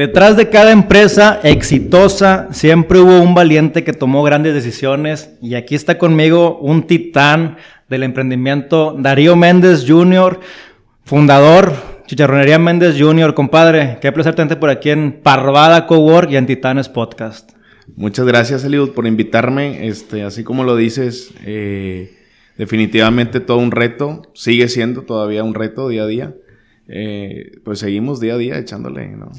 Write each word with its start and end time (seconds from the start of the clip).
Detrás 0.00 0.34
de 0.34 0.48
cada 0.48 0.72
empresa 0.72 1.40
exitosa 1.42 2.48
siempre 2.52 3.00
hubo 3.00 3.20
un 3.20 3.34
valiente 3.34 3.84
que 3.84 3.92
tomó 3.92 4.22
grandes 4.22 4.54
decisiones 4.54 5.36
y 5.42 5.56
aquí 5.56 5.74
está 5.74 5.98
conmigo 5.98 6.56
un 6.56 6.86
titán 6.86 7.58
del 7.90 8.04
emprendimiento, 8.04 8.96
Darío 8.98 9.36
Méndez 9.36 9.84
Jr., 9.86 10.40
fundador, 11.04 11.74
Chicharronería 12.06 12.58
Méndez 12.58 12.96
Jr., 12.98 13.34
compadre. 13.34 13.98
Qué 14.00 14.10
placer 14.10 14.34
tenerte 14.34 14.56
por 14.56 14.70
aquí 14.70 14.88
en 14.88 15.20
Parvada 15.22 15.86
Cowork 15.86 16.30
y 16.30 16.36
en 16.36 16.46
Titanes 16.46 16.88
Podcast. 16.88 17.52
Muchas 17.94 18.24
gracias, 18.24 18.64
Eliud, 18.64 18.92
por 18.92 19.06
invitarme. 19.06 19.86
Este, 19.86 20.22
así 20.22 20.44
como 20.44 20.64
lo 20.64 20.76
dices, 20.76 21.34
eh, 21.44 22.16
definitivamente 22.56 23.38
todo 23.38 23.58
un 23.58 23.70
reto, 23.70 24.22
sigue 24.32 24.68
siendo 24.68 25.02
todavía 25.02 25.44
un 25.44 25.52
reto 25.52 25.90
día 25.90 26.04
a 26.04 26.06
día. 26.06 26.34
Eh, 26.88 27.58
pues 27.64 27.80
seguimos 27.80 28.18
día 28.18 28.34
a 28.34 28.38
día 28.38 28.58
echándole, 28.58 29.06
¿no? 29.08 29.30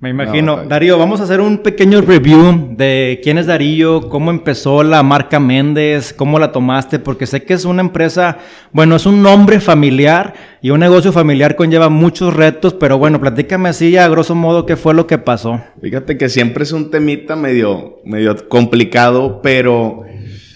Me 0.00 0.10
imagino. 0.10 0.64
Darío, 0.64 0.96
vamos 0.96 1.20
a 1.20 1.24
hacer 1.24 1.40
un 1.40 1.58
pequeño 1.58 2.00
review 2.00 2.76
de 2.76 3.18
quién 3.20 3.36
es 3.36 3.46
Darío, 3.46 4.08
cómo 4.08 4.30
empezó 4.30 4.84
la 4.84 5.02
marca 5.02 5.40
Méndez, 5.40 6.12
cómo 6.12 6.38
la 6.38 6.52
tomaste, 6.52 7.00
porque 7.00 7.26
sé 7.26 7.42
que 7.42 7.54
es 7.54 7.64
una 7.64 7.80
empresa, 7.80 8.38
bueno, 8.70 8.94
es 8.94 9.06
un 9.06 9.24
nombre 9.24 9.58
familiar 9.58 10.34
y 10.62 10.70
un 10.70 10.78
negocio 10.78 11.10
familiar 11.10 11.56
conlleva 11.56 11.88
muchos 11.88 12.32
retos, 12.32 12.74
pero 12.74 12.96
bueno, 12.96 13.20
platícame 13.20 13.70
así 13.70 13.96
a 13.96 14.08
grosso 14.08 14.36
modo 14.36 14.66
qué 14.66 14.76
fue 14.76 14.94
lo 14.94 15.08
que 15.08 15.18
pasó. 15.18 15.60
Fíjate 15.82 16.16
que 16.16 16.28
siempre 16.28 16.62
es 16.62 16.70
un 16.70 16.92
temita 16.92 17.34
medio, 17.34 17.96
medio 18.04 18.48
complicado, 18.48 19.42
pero 19.42 20.04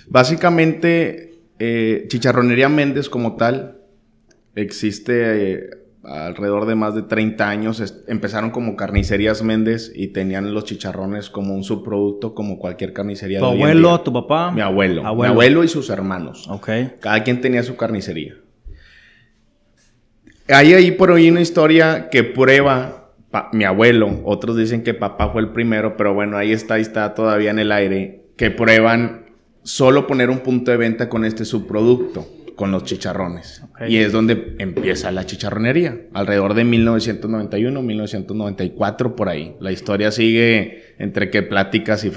básicamente 0.07 1.41
eh, 1.59 2.05
Chicharronería 2.07 2.69
Méndez 2.69 3.09
como 3.09 3.35
tal 3.35 3.79
existe... 4.55 5.53
Eh, 5.53 5.82
alrededor 6.05 6.67
de 6.67 6.75
más 6.75 6.95
de 6.95 7.03
30 7.03 7.49
años, 7.49 8.03
empezaron 8.09 8.51
como 8.51 8.77
carnicerías 8.77 9.43
Méndez 9.43 9.93
y 9.95 10.09
tenían 10.09 10.53
los 10.53 10.65
chicharrones 10.65 11.31
como 11.31 11.55
un 11.55 11.65
subproducto 11.65 12.35
como 12.35 12.59
cualquier 12.59 12.93
carnicería. 12.93 13.39
¿Tu 13.39 13.45
abuelo, 13.45 14.01
tu 14.01 14.13
papá? 14.13 14.51
Mi 14.51 14.61
abuelo, 14.61 15.03
Mi 15.15 15.27
abuelo 15.27 15.65
y 15.65 15.69
sus 15.69 15.91
hermanos. 15.91 16.49
Ok. 16.49 16.69
Cada 17.01 17.23
quien 17.23 17.41
tenía 17.41 17.63
su 17.63 17.77
carnicería. 17.77 18.35
Hay 20.49 20.75
ahí 20.75 20.91
por 20.91 21.13
hoy 21.13 21.31
una 21.31 21.41
historia 21.41 22.11
que 22.11 22.25
prueba 22.25 23.13
mi 23.53 23.65
abuelo. 23.65 24.21
Otros 24.25 24.57
dicen 24.57 24.83
que 24.83 24.95
papá 24.95 25.31
fue 25.31 25.41
el 25.41 25.51
primero, 25.51 25.97
pero 25.97 26.15
bueno, 26.15 26.37
ahí 26.37 26.53
está, 26.53 26.75
ahí 26.75 26.83
está 26.83 27.15
todavía 27.15 27.51
en 27.51 27.61
el 27.61 27.71
aire. 27.71 28.27
Que 28.37 28.51
prueban 28.51 29.27
solo 29.63 30.07
poner 30.07 30.31
un 30.31 30.41
punto 30.41 30.73
de 30.73 30.77
venta 30.77 31.09
con 31.09 31.25
este 31.25 31.45
subproducto 31.45 32.27
con 32.63 32.71
los 32.71 32.85
chicharrones. 32.85 33.61
Y 33.89 33.97
es 33.97 34.13
donde 34.13 34.55
empieza 34.61 35.11
la 35.11 35.27
chicharronería, 35.27 35.99
alrededor 36.15 36.55
de 36.55 36.63
1991, 36.63 37.83
1994, 37.83 39.17
por 39.17 39.29
ahí. 39.29 39.57
La 39.59 39.73
historia 39.73 40.13
sigue 40.13 40.95
entre 41.01 41.29
que 41.29 41.43
pláticas 41.43 42.05
y... 42.05 42.13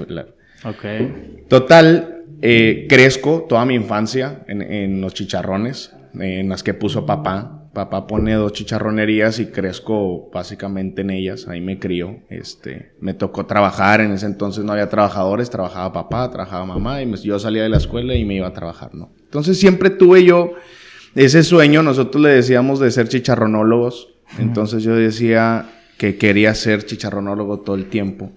Okay. 0.64 1.46
Total, 1.48 2.26
eh, 2.44 2.86
crezco 2.88 3.48
toda 3.50 3.66
mi 3.66 3.74
infancia 3.74 4.44
en, 4.48 5.02
los 5.02 5.16
chicharrones, 5.16 5.96
en 6.14 6.48
las 6.48 6.62
que 6.62 6.76
puso 6.76 7.08
papá. 7.08 7.55
Papá 7.76 8.08
pone 8.08 8.34
dos 8.34 8.54
chicharronerías 8.54 9.38
y 9.40 9.48
crezco 9.48 10.32
básicamente 10.34 11.02
en 11.02 11.12
ellas. 11.12 11.48
Ahí 11.48 11.62
me 11.62 11.78
crío. 11.78 12.22
Este, 12.30 12.94
me 13.00 13.14
tocó 13.14 13.46
trabajar. 13.46 14.02
En 14.02 14.12
ese 14.12 14.26
entonces 14.26 14.64
no 14.64 14.72
había 14.72 14.90
trabajadores. 14.90 15.52
Trabajaba 15.52 15.94
papá, 15.94 16.32
trabajaba 16.32 16.66
mamá. 16.66 17.04
Y 17.04 17.14
yo 17.18 17.38
salía 17.38 17.62
de 17.62 17.70
la 17.70 17.78
escuela 17.78 18.16
y 18.16 18.26
me 18.26 18.36
iba 18.36 18.48
a 18.48 18.54
trabajar, 18.54 18.96
¿no? 18.96 19.12
Entonces 19.26 19.60
siempre 19.60 19.92
tuve 19.92 20.24
yo 20.24 20.54
ese 21.16 21.44
sueño, 21.44 21.82
nosotros 21.82 22.22
le 22.22 22.30
decíamos 22.30 22.80
de 22.80 22.92
ser 22.92 23.08
chicharronólogos, 23.08 24.10
entonces 24.38 24.84
yo 24.84 24.96
decía 24.96 25.70
que 25.98 26.18
quería 26.18 26.54
ser 26.54 26.86
chicharronólogo 26.86 27.62
todo 27.62 27.78
el 27.78 27.86
tiempo. 27.86 28.34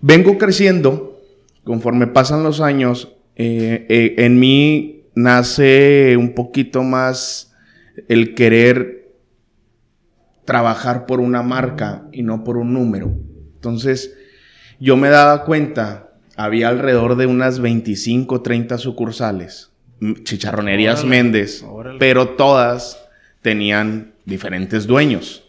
Vengo 0.00 0.38
creciendo, 0.38 1.20
conforme 1.62 2.08
pasan 2.08 2.42
los 2.42 2.60
años, 2.60 3.12
eh, 3.36 3.86
eh, 3.88 4.14
en 4.18 4.40
mí 4.40 5.04
nace 5.14 6.16
un 6.16 6.34
poquito 6.34 6.82
más 6.82 7.45
el 8.08 8.34
querer 8.34 9.14
trabajar 10.44 11.06
por 11.06 11.20
una 11.20 11.42
marca 11.42 12.06
y 12.12 12.22
no 12.22 12.44
por 12.44 12.56
un 12.56 12.72
número. 12.72 13.14
Entonces, 13.54 14.16
yo 14.78 14.96
me 14.96 15.08
daba 15.08 15.44
cuenta 15.44 16.06
había 16.36 16.68
alrededor 16.68 17.16
de 17.16 17.26
unas 17.26 17.60
25, 17.60 18.42
30 18.42 18.78
sucursales, 18.78 19.72
chicharronerías 20.22 21.04
Méndez, 21.04 21.64
pero 21.98 22.30
todas 22.30 23.02
tenían 23.40 24.12
diferentes 24.26 24.86
dueños. 24.86 25.44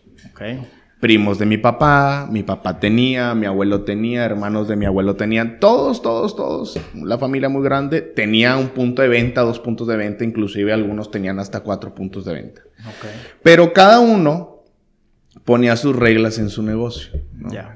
Primos 1.07 1.39
de 1.39 1.45
mi 1.45 1.57
papá, 1.57 2.27
mi 2.29 2.43
papá 2.43 2.81
tenía, 2.81 3.33
mi 3.33 3.45
abuelo 3.45 3.83
tenía, 3.83 4.25
hermanos 4.25 4.67
de 4.67 4.75
mi 4.75 4.85
abuelo 4.85 5.15
tenían, 5.15 5.57
todos, 5.61 6.01
todos, 6.01 6.35
todos, 6.35 6.77
la 6.93 7.17
familia 7.17 7.47
muy 7.47 7.63
grande 7.63 8.01
tenía 8.01 8.57
un 8.57 8.67
punto 8.67 9.01
de 9.01 9.07
venta, 9.07 9.39
dos 9.41 9.59
puntos 9.59 9.87
de 9.87 9.95
venta, 9.95 10.25
inclusive 10.25 10.73
algunos 10.73 11.09
tenían 11.09 11.39
hasta 11.39 11.61
cuatro 11.61 11.95
puntos 11.95 12.25
de 12.25 12.33
venta. 12.33 12.61
Pero 13.41 13.71
cada 13.71 14.01
uno 14.01 14.63
ponía 15.45 15.77
sus 15.77 15.95
reglas 15.95 16.39
en 16.39 16.49
su 16.49 16.61
negocio. 16.61 17.21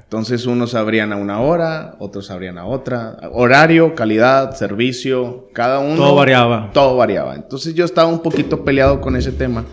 Entonces 0.02 0.44
unos 0.46 0.74
abrían 0.74 1.10
a 1.14 1.16
una 1.16 1.40
hora, 1.40 1.96
otros 2.00 2.30
abrían 2.30 2.58
a 2.58 2.66
otra. 2.66 3.16
Horario, 3.32 3.94
calidad, 3.94 4.54
servicio, 4.54 5.48
cada 5.54 5.78
uno. 5.78 5.96
Todo 5.96 6.14
variaba. 6.14 6.70
Todo 6.74 6.98
variaba. 6.98 7.34
Entonces 7.34 7.74
yo 7.74 7.86
estaba 7.86 8.08
un 8.08 8.20
poquito 8.20 8.62
peleado 8.62 9.00
con 9.00 9.16
ese 9.16 9.32
tema. 9.32 9.64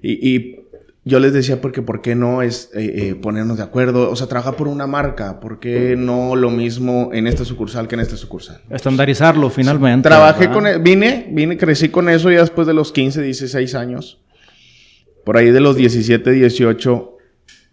Y, 0.00 0.57
yo 1.08 1.20
les 1.20 1.32
decía, 1.32 1.60
porque 1.60 1.82
¿por 1.82 2.00
qué 2.00 2.14
no 2.14 2.42
es 2.42 2.70
eh, 2.74 3.08
eh, 3.10 3.14
ponernos 3.14 3.56
de 3.56 3.64
acuerdo? 3.64 4.10
O 4.10 4.16
sea, 4.16 4.26
trabaja 4.26 4.52
por 4.52 4.68
una 4.68 4.86
marca. 4.86 5.40
¿Por 5.40 5.58
qué 5.58 5.96
no 5.96 6.36
lo 6.36 6.50
mismo 6.50 7.10
en 7.12 7.26
esta 7.26 7.44
sucursal 7.44 7.88
que 7.88 7.96
en 7.96 8.00
esta 8.02 8.16
sucursal? 8.16 8.60
Estandarizarlo 8.70 9.50
finalmente. 9.50 10.08
trabajé 10.08 10.48
con... 10.50 10.66
E, 10.66 10.78
vine, 10.78 11.28
vine, 11.30 11.56
crecí 11.56 11.88
con 11.88 12.08
eso 12.08 12.30
ya 12.30 12.40
después 12.40 12.66
de 12.66 12.74
los 12.74 12.92
15, 12.92 13.22
16 13.22 13.74
años 13.74 14.22
por 15.28 15.36
ahí 15.36 15.50
de 15.50 15.60
los 15.60 15.76
17, 15.76 16.30
18, 16.30 17.16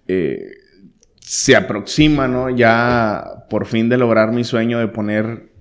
eh, 0.09 0.55
se 1.21 1.55
aproxima, 1.55 2.27
¿no? 2.27 2.49
Ya 2.49 3.45
por 3.49 3.65
fin 3.65 3.87
de 3.87 3.95
lograr 3.95 4.33
mi 4.33 4.43
sueño 4.43 4.77
de 4.79 4.89
poner 4.89 5.53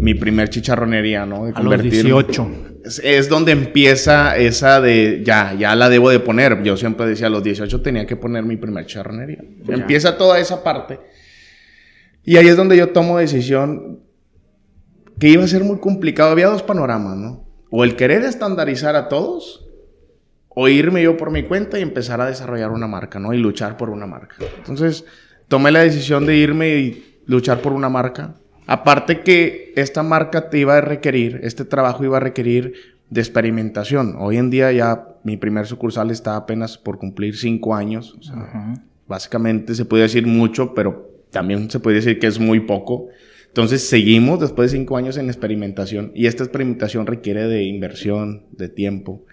mi 0.00 0.14
primer 0.14 0.48
chicharronería, 0.48 1.26
¿no? 1.26 1.46
De 1.46 1.52
a 1.54 1.62
los 1.62 1.82
18. 1.82 2.48
Es, 3.02 3.28
donde 3.28 3.52
empieza 3.52 4.36
esa 4.36 4.80
de, 4.80 5.22
ya, 5.24 5.54
ya 5.54 5.74
la 5.74 5.88
debo 5.88 6.10
de 6.10 6.20
poner. 6.20 6.62
Yo 6.62 6.76
siempre 6.76 7.06
decía, 7.06 7.26
a 7.26 7.30
los 7.30 7.42
18 7.42 7.82
tenía 7.82 8.06
que 8.06 8.16
poner 8.16 8.44
mi 8.44 8.56
primer 8.56 8.86
chicharronería. 8.86 9.42
Empieza 9.68 10.16
toda 10.16 10.38
esa 10.38 10.62
parte. 10.62 11.00
Y 12.22 12.36
ahí 12.36 12.48
es 12.48 12.56
donde 12.56 12.76
yo 12.76 12.90
tomo 12.90 13.18
decisión 13.18 14.00
que 15.18 15.28
iba 15.28 15.44
a 15.44 15.48
ser 15.48 15.64
muy 15.64 15.78
complicado. 15.78 16.30
Había 16.30 16.48
dos 16.48 16.62
panoramas, 16.62 17.16
¿no? 17.16 17.48
O 17.70 17.84
el 17.84 17.96
querer 17.96 18.22
estandarizar 18.22 18.96
a 18.96 19.08
todos 19.08 19.66
o 20.48 20.68
irme 20.68 21.02
yo 21.02 21.16
por 21.16 21.30
mi 21.30 21.42
cuenta 21.42 21.78
y 21.78 21.82
empezar 21.82 22.20
a 22.20 22.26
desarrollar 22.26 22.70
una 22.70 22.86
marca, 22.86 23.18
¿no? 23.18 23.34
Y 23.34 23.38
luchar 23.38 23.76
por 23.76 23.90
una 23.90 24.06
marca. 24.06 24.36
Entonces, 24.56 25.04
tomé 25.48 25.70
la 25.70 25.80
decisión 25.80 26.24
de 26.24 26.36
irme 26.36 26.76
y 26.76 27.20
luchar 27.26 27.60
por 27.60 27.72
una 27.72 27.88
marca. 27.88 28.36
Aparte 28.66 29.20
que 29.20 29.72
esta 29.76 30.02
marca 30.02 30.50
te 30.50 30.58
iba 30.58 30.76
a 30.76 30.80
requerir, 30.80 31.40
este 31.42 31.64
trabajo 31.64 32.04
iba 32.04 32.16
a 32.16 32.20
requerir 32.20 32.74
de 33.10 33.20
experimentación. 33.20 34.16
Hoy 34.18 34.36
en 34.36 34.50
día 34.50 34.72
ya 34.72 35.08
mi 35.22 35.36
primer 35.36 35.66
sucursal 35.66 36.10
está 36.10 36.36
apenas 36.36 36.76
por 36.76 36.98
cumplir 36.98 37.36
cinco 37.36 37.74
años. 37.74 38.18
Básicamente 39.06 39.74
se 39.74 39.84
puede 39.84 40.02
decir 40.04 40.26
mucho, 40.26 40.74
pero 40.74 41.16
también 41.30 41.70
se 41.70 41.78
puede 41.78 41.96
decir 41.96 42.18
que 42.18 42.26
es 42.26 42.40
muy 42.40 42.60
poco. 42.60 43.08
Entonces 43.46 43.88
seguimos 43.88 44.40
después 44.40 44.70
de 44.70 44.78
cinco 44.78 44.96
años 44.96 45.16
en 45.16 45.28
experimentación 45.28 46.12
y 46.14 46.26
esta 46.26 46.42
experimentación 46.42 47.06
requiere 47.06 47.46
de 47.46 47.62
inversión, 47.62 48.44
de 48.50 48.68
tiempo. 48.68 49.24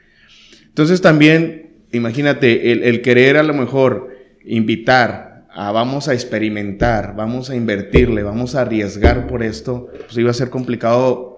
Entonces 0.67 1.01
también, 1.01 1.73
imagínate, 1.91 2.71
el, 2.71 3.01
querer 3.01 3.37
a 3.37 3.43
lo 3.43 3.53
mejor 3.53 4.09
invitar 4.45 5.32
a 5.53 5.71
vamos 5.71 6.07
a 6.07 6.13
experimentar, 6.13 7.15
vamos 7.15 7.49
a 7.49 7.55
invertirle, 7.55 8.23
vamos 8.23 8.55
a 8.55 8.61
arriesgar 8.61 9.27
por 9.27 9.43
esto, 9.43 9.89
pues 10.05 10.17
iba 10.17 10.31
a 10.31 10.33
ser 10.33 10.49
complicado 10.49 11.33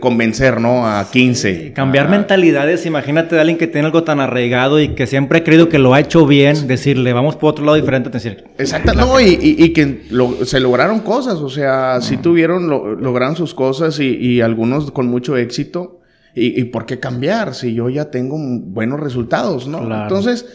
convencer, 0.00 0.60
¿no? 0.60 0.86
A 0.86 1.04
15. 1.10 1.72
cambiar 1.74 2.08
mentalidades, 2.08 2.86
imagínate 2.86 3.34
de 3.34 3.40
alguien 3.40 3.58
que 3.58 3.66
tiene 3.66 3.86
algo 3.86 4.04
tan 4.04 4.20
arraigado 4.20 4.80
y 4.80 4.88
que 4.90 5.06
siempre 5.06 5.40
ha 5.40 5.44
creído 5.44 5.68
que 5.68 5.78
lo 5.78 5.94
ha 5.94 6.00
hecho 6.00 6.26
bien, 6.26 6.66
decirle, 6.66 7.12
vamos 7.12 7.36
por 7.36 7.50
otro 7.50 7.64
lado 7.64 7.76
diferente, 7.76 8.08
decir. 8.08 8.44
Exacto, 8.56 8.94
no, 8.94 9.20
y, 9.20 9.72
que 9.72 10.06
se 10.44 10.60
lograron 10.60 11.00
cosas, 11.00 11.34
o 11.34 11.50
sea, 11.50 12.00
sí 12.00 12.16
tuvieron, 12.16 12.68
lograron 12.68 13.36
sus 13.36 13.52
cosas 13.52 13.98
y, 14.00 14.40
algunos 14.40 14.90
con 14.90 15.06
mucho 15.06 15.36
éxito. 15.36 16.00
¿Y, 16.36 16.64
por 16.64 16.84
qué 16.86 16.98
cambiar 16.98 17.54
si 17.54 17.74
yo 17.74 17.88
ya 17.88 18.10
tengo 18.10 18.36
buenos 18.38 19.00
resultados, 19.00 19.68
no? 19.68 19.80
Entonces, 20.02 20.46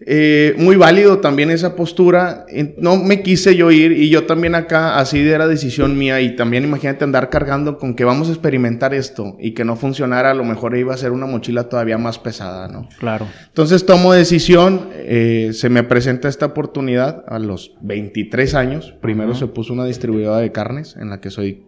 eh, 0.00 0.54
muy 0.58 0.76
válido 0.76 1.18
también 1.20 1.50
esa 1.50 1.74
postura. 1.74 2.44
No 2.76 2.96
me 2.96 3.22
quise 3.22 3.56
yo 3.56 3.70
ir 3.70 3.92
y 3.92 4.10
yo 4.10 4.24
también 4.24 4.54
acá, 4.54 4.98
así 4.98 5.20
era 5.20 5.48
decisión 5.48 5.96
mía 5.96 6.20
y 6.20 6.36
también 6.36 6.64
imagínate 6.64 7.04
andar 7.04 7.30
cargando 7.30 7.78
con 7.78 7.94
que 7.94 8.04
vamos 8.04 8.28
a 8.28 8.32
experimentar 8.32 8.92
esto 8.92 9.36
y 9.40 9.52
que 9.52 9.64
no 9.64 9.76
funcionara, 9.76 10.32
a 10.32 10.34
lo 10.34 10.44
mejor 10.44 10.76
iba 10.76 10.92
a 10.92 10.98
ser 10.98 11.12
una 11.12 11.26
mochila 11.26 11.68
todavía 11.68 11.96
más 11.96 12.18
pesada, 12.18 12.68
¿no? 12.68 12.88
Claro. 12.98 13.26
Entonces 13.46 13.86
tomo 13.86 14.12
decisión, 14.12 14.90
eh, 14.92 15.50
se 15.52 15.70
me 15.70 15.82
presenta 15.82 16.28
esta 16.28 16.46
oportunidad 16.46 17.24
a 17.26 17.38
los 17.38 17.74
23 17.80 18.54
años. 18.54 18.94
Primero 19.00 19.34
se 19.34 19.46
puso 19.46 19.72
una 19.72 19.86
distribuidora 19.86 20.38
de 20.38 20.52
carnes 20.52 20.96
en 20.96 21.08
la 21.08 21.20
que 21.20 21.30
soy 21.30 21.64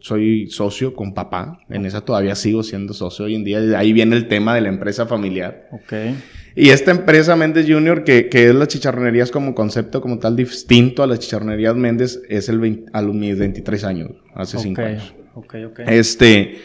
soy 0.00 0.48
socio 0.48 0.94
con 0.94 1.14
papá. 1.14 1.60
En 1.68 1.84
esa 1.86 2.00
todavía 2.00 2.34
sigo 2.34 2.62
siendo 2.62 2.94
socio 2.94 3.26
hoy 3.26 3.34
en 3.34 3.44
día. 3.44 3.58
ahí 3.78 3.92
viene 3.92 4.16
el 4.16 4.28
tema 4.28 4.54
de 4.54 4.62
la 4.62 4.68
empresa 4.68 5.06
familiar. 5.06 5.68
Ok. 5.72 5.92
Y 6.60 6.68
esta 6.68 6.90
empresa 6.90 7.36
Méndez 7.36 7.64
Junior, 7.66 8.04
que, 8.04 8.28
que 8.28 8.48
es 8.48 8.54
las 8.54 8.68
chicharronerías 8.68 9.30
como 9.30 9.54
concepto, 9.54 10.02
como 10.02 10.18
tal, 10.18 10.36
distinto 10.36 11.02
a 11.02 11.06
las 11.06 11.18
chicharronerías 11.20 11.74
Méndez, 11.74 12.20
es 12.28 12.50
el 12.50 12.84
a 12.92 13.00
los 13.00 13.14
mis 13.14 13.38
23 13.38 13.82
años, 13.84 14.10
hace 14.34 14.58
5 14.58 14.82
años. 14.82 15.14
Ok, 15.32 15.54
ok. 15.68 15.80
Este, 15.86 16.58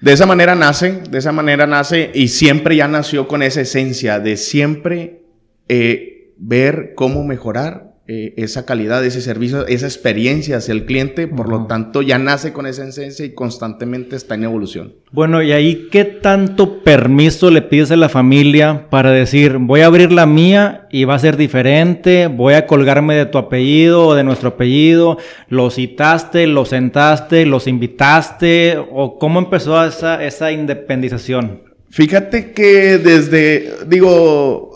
de 0.00 0.12
esa 0.12 0.26
manera 0.26 0.54
nace, 0.54 1.02
de 1.10 1.18
esa 1.18 1.32
manera 1.32 1.66
nace 1.66 2.12
y 2.14 2.28
siempre 2.28 2.76
ya 2.76 2.86
nació 2.86 3.26
con 3.26 3.42
esa 3.42 3.62
esencia 3.62 4.20
de 4.20 4.36
siempre 4.36 5.24
eh, 5.68 6.32
ver 6.36 6.92
cómo 6.94 7.24
mejorar 7.24 7.91
eh, 8.08 8.34
esa 8.36 8.66
calidad, 8.66 9.04
ese 9.04 9.20
servicio, 9.20 9.64
esa 9.68 9.86
experiencia 9.86 10.56
hacia 10.56 10.72
el 10.72 10.86
cliente, 10.86 11.28
por 11.28 11.48
lo 11.48 11.66
tanto 11.66 12.02
ya 12.02 12.18
nace 12.18 12.52
con 12.52 12.66
esa 12.66 12.84
esencia 12.84 13.24
y 13.24 13.32
constantemente 13.32 14.16
está 14.16 14.34
en 14.34 14.42
evolución. 14.42 14.94
Bueno, 15.12 15.40
y 15.40 15.52
ahí, 15.52 15.88
¿qué 15.92 16.04
tanto 16.04 16.82
permiso 16.82 17.48
le 17.52 17.62
pides 17.62 17.92
a 17.92 17.96
la 17.96 18.08
familia 18.08 18.88
para 18.90 19.12
decir, 19.12 19.58
voy 19.58 19.82
a 19.82 19.86
abrir 19.86 20.10
la 20.10 20.26
mía 20.26 20.88
y 20.90 21.04
va 21.04 21.14
a 21.14 21.20
ser 21.20 21.36
diferente, 21.36 22.26
voy 22.26 22.54
a 22.54 22.66
colgarme 22.66 23.14
de 23.14 23.26
tu 23.26 23.38
apellido 23.38 24.08
o 24.08 24.14
de 24.16 24.24
nuestro 24.24 24.48
apellido, 24.48 25.18
lo 25.48 25.70
citaste, 25.70 26.48
lo 26.48 26.64
sentaste, 26.64 27.46
los 27.46 27.68
invitaste, 27.68 28.78
o 28.90 29.16
cómo 29.16 29.38
empezó 29.38 29.84
esa, 29.84 30.24
esa 30.24 30.50
independización? 30.50 31.72
Fíjate 31.88 32.52
que 32.52 32.98
desde, 32.98 33.70
digo, 33.86 34.71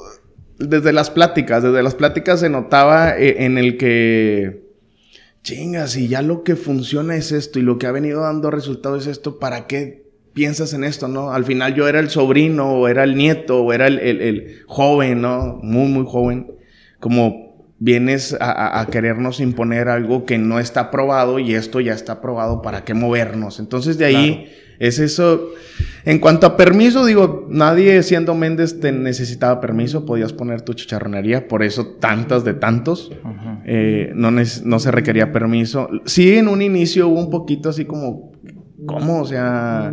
desde 0.59 0.93
las 0.93 1.11
pláticas, 1.11 1.63
desde 1.63 1.83
las 1.83 1.95
pláticas 1.95 2.41
se 2.41 2.49
notaba 2.49 3.17
eh, 3.17 3.45
en 3.45 3.59
el 3.59 3.77
que, 3.77 4.67
chingas, 5.43 5.97
y 5.97 6.09
ya 6.09 6.23
lo 6.23 6.43
que 6.43 6.57
funciona 6.57 7.17
es 7.17 7.33
esto 7.33 7.59
y 7.59 7.63
lo 7.63 7.79
que 7.79 7.87
ha 7.87 7.93
venido 7.93 8.23
dando 8.23 8.51
resultados 8.51 9.03
es 9.03 9.13
esto, 9.13 9.39
¿para 9.39 9.67
qué 9.67 10.07
piensas 10.33 10.75
en 10.75 10.85
esto, 10.85 11.09
no? 11.09 11.33
Al 11.33 11.45
final 11.45 11.75
yo 11.75 11.89
era 11.89 11.99
el 11.99 12.11
sobrino, 12.11 12.73
o 12.73 12.89
era 12.89 13.05
el 13.05 13.17
nieto, 13.17 13.63
o 13.63 13.73
era 13.73 13.87
el, 13.87 14.63
joven, 14.67 15.23
¿no? 15.23 15.59
Muy, 15.63 15.89
muy 15.89 16.05
joven. 16.07 16.53
Como 17.01 17.71
vienes 17.79 18.37
a, 18.39 18.87
querernos 18.91 19.41
imponer 19.41 19.89
algo 19.89 20.27
que 20.27 20.37
no 20.37 20.59
está 20.59 20.91
probado 20.91 21.39
y 21.39 21.55
esto 21.55 21.81
ya 21.81 21.95
está 21.95 22.21
probado, 22.21 22.61
¿para 22.61 22.85
qué 22.85 22.95
movernos? 22.95 23.59
Entonces 23.59 23.99
de 23.99 24.05
ahí... 24.05 24.53
Es 24.79 24.99
eso. 24.99 25.51
En 26.05 26.19
cuanto 26.19 26.47
a 26.47 26.57
permiso, 26.57 27.05
digo, 27.05 27.47
nadie 27.51 28.03
siendo 28.03 28.35
Méndez 28.35 28.79
te 28.81 28.93
necesitaba 28.93 29.61
permiso, 29.61 30.07
podías 30.07 30.33
poner 30.33 30.63
tu 30.63 30.75
chicharronería, 30.75 31.49
por 31.49 31.63
eso 31.63 31.97
tantas 32.01 32.45
de 32.45 32.55
tantos, 32.55 33.11
eh, 33.65 34.13
no, 34.15 34.31
no 34.31 34.79
se 34.79 34.91
requería 34.91 35.33
permiso. 35.33 35.89
Sí, 36.05 36.35
en 36.35 36.49
un 36.49 36.63
inicio 36.63 37.09
hubo 37.09 37.21
un 37.21 37.31
poquito 37.31 37.71
así 37.71 37.85
como, 37.85 38.33
¿cómo? 38.87 39.23
O 39.23 39.25
sea, 39.27 39.93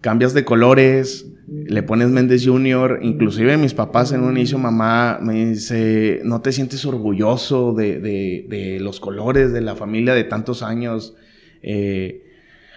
cambias 0.00 0.34
de 0.34 0.44
colores, 0.44 1.26
le 1.46 1.82
pones 1.82 2.08
Méndez 2.08 2.44
Junior, 2.44 2.98
inclusive 3.02 3.56
mis 3.56 3.74
papás 3.74 4.12
en 4.12 4.22
un 4.22 4.36
inicio, 4.36 4.58
mamá 4.58 5.18
me 5.22 5.46
dice, 5.46 6.20
¿no 6.24 6.40
te 6.40 6.52
sientes 6.52 6.84
orgulloso 6.86 7.72
de, 7.72 8.00
de, 8.00 8.46
de 8.48 8.80
los 8.80 8.98
colores 9.00 9.52
de 9.52 9.60
la 9.60 9.76
familia 9.76 10.14
de 10.14 10.24
tantos 10.24 10.62
años? 10.62 11.16
Eh, 11.62 12.29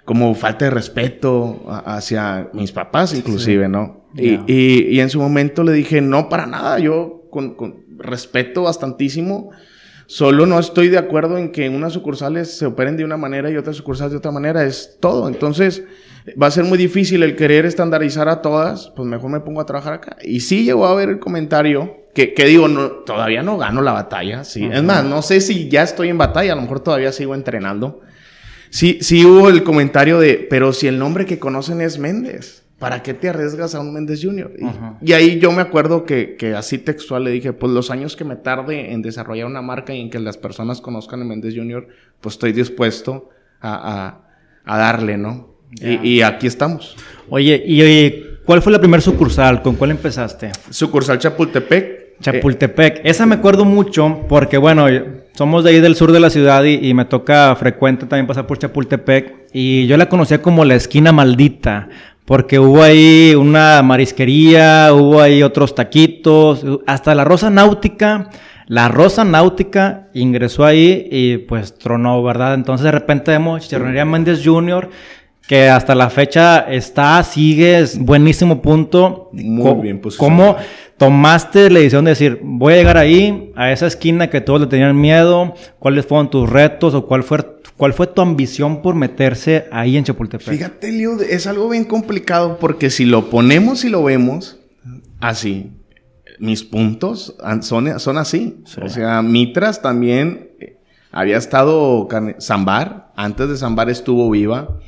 como 0.05 0.35
falta 0.35 0.65
de 0.65 0.71
respeto 0.71 1.63
hacia 1.67 2.49
mis 2.53 2.71
papás 2.71 3.13
inclusive, 3.13 3.69
¿no? 3.69 4.03
Y, 4.15 4.39
y, 4.47 4.99
en 4.99 5.09
su 5.09 5.19
momento 5.19 5.63
le 5.63 5.71
dije, 5.71 5.99
no, 5.99 6.29
para 6.29 6.45
nada, 6.45 6.77
yo 6.77 7.23
con, 7.31 7.55
con, 7.55 7.83
respeto 7.97 8.63
bastantísimo, 8.63 9.49
solo 10.05 10.45
no 10.45 10.59
estoy 10.59 10.89
de 10.89 10.99
acuerdo 10.99 11.37
en 11.39 11.51
que 11.51 11.67
unas 11.69 11.93
sucursales 11.93 12.55
se 12.55 12.67
operen 12.67 12.95
de 12.95 13.05
una 13.05 13.17
manera 13.17 13.49
y 13.49 13.57
otras 13.57 13.75
sucursales 13.75 14.11
de 14.11 14.17
otra 14.17 14.31
manera, 14.31 14.63
es 14.65 14.97
todo. 14.99 15.27
Entonces, 15.27 15.83
va 16.41 16.47
a 16.47 16.51
ser 16.51 16.63
muy 16.65 16.77
difícil 16.77 17.23
el 17.23 17.35
querer 17.35 17.65
estandarizar 17.65 18.29
a 18.29 18.41
todas, 18.41 18.91
pues 18.95 19.07
mejor 19.07 19.31
me 19.31 19.39
pongo 19.39 19.61
a 19.61 19.65
trabajar 19.65 19.93
acá. 19.93 20.17
Y 20.23 20.41
sí 20.41 20.63
llegó 20.63 20.85
a 20.85 20.93
ver 20.93 21.09
el 21.09 21.19
comentario, 21.19 22.03
que, 22.13 22.35
que 22.35 22.45
digo, 22.45 22.67
no, 22.67 22.89
todavía 22.89 23.41
no 23.41 23.57
gano 23.57 23.81
la 23.81 23.93
batalla, 23.93 24.43
sí. 24.43 24.69
Es 24.71 24.83
más, 24.83 25.03
no 25.03 25.23
sé 25.23 25.41
si 25.41 25.69
ya 25.69 25.81
estoy 25.81 26.09
en 26.09 26.19
batalla, 26.19 26.53
a 26.53 26.55
lo 26.55 26.61
mejor 26.61 26.81
todavía 26.81 27.11
sigo 27.11 27.33
entrenando. 27.33 28.01
Sí, 28.73 28.97
sí 29.01 29.23
hubo 29.23 29.49
el 29.49 29.61
comentario 29.61 30.17
de, 30.17 30.47
pero 30.49 30.73
si 30.73 30.87
el 30.87 30.97
nombre 30.97 31.27
que 31.27 31.37
conocen 31.37 31.79
es 31.79 31.99
Méndez, 31.99 32.63
¿para 32.79 33.03
qué 33.03 33.13
te 33.13 33.29
arriesgas 33.29 33.75
a 33.75 33.79
un 33.79 33.93
Méndez 33.93 34.21
Junior? 34.23 34.51
Y, 34.99 35.13
ahí 35.13 35.37
yo 35.37 35.51
me 35.51 35.61
acuerdo 35.61 36.05
que, 36.05 36.35
que, 36.37 36.55
así 36.55 36.79
textual 36.79 37.23
le 37.23 37.29
dije, 37.29 37.53
pues 37.53 37.71
los 37.71 37.91
años 37.91 38.15
que 38.15 38.23
me 38.23 38.35
tarde 38.35 38.91
en 38.91 39.03
desarrollar 39.03 39.45
una 39.45 39.61
marca 39.61 39.93
y 39.93 40.01
en 40.01 40.09
que 40.09 40.17
las 40.17 40.37
personas 40.37 40.81
conozcan 40.81 41.21
a 41.21 41.23
Méndez 41.23 41.53
Junior, 41.55 41.87
pues 42.19 42.33
estoy 42.33 42.51
dispuesto 42.51 43.29
a, 43.61 44.21
a, 44.65 44.77
darle, 44.79 45.19
¿no? 45.19 45.53
Y, 45.79 46.15
y, 46.15 46.21
aquí 46.23 46.47
estamos. 46.47 46.95
Oye, 47.29 47.63
y 47.63 47.79
oye, 47.79 48.39
¿cuál 48.43 48.63
fue 48.63 48.71
la 48.71 48.79
primera 48.79 49.01
sucursal? 49.01 49.61
¿Con 49.61 49.75
cuál 49.75 49.91
empezaste? 49.91 50.49
Sucursal 50.71 51.19
Chapultepec. 51.19 52.19
Chapultepec. 52.21 53.01
Esa 53.03 53.27
me 53.27 53.35
acuerdo 53.35 53.65
mucho 53.65 54.25
porque, 54.27 54.57
bueno, 54.57 54.87
somos 55.33 55.63
de 55.63 55.71
ahí 55.71 55.79
del 55.79 55.95
sur 55.95 56.11
de 56.11 56.19
la 56.19 56.29
ciudad 56.29 56.63
y, 56.63 56.93
me 56.93 57.05
toca 57.05 57.55
frecuente 57.55 58.05
también 58.05 58.27
pasar 58.27 58.45
por 58.45 58.59
Chapultepec. 58.59 59.47
Y 59.51 59.87
yo 59.87 59.97
la 59.97 60.07
conocía 60.07 60.41
como 60.41 60.63
la 60.63 60.75
esquina 60.75 61.11
maldita. 61.11 61.89
Porque 62.25 62.57
hubo 62.57 62.81
ahí 62.81 63.35
una 63.35 63.81
marisquería, 63.83 64.93
hubo 64.93 65.19
ahí 65.19 65.43
otros 65.43 65.75
taquitos, 65.75 66.65
hasta 66.87 67.13
la 67.15 67.25
Rosa 67.25 67.49
Náutica. 67.49 68.29
La 68.67 68.87
Rosa 68.87 69.25
Náutica 69.25 70.07
ingresó 70.13 70.63
ahí 70.63 71.09
y 71.11 71.39
pues 71.39 71.77
tronó, 71.77 72.23
¿verdad? 72.23 72.53
Entonces 72.53 72.85
de 72.85 72.91
repente 72.91 73.31
vemos 73.31 73.63
Chicharronería 73.63 74.05
Méndez 74.05 74.41
Jr., 74.43 74.89
que 75.45 75.67
hasta 75.67 75.93
la 75.95 76.09
fecha 76.09 76.59
está, 76.59 77.21
sigue, 77.23 77.79
es 77.79 77.99
buenísimo 77.99 78.61
punto. 78.61 79.29
Muy 79.33 79.81
bien 79.81 79.99
pues 79.99 80.15
¿Cómo 80.15 80.55
tomaste 81.03 81.69
la 81.69 81.79
decisión 81.79 82.05
de 82.05 82.11
decir, 82.11 82.39
voy 82.41 82.73
a 82.73 82.77
llegar 82.77 82.97
ahí, 82.97 83.51
a 83.55 83.71
esa 83.73 83.87
esquina 83.87 84.29
que 84.29 84.39
todos 84.39 84.61
le 84.61 84.67
tenían 84.67 84.99
miedo? 84.99 85.53
¿Cuáles 85.79 86.05
fueron 86.05 86.29
tus 86.29 86.49
retos 86.49 86.93
o 86.93 87.05
cuál 87.05 87.23
fue, 87.23 87.39
cuál 87.75 87.93
fue 87.93 88.07
tu 88.07 88.21
ambición 88.21 88.81
por 88.81 88.95
meterse 88.95 89.65
ahí 89.71 89.97
en 89.97 90.05
Chapultepec? 90.05 90.47
Fíjate, 90.47 90.91
Liu, 90.93 91.19
es 91.21 91.45
algo 91.45 91.67
bien 91.67 91.83
complicado 91.83 92.57
porque 92.57 92.89
si 92.89 93.03
lo 93.03 93.29
ponemos 93.29 93.83
y 93.83 93.89
lo 93.89 94.03
vemos 94.03 94.59
así, 95.19 95.71
mis 96.39 96.63
puntos 96.63 97.35
son, 97.61 97.99
son 97.99 98.17
así. 98.17 98.63
O 98.81 98.87
sea, 98.87 99.21
Mitras 99.21 99.81
también 99.81 100.51
eh, 100.61 100.77
había 101.11 101.35
estado 101.35 102.07
Zambar, 102.39 103.11
antes 103.17 103.49
de 103.49 103.57
Zambar 103.57 103.89
estuvo 103.89 104.29
viva. 104.29 104.79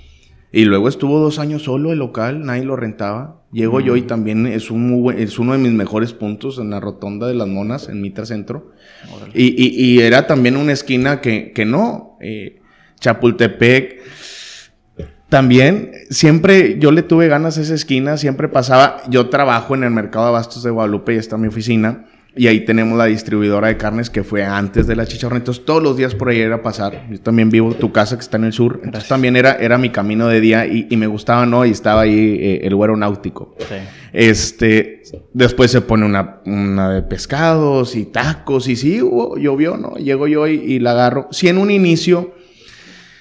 Y 0.55 0.63
luego 0.63 0.88
estuvo 0.88 1.19
dos 1.19 1.38
años 1.38 1.63
solo 1.63 1.91
el 1.91 2.00
local, 2.00 2.45
nadie 2.45 2.63
lo 2.63 2.77
rentaba. 2.77 3.41
Llego 3.51 3.81
yo 3.81 3.97
y 3.97 4.03
mm. 4.03 4.07
también 4.07 4.47
es, 4.47 4.71
un 4.71 5.13
es 5.17 5.38
uno 5.38 5.51
de 5.51 5.57
mis 5.57 5.74
mejores 5.74 6.13
puntos 6.13 6.59
en 6.59 6.69
la 6.69 6.79
rotonda 6.79 7.27
de 7.27 7.33
las 7.33 7.50
monas, 7.50 7.89
en 7.89 8.01
Mitra 8.01 8.25
Centro. 8.25 8.71
Y, 9.33 9.51
y, 9.83 10.00
era 10.00 10.27
también 10.27 10.55
una 10.55 10.71
esquina 10.71 11.19
que, 11.19 11.51
que 11.51 11.65
no. 11.65 12.17
Eh, 12.21 12.62
Chapultepec. 13.01 14.01
También, 15.27 15.91
siempre 16.09 16.77
yo 16.79 16.93
le 16.93 17.03
tuve 17.03 17.27
ganas 17.27 17.57
a 17.57 17.62
esa 17.62 17.74
esquina, 17.74 18.15
siempre 18.15 18.47
pasaba. 18.47 19.01
Yo 19.09 19.27
trabajo 19.27 19.75
en 19.75 19.83
el 19.83 19.91
mercado 19.91 20.24
de 20.24 20.29
abastos 20.29 20.63
de 20.63 20.71
Guadalupe 20.71 21.15
y 21.15 21.17
está 21.17 21.35
mi 21.35 21.50
oficina. 21.50 22.05
Y 22.38 22.48
ahí 22.48 22.65
tenemos 22.65 22.98
la 22.98 23.06
distribuidora 23.06 23.70
de 23.70 23.77
carnes 23.77 24.10
que 24.10 24.24
fue 24.24 24.44
antes 24.44 24.88
de 24.88 24.96
la 24.96 25.06
chicharra. 25.06 25.38
Entonces 25.38 25.63
todos 25.63 25.82
los 25.82 25.96
días 25.96 26.15
por 26.15 26.30
ahí 26.30 26.39
era 26.39 26.62
pasar. 26.62 27.08
Yo 27.10 27.20
también 27.22 27.50
vivo 27.50 27.74
tu 27.74 27.92
casa 27.92 28.18
que 28.18 28.22
está 28.22 28.38
en 28.38 28.44
el 28.44 28.54
sur. 28.54 28.82
Entonces 28.84 29.08
también 29.08 29.36
era, 29.36 29.54
era 29.54 29.77
mi 29.77 29.89
camino 29.89 30.27
de 30.27 30.42
día 30.42 30.65
y, 30.65 30.96
me 30.98 31.08
gustaba, 31.08 31.46
¿no? 31.46 31.65
Y 31.65 31.72
estaba 31.72 32.01
ahí 32.01 32.38
eh, 32.39 32.60
el 32.63 32.75
güero 32.75 32.98
náutico. 32.98 33.56
Sí. 33.60 33.75
Este, 34.12 35.04
después 35.34 35.72
se 35.72 35.82
pone 35.82 36.06
una, 36.06 36.42
una 36.46 36.89
de 36.89 37.04
pescados 37.04 37.96
y 37.96 38.06
tacos 38.06 38.68
y 38.68 38.75
sí, 38.75 38.98
llovió, 38.98 39.77
¿no? 39.77 39.96
Llego 39.96 40.27
yo 40.27 40.48
y, 40.48 40.56
y 40.56 40.80
la 40.80 40.92
agarro. 40.92 41.27
Sí, 41.32 41.48
en 41.48 41.58
un 41.58 41.72
inicio 41.72 42.34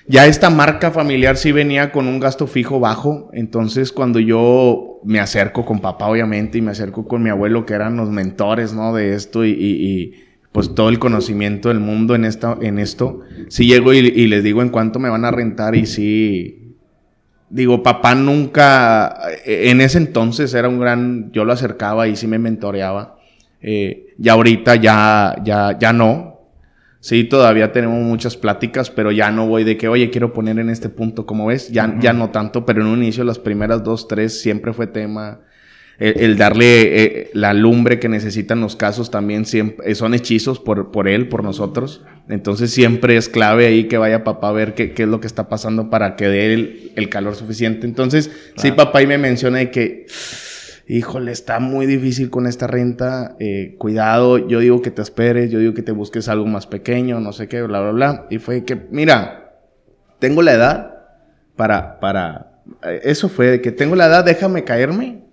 ya 0.07 0.27
esta 0.27 0.51
marca 0.51 0.91
familiar 0.91 1.39
sí 1.39 1.51
venía 1.51 1.91
con 1.91 2.07
un 2.07 2.21
gasto 2.21 2.47
fijo 2.47 2.79
bajo, 2.79 3.31
entonces 3.33 3.91
cuando 3.91 4.21
yo 4.21 4.94
me 5.05 5.21
acerco 5.21 5.65
con 5.65 5.81
papá 5.81 6.07
obviamente 6.07 6.59
y 6.59 6.63
me 6.63 6.71
acerco 6.71 7.07
con 7.07 7.23
mi 7.23 7.31
abuelo 7.31 7.67
que 7.67 7.75
eran 7.75 7.97
los 7.97 8.11
mentores, 8.11 8.73
¿no? 8.73 8.95
De 8.95 9.15
esto 9.15 9.45
y, 9.45 10.15
pues 10.53 10.75
todo 10.75 10.89
el 10.89 10.99
conocimiento 10.99 11.69
del 11.69 11.81
mundo 11.81 12.15
en, 12.15 12.25
esta, 12.25 12.57
en 12.61 12.79
esto, 12.79 13.21
sí 13.49 13.67
llego 13.67 13.93
y, 13.93 14.27
les 14.27 14.45
digo 14.45 14.63
en 14.63 14.69
cuánto 14.69 14.99
me 14.99 15.09
van 15.09 15.25
a 15.25 15.31
rentar 15.31 15.75
y 15.75 15.87
sí, 15.87 16.77
digo, 17.51 17.83
papá 17.83 18.15
nunca, 18.15 19.17
en 19.45 19.81
ese 19.81 19.99
entonces 19.99 20.55
era 20.55 20.69
un 20.69 20.79
gran, 20.79 21.33
yo 21.33 21.45
lo 21.45 21.53
acercaba 21.53 22.07
y 22.09 22.17
sí 22.17 22.27
me 22.27 22.39
mentoreaba. 22.39 23.19
Eh, 23.67 24.15
ya 24.19 24.35
ahorita 24.35 24.77
ya, 24.77 25.37
ya, 25.43 25.79
ya 25.79 25.93
no. 25.93 26.34
Sí, 27.05 27.25
todavía 27.25 27.71
tenemos 27.71 28.03
muchas 28.03 28.35
pláticas, 28.35 28.89
pero 28.89 29.13
ya 29.13 29.31
no 29.31 29.47
voy 29.47 29.63
de 29.63 29.77
que, 29.77 29.89
oye, 29.89 30.09
quiero 30.09 30.33
poner 30.33 30.59
en 30.59 30.71
este 30.71 30.89
punto, 30.89 31.27
como 31.27 31.45
ves, 31.45 31.69
ya, 31.69 31.99
ya 32.01 32.15
no 32.15 32.31
tanto, 32.31 32.65
pero 32.65 32.81
en 32.81 32.87
un 32.87 33.03
inicio 33.03 33.25
las 33.25 33.39
primeras 33.39 33.85
dos, 33.85 34.09
tres 34.09 34.41
siempre 34.41 34.73
fue 34.73 34.87
tema 34.87 35.43
el, 35.99 36.39
darle 36.39 37.05
eh, 37.05 37.31
la 37.35 37.53
lumbre 37.53 38.01
que 38.01 38.09
necesitan 38.09 38.63
los 38.63 38.75
casos 38.75 39.11
también 39.11 39.45
siempre, 39.45 39.91
eh, 39.91 39.95
son 39.95 40.15
hechizos 40.15 40.59
por, 40.59 40.93
por 40.93 41.07
él, 41.07 41.29
por 41.29 41.45
nosotros. 41.45 42.03
Entonces 42.31 42.71
siempre 42.71 43.19
es 43.19 43.29
clave 43.29 43.67
ahí 43.67 43.85
que 43.85 43.99
vaya 43.99 44.25
papá 44.25 44.49
a 44.49 44.53
ver 44.53 44.73
qué, 44.73 44.93
qué 44.93 45.03
es 45.03 45.09
lo 45.11 45.21
que 45.21 45.27
está 45.27 45.47
pasando 45.47 45.91
para 45.91 46.17
que 46.17 46.27
dé 46.27 46.55
el, 46.55 46.93
el 46.97 47.11
calor 47.11 47.35
suficiente. 47.37 47.87
Entonces, 47.87 48.31
sí, 48.57 48.73
papá 48.73 49.03
y 49.03 49.07
me 49.07 49.19
menciona 49.19 49.59
de 49.59 49.71
que, 49.71 50.07
híjole, 50.87 51.33
está 51.33 51.61
muy 51.61 51.87
difícil 51.87 52.31
con 52.31 52.47
esta 52.47 52.67
renta, 52.67 53.37
eh, 53.39 53.77
cuidado, 53.79 54.39
yo 54.49 54.61
digo 54.61 54.83
que 54.83 54.91
te 54.91 55.03
esperes, 55.03 55.51
yo 55.51 55.59
digo 55.59 55.75
que 55.75 55.83
te 55.83 55.93
busques 55.93 56.29
algo 56.29 56.47
más 56.47 56.67
pequeño, 56.67 57.21
no 57.21 57.33
sé 57.33 57.49
qué, 57.49 57.63
bla, 57.63 57.81
bla, 57.81 57.91
bla. 57.91 58.27
Y 58.31 58.39
fue 58.39 58.65
que, 58.65 58.77
mira, 58.91 59.55
tengo 60.19 60.43
la 60.43 60.53
edad 60.53 60.95
para, 61.57 62.01
para, 62.01 62.61
eso 63.03 63.29
fue 63.29 63.51
de 63.51 63.61
que 63.61 63.73
tengo 63.73 63.97
la 63.97 64.07
edad, 64.07 64.25
déjame 64.25 64.65
caerme 64.65 65.25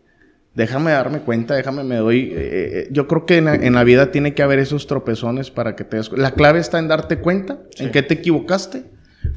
déjame 0.54 0.92
darme 0.92 1.20
cuenta, 1.20 1.56
déjame 1.56 1.84
me 1.84 1.98
doy. 1.98 2.32
Eh, 2.34 2.34
eh, 2.36 2.88
yo 2.92 3.08
creo 3.08 3.26
que 3.26 3.38
en 3.38 3.74
la, 3.74 3.84
vida 3.84 4.12
tiene 4.12 4.34
que 4.34 4.44
haber 4.44 4.60
esos 4.60 4.88
tropezones 4.88 5.52
para 5.52 5.76
que 5.76 5.84
te 5.84 5.98
des. 5.98 6.12
La 6.12 6.32
clave 6.32 6.60
está 6.60 6.80
en 6.80 6.88
darte 6.88 7.18
cuenta 7.18 7.60
en 7.78 7.92
qué 7.92 8.02
te 8.04 8.16
equivocaste 8.16 8.84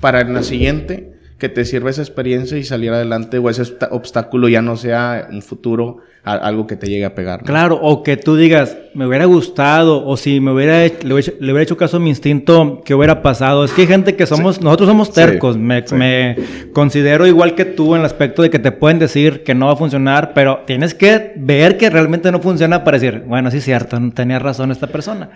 para 0.00 0.20
en 0.20 0.34
la 0.34 0.42
siguiente 0.42 1.13
que 1.44 1.50
te 1.50 1.66
sirva 1.66 1.90
esa 1.90 2.00
experiencia 2.00 2.56
y 2.56 2.64
salir 2.64 2.90
adelante 2.90 3.36
o 3.36 3.50
ese 3.50 3.64
obstáculo 3.90 4.48
ya 4.48 4.62
no 4.62 4.78
sea 4.78 5.28
un 5.30 5.42
futuro 5.42 5.98
algo 6.24 6.66
que 6.66 6.76
te 6.76 6.86
llegue 6.86 7.04
a 7.04 7.14
pegar. 7.14 7.42
Claro, 7.42 7.78
o 7.80 8.02
que 8.02 8.16
tú 8.16 8.36
digas, 8.36 8.76
me 8.94 9.06
hubiera 9.06 9.26
gustado, 9.26 10.06
o 10.06 10.16
si 10.16 10.40
me 10.40 10.52
hubiera, 10.52 10.78
le, 10.86 11.14
hubiera, 11.14 11.62
hecho 11.62 11.76
caso 11.76 11.98
a 11.98 12.00
mi 12.00 12.08
instinto, 12.08 12.80
¿qué 12.84 12.94
hubiera 12.94 13.20
pasado? 13.22 13.64
Es 13.64 13.72
que 13.72 13.82
hay 13.82 13.88
gente 13.88 14.16
que 14.16 14.26
somos, 14.26 14.60
nosotros 14.62 14.88
somos 14.88 15.12
tercos, 15.12 15.58
me, 15.58 15.84
me, 15.92 16.36
considero 16.72 17.26
igual 17.26 17.54
que 17.54 17.66
tú 17.66 17.94
en 17.94 18.00
el 18.00 18.06
aspecto 18.06 18.42
de 18.42 18.50
que 18.50 18.58
te 18.58 18.72
pueden 18.72 18.98
decir 18.98 19.42
que 19.42 19.54
no 19.54 19.66
va 19.66 19.72
a 19.72 19.76
funcionar, 19.76 20.32
pero 20.32 20.62
tienes 20.66 20.94
que 20.94 21.32
ver 21.36 21.76
que 21.76 21.90
realmente 21.90 22.32
no 22.32 22.40
funciona 22.40 22.84
para 22.84 22.98
decir, 22.98 23.24
bueno, 23.26 23.50
sí 23.50 23.58
es 23.58 23.64
cierto, 23.64 24.00
tenía 24.14 24.38
razón 24.38 24.70
esta 24.70 24.86
persona. 24.86 25.30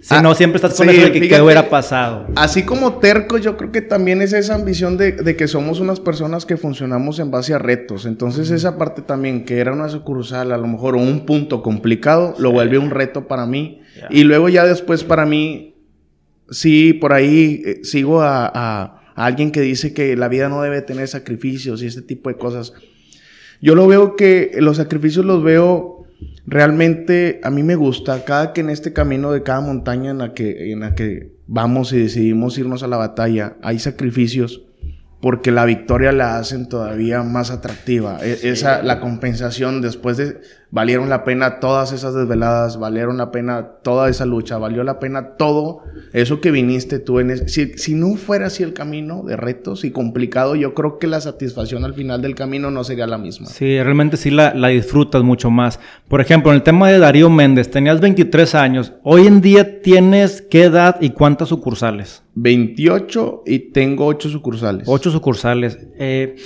Si 0.00 0.14
ah, 0.14 0.22
no, 0.22 0.34
siempre 0.34 0.56
estás 0.56 0.74
con 0.74 0.88
eso 0.88 1.02
de 1.02 1.12
que 1.12 1.28
qué 1.28 1.40
hubiera 1.40 1.68
pasado. 1.68 2.28
Así 2.36 2.62
como 2.62 2.94
terco, 2.94 3.36
yo 3.36 3.56
creo 3.56 3.72
que 3.72 3.82
también 3.82 4.22
es 4.22 4.32
esa 4.32 4.54
ambición 4.54 4.96
de, 4.96 5.12
de, 5.12 5.36
que 5.36 5.48
somos 5.48 5.80
unas 5.80 5.98
personas 5.98 6.46
que 6.46 6.56
funcionamos 6.56 7.18
en 7.18 7.32
base 7.32 7.52
a 7.52 7.58
retos. 7.58 8.06
Entonces, 8.06 8.50
esa 8.50 8.78
parte 8.78 9.02
también, 9.02 9.44
que 9.44 9.58
era 9.58 9.72
una 9.72 9.88
sucursal, 9.88 10.27
a 10.32 10.44
lo 10.44 10.66
mejor 10.66 10.96
un 10.96 11.26
punto 11.26 11.62
complicado, 11.62 12.34
lo 12.38 12.52
vuelve 12.52 12.78
un 12.78 12.90
reto 12.90 13.28
para 13.28 13.46
mí. 13.46 13.80
Y 14.10 14.24
luego 14.24 14.48
ya 14.48 14.64
después 14.64 15.04
para 15.04 15.26
mí, 15.26 15.74
sí, 16.50 16.92
por 16.92 17.12
ahí 17.12 17.62
eh, 17.64 17.80
sigo 17.82 18.22
a, 18.22 18.50
a, 18.52 19.02
alguien 19.14 19.50
que 19.50 19.60
dice 19.60 19.92
que 19.92 20.16
la 20.16 20.28
vida 20.28 20.48
no 20.48 20.62
debe 20.62 20.82
tener 20.82 21.08
sacrificios 21.08 21.82
y 21.82 21.86
este 21.86 22.02
tipo 22.02 22.28
de 22.28 22.36
cosas. 22.36 22.72
Yo 23.60 23.74
lo 23.74 23.86
veo 23.86 24.14
que 24.14 24.52
los 24.58 24.76
sacrificios 24.76 25.24
los 25.24 25.42
veo 25.42 26.06
realmente 26.46 27.40
a 27.42 27.50
mí 27.50 27.62
me 27.62 27.74
gusta 27.74 28.24
cada 28.24 28.52
que 28.52 28.60
en 28.60 28.70
este 28.70 28.92
camino 28.92 29.32
de 29.32 29.42
cada 29.42 29.60
montaña 29.60 30.10
en 30.10 30.18
la 30.18 30.34
que, 30.34 30.72
en 30.72 30.80
la 30.80 30.94
que 30.94 31.32
vamos 31.46 31.92
y 31.92 31.98
decidimos 31.98 32.58
irnos 32.58 32.82
a 32.82 32.88
la 32.88 32.96
batalla, 32.96 33.56
hay 33.62 33.78
sacrificios 33.78 34.62
porque 35.20 35.50
la 35.50 35.64
victoria 35.64 36.12
la 36.12 36.38
hacen 36.38 36.68
todavía 36.68 37.22
más 37.22 37.50
atractiva. 37.50 38.18
E, 38.22 38.50
esa, 38.50 38.82
la 38.82 39.00
compensación 39.00 39.82
después 39.82 40.16
de, 40.16 40.40
valieron 40.70 41.08
la 41.08 41.24
pena 41.24 41.60
todas 41.60 41.92
esas 41.92 42.14
desveladas, 42.14 42.78
valieron 42.78 43.16
la 43.16 43.30
pena 43.30 43.66
toda 43.82 44.10
esa 44.10 44.26
lucha, 44.26 44.58
valió 44.58 44.84
la 44.84 44.98
pena 44.98 45.36
todo 45.36 45.82
eso 46.12 46.40
que 46.40 46.50
viniste 46.50 46.98
tú 46.98 47.20
en 47.20 47.48
si, 47.48 47.72
si, 47.78 47.94
no 47.94 48.16
fuera 48.16 48.46
así 48.46 48.62
el 48.62 48.74
camino 48.74 49.22
de 49.22 49.36
retos 49.36 49.84
y 49.84 49.90
complicado, 49.90 50.56
yo 50.56 50.74
creo 50.74 50.98
que 50.98 51.06
la 51.06 51.20
satisfacción 51.20 51.84
al 51.84 51.94
final 51.94 52.20
del 52.20 52.34
camino 52.34 52.70
no 52.70 52.84
sería 52.84 53.06
la 53.06 53.18
misma. 53.18 53.46
Sí, 53.46 53.82
realmente 53.82 54.16
sí 54.16 54.30
la, 54.30 54.54
la 54.54 54.68
disfrutas 54.68 55.22
mucho 55.22 55.50
más. 55.50 55.80
Por 56.08 56.20
ejemplo, 56.20 56.50
en 56.50 56.56
el 56.56 56.62
tema 56.62 56.90
de 56.90 56.98
Darío 56.98 57.30
Méndez, 57.30 57.70
tenías 57.70 58.00
23 58.00 58.54
años, 58.54 58.92
hoy 59.02 59.26
en 59.26 59.40
día 59.40 59.80
tienes 59.80 60.42
qué 60.42 60.64
edad 60.64 60.96
y 61.00 61.10
cuántas 61.10 61.48
sucursales? 61.48 62.22
28 62.34 63.42
y 63.46 63.58
tengo 63.70 64.06
8 64.06 64.28
sucursales. 64.28 64.84
8 64.86 65.10
sucursales. 65.10 65.78
Eh, 65.98 66.36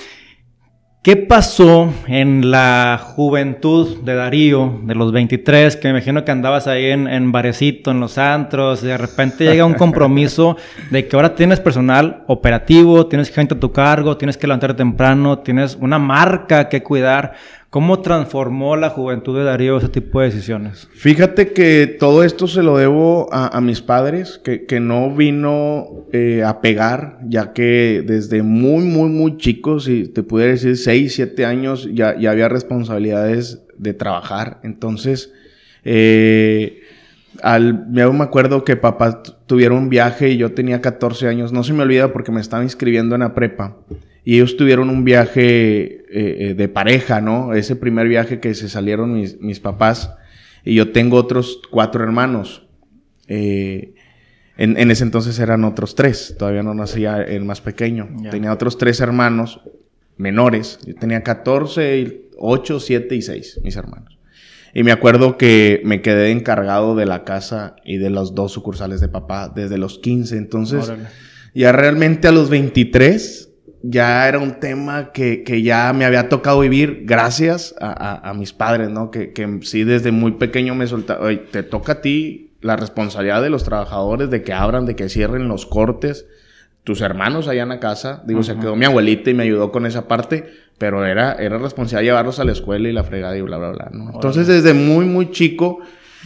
¿Qué 1.02 1.16
pasó 1.16 1.92
en 2.06 2.52
la 2.52 2.96
juventud 2.96 4.04
de 4.04 4.14
Darío, 4.14 4.78
de 4.84 4.94
los 4.94 5.10
23, 5.10 5.74
que 5.74 5.88
me 5.88 5.98
imagino 5.98 6.24
que 6.24 6.30
andabas 6.30 6.68
ahí 6.68 6.92
en, 6.92 7.08
en 7.08 7.32
Barecito, 7.32 7.90
en 7.90 7.98
los 7.98 8.18
antros, 8.18 8.84
y 8.84 8.86
de 8.86 8.96
repente 8.96 9.46
llega 9.46 9.64
un 9.64 9.74
compromiso 9.74 10.56
de 10.92 11.08
que 11.08 11.16
ahora 11.16 11.34
tienes 11.34 11.58
personal 11.58 12.22
operativo, 12.28 13.08
tienes 13.08 13.32
gente 13.32 13.54
a 13.54 13.58
tu 13.58 13.72
cargo, 13.72 14.16
tienes 14.16 14.36
que 14.36 14.46
levantarte 14.46 14.76
temprano, 14.76 15.40
tienes 15.40 15.76
una 15.80 15.98
marca 15.98 16.68
que 16.68 16.84
cuidar. 16.84 17.32
¿Cómo 17.72 18.02
transformó 18.02 18.76
la 18.76 18.90
juventud 18.90 19.34
de 19.34 19.44
Darío 19.44 19.78
ese 19.78 19.88
tipo 19.88 20.20
de 20.20 20.26
decisiones? 20.26 20.90
Fíjate 20.92 21.54
que 21.54 21.86
todo 21.86 22.22
esto 22.22 22.46
se 22.46 22.62
lo 22.62 22.76
debo 22.76 23.32
a, 23.32 23.58
mis 23.62 23.80
padres, 23.80 24.38
que, 24.44 24.66
que 24.66 24.78
no 24.78 25.10
vino 25.16 26.04
eh, 26.12 26.42
a 26.44 26.60
pegar, 26.60 27.18
ya 27.26 27.54
que 27.54 28.04
desde 28.06 28.42
muy, 28.42 28.84
muy, 28.84 29.08
muy 29.08 29.38
chicos, 29.38 29.84
si 29.84 30.06
te 30.06 30.22
pudiera 30.22 30.52
decir 30.52 30.76
6, 30.76 31.14
7 31.14 31.46
años, 31.46 31.88
ya, 31.94 32.14
ya 32.18 32.32
había 32.32 32.50
responsabilidades 32.50 33.62
de 33.78 33.94
trabajar. 33.94 34.60
Entonces, 34.64 35.32
eh, 35.82 36.82
al, 37.40 37.88
me 37.88 38.02
acuerdo 38.02 38.64
que 38.64 38.76
papá 38.76 39.22
tuviera 39.46 39.74
un 39.74 39.88
viaje 39.88 40.28
y 40.28 40.36
yo 40.36 40.52
tenía 40.52 40.82
14 40.82 41.26
años, 41.26 41.54
no 41.54 41.64
se 41.64 41.72
me 41.72 41.84
olvida 41.84 42.12
porque 42.12 42.32
me 42.32 42.42
estaba 42.42 42.62
inscribiendo 42.62 43.14
en 43.14 43.22
la 43.22 43.32
prepa. 43.32 43.78
Y 44.24 44.36
ellos 44.36 44.56
tuvieron 44.56 44.88
un 44.88 45.04
viaje 45.04 45.40
eh, 45.42 46.02
eh, 46.10 46.54
de 46.54 46.68
pareja, 46.68 47.20
¿no? 47.20 47.54
Ese 47.54 47.74
primer 47.76 48.08
viaje 48.08 48.38
que 48.38 48.54
se 48.54 48.68
salieron 48.68 49.14
mis, 49.14 49.40
mis 49.40 49.60
papás. 49.60 50.14
Y 50.64 50.74
yo 50.74 50.92
tengo 50.92 51.16
otros 51.16 51.60
cuatro 51.70 52.04
hermanos. 52.04 52.68
Eh, 53.26 53.94
en, 54.56 54.78
en, 54.78 54.90
ese 54.90 55.02
entonces 55.02 55.38
eran 55.38 55.64
otros 55.64 55.94
tres. 55.96 56.36
Todavía 56.38 56.62
no 56.62 56.74
nacía 56.74 57.22
el 57.22 57.44
más 57.44 57.60
pequeño. 57.60 58.08
Tenía 58.30 58.52
otros 58.52 58.78
tres 58.78 59.00
hermanos 59.00 59.60
menores. 60.16 60.78
Yo 60.86 60.94
tenía 60.94 61.22
14, 61.22 62.30
8, 62.38 62.80
7 62.80 63.14
y 63.14 63.22
6, 63.22 63.60
mis 63.64 63.76
hermanos. 63.76 64.18
Y 64.74 64.84
me 64.84 64.92
acuerdo 64.92 65.36
que 65.36 65.82
me 65.84 66.00
quedé 66.00 66.30
encargado 66.30 66.94
de 66.94 67.06
la 67.06 67.24
casa 67.24 67.76
y 67.84 67.98
de 67.98 68.08
los 68.08 68.34
dos 68.34 68.52
sucursales 68.52 69.00
de 69.00 69.08
papá 69.08 69.52
desde 69.54 69.76
los 69.76 69.98
15. 69.98 70.36
Entonces, 70.38 70.90
ya 71.54 71.72
realmente 71.72 72.28
a 72.28 72.32
los 72.32 72.48
23 72.48 73.51
ya 73.82 74.28
era 74.28 74.38
un 74.38 74.60
tema 74.60 75.12
que, 75.12 75.42
que, 75.42 75.62
ya 75.62 75.92
me 75.92 76.04
había 76.04 76.28
tocado 76.28 76.60
vivir 76.60 77.02
gracias 77.04 77.74
a, 77.80 78.28
a, 78.28 78.34
mis 78.34 78.52
padres, 78.52 78.90
¿no? 78.90 79.10
Que, 79.10 79.32
que, 79.32 79.58
sí 79.62 79.84
desde 79.84 80.12
muy 80.12 80.32
pequeño 80.32 80.74
me 80.74 80.86
soltaron, 80.86 81.40
te 81.50 81.62
toca 81.62 81.92
a 81.92 82.00
ti 82.00 82.52
la 82.60 82.76
responsabilidad 82.76 83.42
de 83.42 83.50
los 83.50 83.64
trabajadores 83.64 84.30
de 84.30 84.42
que 84.42 84.52
abran, 84.52 84.86
de 84.86 84.94
que 84.94 85.08
cierren 85.08 85.48
los 85.48 85.66
cortes. 85.66 86.26
Tus 86.84 87.00
hermanos 87.00 87.48
allá 87.48 87.62
en 87.62 87.68
la 87.68 87.80
casa, 87.80 88.22
digo, 88.26 88.42
se 88.42 88.56
quedó 88.56 88.74
mi 88.74 88.84
abuelita 88.84 89.30
y 89.30 89.34
me 89.34 89.44
ayudó 89.44 89.70
con 89.70 89.86
esa 89.86 90.08
parte, 90.08 90.50
pero 90.78 91.04
era, 91.04 91.34
era 91.34 91.58
responsabilidad 91.58 92.12
llevarlos 92.12 92.40
a 92.40 92.44
la 92.44 92.52
escuela 92.52 92.88
y 92.88 92.92
la 92.92 93.04
fregada 93.04 93.36
y 93.36 93.40
bla, 93.40 93.56
bla, 93.56 93.70
bla, 93.70 93.90
¿no? 93.92 94.10
Entonces 94.14 94.46
desde 94.46 94.74
muy, 94.74 95.04
muy 95.04 95.30
chico 95.30 95.80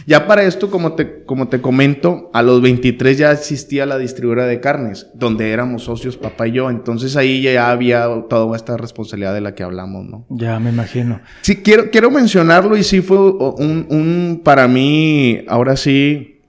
ya 0.05 0.27
para 0.27 0.43
esto, 0.43 0.69
como 0.69 0.93
te, 0.93 1.23
como 1.23 1.47
te 1.47 1.61
comento, 1.61 2.29
a 2.33 2.41
los 2.41 2.61
23 2.61 3.17
ya 3.17 3.31
existía 3.31 3.85
la 3.85 3.97
distribuidora 3.97 4.45
de 4.45 4.59
carnes, 4.59 5.07
donde 5.13 5.51
éramos 5.51 5.83
socios 5.83 6.17
papá 6.17 6.47
y 6.47 6.53
yo. 6.53 6.69
Entonces 6.69 7.15
ahí 7.15 7.41
ya 7.41 7.71
había 7.71 8.07
toda 8.29 8.55
esta 8.55 8.77
responsabilidad 8.77 9.33
de 9.33 9.41
la 9.41 9.55
que 9.55 9.63
hablamos, 9.63 10.05
¿no? 10.05 10.25
Ya, 10.29 10.59
me 10.59 10.69
imagino. 10.69 11.21
Sí, 11.41 11.57
quiero, 11.57 11.89
quiero 11.89 12.11
mencionarlo 12.11 12.77
y 12.77 12.83
sí 12.83 13.01
fue 13.01 13.17
un, 13.17 13.87
un, 13.89 14.41
para 14.43 14.67
mí, 14.67 15.39
ahora 15.47 15.75
sí, 15.75 16.41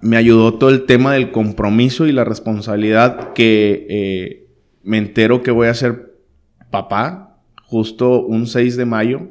me 0.00 0.16
ayudó 0.16 0.54
todo 0.54 0.70
el 0.70 0.86
tema 0.86 1.12
del 1.12 1.30
compromiso 1.30 2.06
y 2.06 2.12
la 2.12 2.24
responsabilidad 2.24 3.32
que 3.34 3.86
eh, 3.90 4.46
me 4.82 4.98
entero 4.98 5.42
que 5.42 5.50
voy 5.50 5.68
a 5.68 5.74
ser 5.74 6.14
papá 6.70 7.38
justo 7.64 8.22
un 8.22 8.46
6 8.46 8.76
de 8.76 8.86
mayo 8.86 9.28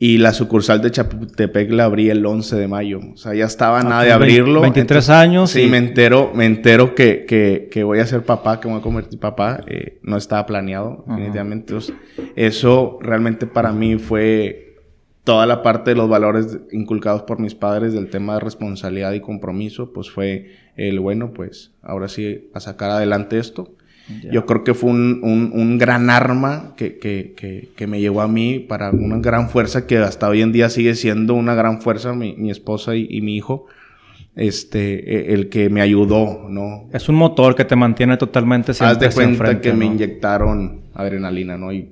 y 0.00 0.18
la 0.18 0.32
sucursal 0.32 0.80
de 0.80 0.92
Chapultepec 0.92 1.72
la 1.72 1.84
abrí 1.84 2.08
el 2.08 2.24
11 2.24 2.54
de 2.56 2.68
mayo. 2.68 3.00
O 3.12 3.16
sea, 3.16 3.34
ya 3.34 3.46
estaba 3.46 3.82
nada 3.82 4.04
de 4.04 4.12
abrirlo. 4.12 4.60
23 4.60 5.10
años. 5.10 5.50
Sí, 5.50 5.66
me 5.66 5.78
entero, 5.78 6.30
me 6.34 6.46
entero 6.46 6.94
que, 6.94 7.24
que, 7.24 7.68
que, 7.70 7.82
voy 7.82 7.98
a 7.98 8.06
ser 8.06 8.22
papá, 8.22 8.60
que 8.60 8.68
me 8.68 8.74
voy 8.74 8.80
a 8.80 8.82
convertir 8.82 9.18
papá. 9.18 9.60
Eh, 9.66 9.98
no 10.02 10.16
estaba 10.16 10.46
planeado, 10.46 11.04
definitivamente. 11.08 11.74
eso 12.36 12.98
realmente 13.02 13.48
para 13.48 13.72
mí 13.72 13.98
fue 13.98 14.76
toda 15.24 15.46
la 15.46 15.62
parte 15.62 15.90
de 15.90 15.96
los 15.96 16.08
valores 16.08 16.60
inculcados 16.70 17.22
por 17.22 17.40
mis 17.40 17.56
padres 17.56 17.92
del 17.92 18.08
tema 18.08 18.34
de 18.34 18.40
responsabilidad 18.40 19.12
y 19.14 19.20
compromiso. 19.20 19.92
Pues 19.92 20.10
fue 20.10 20.52
el 20.76 21.00
bueno, 21.00 21.32
pues 21.32 21.72
ahora 21.82 22.06
sí 22.06 22.50
a 22.54 22.60
sacar 22.60 22.90
adelante 22.90 23.38
esto. 23.38 23.74
Yo 24.30 24.46
creo 24.46 24.64
que 24.64 24.72
fue 24.72 24.90
un, 24.90 25.20
un, 25.22 25.78
gran 25.78 26.08
arma 26.08 26.74
que, 26.76 26.98
que, 26.98 27.68
que, 27.76 27.86
me 27.86 28.00
llevó 28.00 28.22
a 28.22 28.28
mí 28.28 28.58
para 28.58 28.90
una 28.90 29.18
gran 29.18 29.50
fuerza 29.50 29.86
que 29.86 29.98
hasta 29.98 30.28
hoy 30.28 30.40
en 30.40 30.50
día 30.50 30.70
sigue 30.70 30.94
siendo 30.94 31.34
una 31.34 31.54
gran 31.54 31.82
fuerza, 31.82 32.14
mi, 32.14 32.34
mi 32.36 32.50
esposa 32.50 32.96
y, 32.96 33.06
y, 33.10 33.20
mi 33.20 33.36
hijo, 33.36 33.66
este, 34.34 35.30
e, 35.30 35.34
el 35.34 35.50
que 35.50 35.68
me 35.68 35.82
ayudó, 35.82 36.48
¿no? 36.48 36.88
Es 36.92 37.10
un 37.10 37.16
motor 37.16 37.54
que 37.54 37.66
te 37.66 37.76
mantiene 37.76 38.16
totalmente 38.16 38.72
siempre 38.72 39.08
Haz 39.08 39.14
de 39.14 39.22
cuenta 39.22 39.60
que 39.60 39.74
me 39.74 39.84
inyectaron 39.84 40.80
adrenalina, 40.94 41.58
¿no? 41.58 41.70
Y 41.72 41.90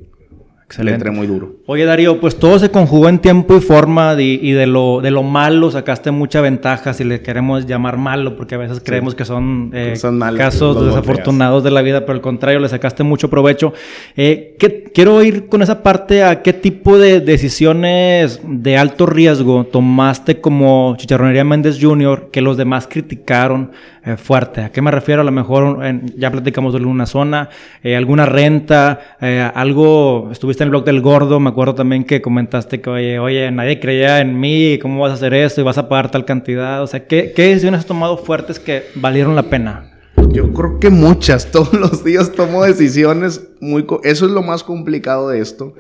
Excelente. 0.67 1.05
Le 1.05 1.11
muy 1.13 1.29
duro. 1.29 1.53
Oye, 1.67 1.85
Darío, 1.85 2.21
pues 2.21 2.37
todo 2.37 2.59
se 2.59 2.73
conjugó 2.73 3.09
en 3.09 3.21
tiempo 3.21 3.57
y 3.57 3.61
forma 3.61 4.21
y 4.21 4.51
de, 4.51 4.67
lo, 4.67 5.01
de 5.01 5.13
lo 5.13 5.23
malo 5.23 5.71
sacaste 5.71 6.11
mucha 6.11 6.41
ventaja, 6.41 6.93
si 6.93 7.05
le 7.05 7.23
queremos 7.23 7.67
llamar 7.67 7.99
malo, 7.99 8.35
porque 8.35 8.57
a 8.57 8.59
veces 8.59 8.83
creemos 8.85 9.15
que 9.15 9.25
son, 9.25 9.71
eh, 9.73 9.95
casos 10.37 10.85
desafortunados 10.85 11.63
de 11.63 11.71
la 11.71 11.83
vida, 11.83 12.01
pero 12.01 12.15
al 12.15 12.21
contrario, 12.21 12.59
le 12.59 12.69
sacaste 12.69 13.05
mucho 13.05 13.31
provecho. 13.31 13.73
Eh, 14.17 14.57
quiero 14.93 15.23
ir 15.23 15.47
con 15.47 15.63
esa 15.63 15.85
parte 15.85 16.25
a 16.25 16.43
qué 16.43 16.53
tipo 16.53 16.99
de 16.99 17.21
decisiones 17.21 18.41
de 18.45 18.77
alto 18.77 19.07
riesgo 19.07 19.67
tomaste 19.67 20.41
como 20.41 20.97
Chicharronería 20.99 21.45
Méndez 21.45 21.79
Jr., 21.81 22.31
que 22.33 22.41
los 22.41 22.57
demás 22.57 22.89
criticaron 22.89 23.71
eh, 24.05 24.17
fuerte. 24.17 24.63
¿A 24.63 24.73
qué 24.73 24.83
me 24.83 24.91
refiero? 24.91 25.21
A 25.21 25.25
lo 25.25 25.33
mejor 25.33 25.79
ya 26.17 26.33
platicamos 26.33 26.73
de 26.73 26.79
alguna 26.79 27.07
zona, 27.07 27.51
alguna 27.85 28.27
renta, 28.27 29.17
algo, 29.55 30.29
estuviste 30.33 30.56
en 30.63 30.69
el 30.69 30.71
blog 30.71 30.85
del 30.85 31.01
gordo, 31.01 31.41
me 31.41 31.51
acuerdo 31.51 31.75
también 31.75 32.05
que 32.05 32.23
comentaste 32.23 32.81
que, 32.81 32.91
oye, 32.91 33.19
oye, 33.19 33.51
nadie 33.51 33.81
creía 33.81 34.21
en 34.21 34.39
mí, 34.39 34.79
¿cómo 34.81 35.01
vas 35.01 35.13
a 35.13 35.15
hacer 35.15 35.35
esto? 35.35 35.61
Y 35.61 35.65
vas 35.65 35.79
a 35.79 35.89
pagar 35.89 36.11
tal 36.11 36.25
cantidad. 36.25 36.83
O 36.83 36.87
sea, 36.87 37.07
¿qué, 37.07 37.33
qué 37.35 37.49
decisiones 37.49 37.81
has 37.81 37.87
tomado 37.87 38.17
fuertes 38.17 38.59
que 38.59 38.85
valieron 38.95 39.35
la 39.35 39.45
pena? 39.45 39.93
Yo 40.31 40.53
creo 40.53 40.79
que 40.81 40.91
muchas. 40.91 41.51
Todos 41.53 41.73
los 41.73 42.05
días 42.05 42.33
tomo 42.33 42.65
decisiones 42.65 43.49
muy... 43.61 43.87
Eso 44.03 44.27
es 44.27 44.33
lo 44.33 44.43
más 44.43 44.63
complicado 44.63 45.29
de 45.29 45.41
esto. 45.41 45.75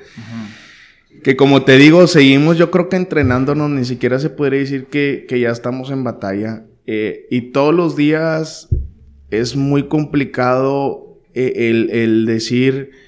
Que 1.22 1.36
como 1.36 1.62
te 1.62 1.76
digo, 1.76 2.06
seguimos 2.06 2.56
yo 2.58 2.70
creo 2.70 2.88
que 2.88 2.96
entrenándonos. 2.96 3.70
Ni 3.70 3.84
siquiera 3.84 4.18
se 4.18 4.30
puede 4.30 4.58
decir 4.58 4.86
que, 4.86 5.26
que 5.28 5.40
ya 5.40 5.50
estamos 5.50 5.90
en 5.90 6.04
batalla. 6.04 6.64
Eh, 6.86 7.26
y 7.30 7.52
todos 7.52 7.74
los 7.74 7.96
días 7.96 8.68
es 9.30 9.56
muy 9.56 9.88
complicado 9.88 11.18
eh, 11.34 11.70
el, 11.70 11.90
el 11.90 12.26
decir 12.26 13.05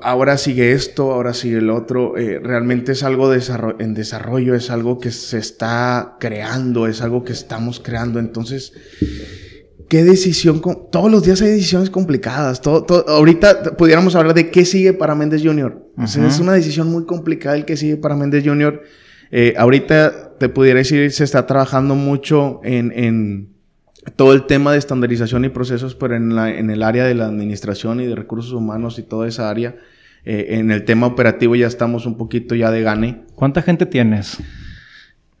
ahora 0.00 0.38
sigue 0.38 0.72
esto, 0.72 1.12
ahora 1.12 1.34
sigue 1.34 1.58
el 1.58 1.70
otro. 1.70 2.16
Eh, 2.16 2.38
realmente 2.42 2.92
es 2.92 3.02
algo 3.02 3.32
en 3.32 3.94
desarrollo, 3.94 4.54
es 4.54 4.70
algo 4.70 4.98
que 4.98 5.10
se 5.10 5.38
está 5.38 6.16
creando, 6.20 6.86
es 6.86 7.00
algo 7.02 7.24
que 7.24 7.32
estamos 7.32 7.80
creando. 7.80 8.18
Entonces, 8.18 8.72
¿qué 9.88 10.04
decisión? 10.04 10.60
Todos 10.90 11.10
los 11.10 11.24
días 11.24 11.42
hay 11.42 11.50
decisiones 11.50 11.90
complicadas. 11.90 12.60
Todo, 12.60 13.08
ahorita 13.08 13.76
pudiéramos 13.76 14.14
hablar 14.14 14.34
de 14.34 14.50
qué 14.50 14.64
sigue 14.64 14.92
para 14.92 15.14
Méndez 15.14 15.42
Jr. 15.42 15.82
es 15.98 16.38
una 16.40 16.52
decisión 16.52 16.90
muy 16.90 17.04
complicada 17.04 17.56
el 17.56 17.64
que 17.64 17.76
sigue 17.76 17.96
para 17.96 18.16
Méndez 18.16 18.44
Jr. 18.44 18.82
Eh, 19.30 19.54
ahorita 19.56 20.36
te 20.38 20.48
pudiera 20.48 20.78
decir, 20.78 21.10
se 21.10 21.24
está 21.24 21.46
trabajando 21.46 21.94
mucho 21.94 22.60
en 22.64 23.51
todo 24.16 24.32
el 24.32 24.44
tema 24.46 24.72
de 24.72 24.78
estandarización 24.78 25.44
y 25.44 25.48
procesos, 25.48 25.94
pero 25.94 26.16
en, 26.16 26.34
la, 26.34 26.50
en 26.50 26.70
el 26.70 26.82
área 26.82 27.04
de 27.04 27.14
la 27.14 27.26
administración 27.26 28.00
y 28.00 28.06
de 28.06 28.14
recursos 28.14 28.52
humanos 28.52 28.98
y 28.98 29.02
toda 29.02 29.28
esa 29.28 29.48
área. 29.48 29.76
Eh, 30.24 30.58
en 30.58 30.70
el 30.70 30.84
tema 30.84 31.06
operativo 31.06 31.56
ya 31.56 31.66
estamos 31.66 32.06
un 32.06 32.16
poquito 32.16 32.54
ya 32.54 32.70
de 32.70 32.82
gane. 32.82 33.24
¿Cuánta 33.34 33.62
gente 33.62 33.86
tienes? 33.86 34.38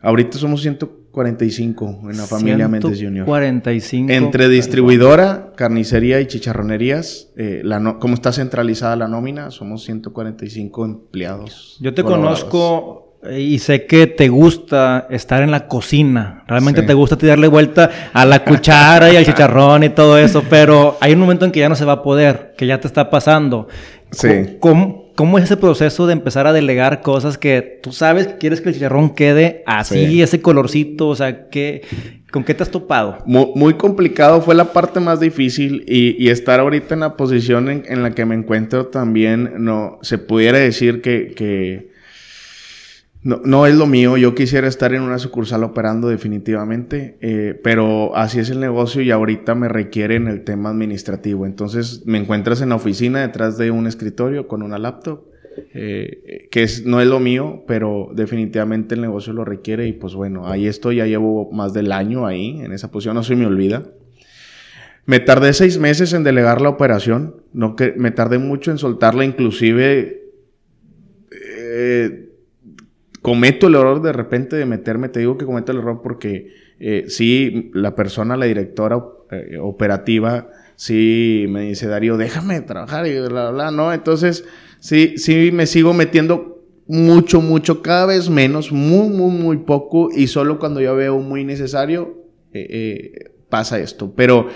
Ahorita 0.00 0.36
somos 0.36 0.62
145 0.62 2.00
en 2.10 2.16
la 2.16 2.26
familia 2.26 2.66
Méndez 2.66 3.00
Junior. 3.00 3.24
45. 3.24 4.12
Entre 4.12 4.48
distribuidora, 4.48 5.52
carnicería 5.54 6.20
y 6.20 6.26
chicharronerías, 6.26 7.30
eh, 7.36 7.60
la 7.62 7.98
como 8.00 8.14
está 8.14 8.32
centralizada 8.32 8.96
la 8.96 9.06
nómina, 9.06 9.52
somos 9.52 9.84
145 9.84 10.84
empleados. 10.84 11.78
Yo 11.80 11.94
te 11.94 12.02
conozco 12.02 13.01
y 13.30 13.60
sé 13.60 13.86
que 13.86 14.08
te 14.08 14.28
gusta 14.28 15.06
estar 15.08 15.42
en 15.42 15.52
la 15.52 15.68
cocina. 15.68 16.42
Realmente 16.48 16.82
te 16.82 16.92
gusta 16.92 17.16
tirarle 17.16 17.46
vuelta 17.46 18.10
a 18.12 18.24
la 18.24 18.44
cuchara 18.44 19.12
y 19.12 19.16
al 19.16 19.24
chicharrón 19.24 19.84
y 19.84 19.90
todo 19.90 20.18
eso. 20.18 20.42
Pero 20.50 20.98
hay 21.00 21.12
un 21.12 21.20
momento 21.20 21.44
en 21.44 21.52
que 21.52 21.60
ya 21.60 21.68
no 21.68 21.76
se 21.76 21.84
va 21.84 21.92
a 21.92 22.02
poder, 22.02 22.54
que 22.58 22.66
ya 22.66 22.80
te 22.80 22.88
está 22.88 23.10
pasando. 23.10 23.68
Sí. 24.10 24.58
¿Cómo, 24.58 25.38
es 25.38 25.44
ese 25.44 25.56
proceso 25.56 26.06
de 26.06 26.14
empezar 26.14 26.46
a 26.48 26.52
delegar 26.52 27.00
cosas 27.00 27.38
que 27.38 27.80
tú 27.82 27.92
sabes 27.92 28.26
que 28.26 28.38
quieres 28.38 28.60
que 28.60 28.70
el 28.70 28.74
chicharrón 28.74 29.14
quede 29.14 29.62
así, 29.66 30.20
ese 30.20 30.40
colorcito? 30.40 31.08
O 31.08 31.14
sea, 31.14 31.48
¿qué, 31.48 31.82
¿con 32.32 32.42
qué 32.42 32.54
te 32.54 32.64
has 32.64 32.70
topado? 32.70 33.18
Muy, 33.24 33.74
complicado. 33.74 34.42
Fue 34.42 34.56
la 34.56 34.72
parte 34.72 34.98
más 34.98 35.20
difícil. 35.20 35.84
Y, 35.86 36.28
estar 36.28 36.58
ahorita 36.58 36.94
en 36.94 37.00
la 37.00 37.16
posición 37.16 37.68
en, 37.68 38.02
la 38.02 38.10
que 38.10 38.24
me 38.24 38.34
encuentro 38.34 38.86
también, 38.86 39.52
no 39.58 39.98
se 40.02 40.18
pudiera 40.18 40.58
decir 40.58 41.02
que 41.02 41.91
no, 43.24 43.40
no 43.44 43.66
es 43.66 43.76
lo 43.76 43.86
mío, 43.86 44.16
yo 44.16 44.34
quisiera 44.34 44.66
estar 44.66 44.92
en 44.94 45.02
una 45.02 45.18
sucursal 45.18 45.62
operando 45.62 46.08
definitivamente, 46.08 47.18
eh, 47.20 47.58
pero 47.62 48.16
así 48.16 48.40
es 48.40 48.50
el 48.50 48.58
negocio 48.58 49.00
y 49.00 49.12
ahorita 49.12 49.54
me 49.54 49.68
requiere 49.68 50.16
en 50.16 50.26
el 50.26 50.42
tema 50.42 50.70
administrativo. 50.70 51.46
Entonces 51.46 52.02
me 52.04 52.18
encuentras 52.18 52.62
en 52.62 52.70
la 52.70 52.74
oficina 52.74 53.20
detrás 53.20 53.58
de 53.58 53.70
un 53.70 53.86
escritorio 53.86 54.48
con 54.48 54.62
una 54.62 54.76
laptop, 54.76 55.22
eh, 55.72 56.48
que 56.50 56.64
es, 56.64 56.84
no 56.84 57.00
es 57.00 57.06
lo 57.06 57.20
mío, 57.20 57.62
pero 57.68 58.10
definitivamente 58.12 58.96
el 58.96 59.02
negocio 59.02 59.32
lo 59.32 59.44
requiere 59.44 59.86
y 59.86 59.92
pues 59.92 60.14
bueno, 60.14 60.48
ahí 60.48 60.66
estoy, 60.66 60.96
ya 60.96 61.06
llevo 61.06 61.48
más 61.52 61.72
del 61.72 61.92
año 61.92 62.26
ahí, 62.26 62.60
en 62.60 62.72
esa 62.72 62.90
posición, 62.90 63.14
no 63.14 63.22
se 63.22 63.36
me 63.36 63.46
olvida. 63.46 63.84
Me 65.06 65.20
tardé 65.20 65.52
seis 65.52 65.78
meses 65.78 66.12
en 66.12 66.24
delegar 66.24 66.60
la 66.60 66.70
operación, 66.70 67.36
no 67.52 67.76
que 67.76 67.94
me 67.96 68.10
tardé 68.10 68.38
mucho 68.38 68.72
en 68.72 68.78
soltarla, 68.78 69.24
inclusive... 69.24 70.22
Eh, 71.30 72.21
cometo 73.22 73.68
el 73.68 73.76
error 73.76 74.02
de 74.02 74.12
repente 74.12 74.56
de 74.56 74.66
meterme, 74.66 75.08
te 75.08 75.20
digo 75.20 75.38
que 75.38 75.46
cometo 75.46 75.72
el 75.72 75.78
error 75.78 76.00
porque 76.02 76.52
eh, 76.80 77.04
sí, 77.06 77.70
la 77.72 77.94
persona, 77.94 78.36
la 78.36 78.46
directora 78.46 79.00
eh, 79.30 79.56
operativa, 79.58 80.50
sí 80.74 81.46
me 81.48 81.62
dice, 81.62 81.86
Darío, 81.86 82.16
déjame 82.16 82.60
trabajar 82.60 83.06
y 83.06 83.18
bla, 83.20 83.50
bla, 83.50 83.70
¿no? 83.70 83.92
Entonces, 83.92 84.44
sí, 84.80 85.14
sí 85.16 85.50
me 85.52 85.66
sigo 85.66 85.94
metiendo 85.94 86.64
mucho, 86.88 87.40
mucho, 87.40 87.80
cada 87.80 88.06
vez 88.06 88.28
menos, 88.28 88.72
muy, 88.72 89.08
muy, 89.08 89.30
muy 89.30 89.56
poco 89.58 90.10
y 90.12 90.26
solo 90.26 90.58
cuando 90.58 90.80
yo 90.80 90.96
veo 90.96 91.20
muy 91.20 91.44
necesario 91.44 92.16
eh, 92.52 93.30
pasa 93.48 93.78
esto. 93.78 94.12
Pero 94.16 94.48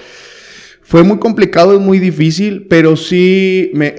fue 0.83 1.05
muy 1.05 1.19
complicado 1.19 1.77
y 1.77 1.79
muy 1.79 2.01
difícil, 2.01 2.67
pero 2.69 2.97
sí 2.97 3.71
me 3.75 3.95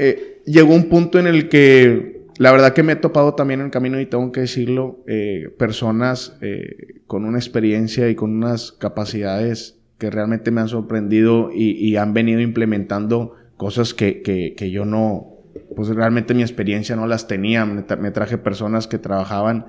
llegó 0.46 0.74
un 0.74 0.90
punto 0.90 1.20
en 1.20 1.28
el 1.28 1.48
que 1.48 2.17
la 2.38 2.52
verdad 2.52 2.74
que 2.74 2.84
me 2.84 2.94
he 2.94 2.96
topado 2.98 3.34
también 3.34 3.62
en 3.62 3.68
el 3.68 3.72
camino 3.72 4.00
y 4.00 4.06
tengo 4.06 4.32
que 4.32 4.42
decirlo, 4.42 5.04
eh, 5.08 5.50
personas 5.58 6.38
eh, 6.42 7.02
con 7.08 7.26
una 7.26 7.38
experiencia 7.38 8.10
y 8.10 8.16
con 8.16 8.36
unas 8.36 8.72
capacidades 8.72 9.80
que 9.98 10.12
realmente 10.12 10.52
me 10.52 10.62
han 10.62 10.68
sorprendido 10.68 11.50
y, 11.52 11.96
han 11.96 12.14
venido 12.14 12.40
implementando 12.40 13.34
cosas 13.56 13.96
que, 13.96 14.22
que, 14.22 14.70
yo 14.70 14.86
no, 14.86 15.38
pues 15.76 15.90
realmente 15.90 16.36
mi 16.36 16.44
experiencia 16.44 16.96
no 16.96 17.08
las 17.08 17.28
tenía. 17.28 17.66
Me, 17.66 18.12
traje 18.12 18.38
personas 18.38 18.86
que 18.86 19.00
trabajaban 19.00 19.66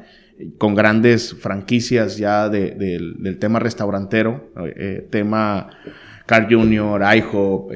con 0.59 0.75
grandes 0.75 1.35
franquicias 1.35 2.19
ya 2.19 2.51
del 2.51 3.39
tema 3.41 3.59
restaurantero, 3.59 4.53
eh, 4.77 5.09
tema 5.09 5.71
Car 6.27 6.47
Junior, 6.53 7.01
IHOP, 7.01 7.73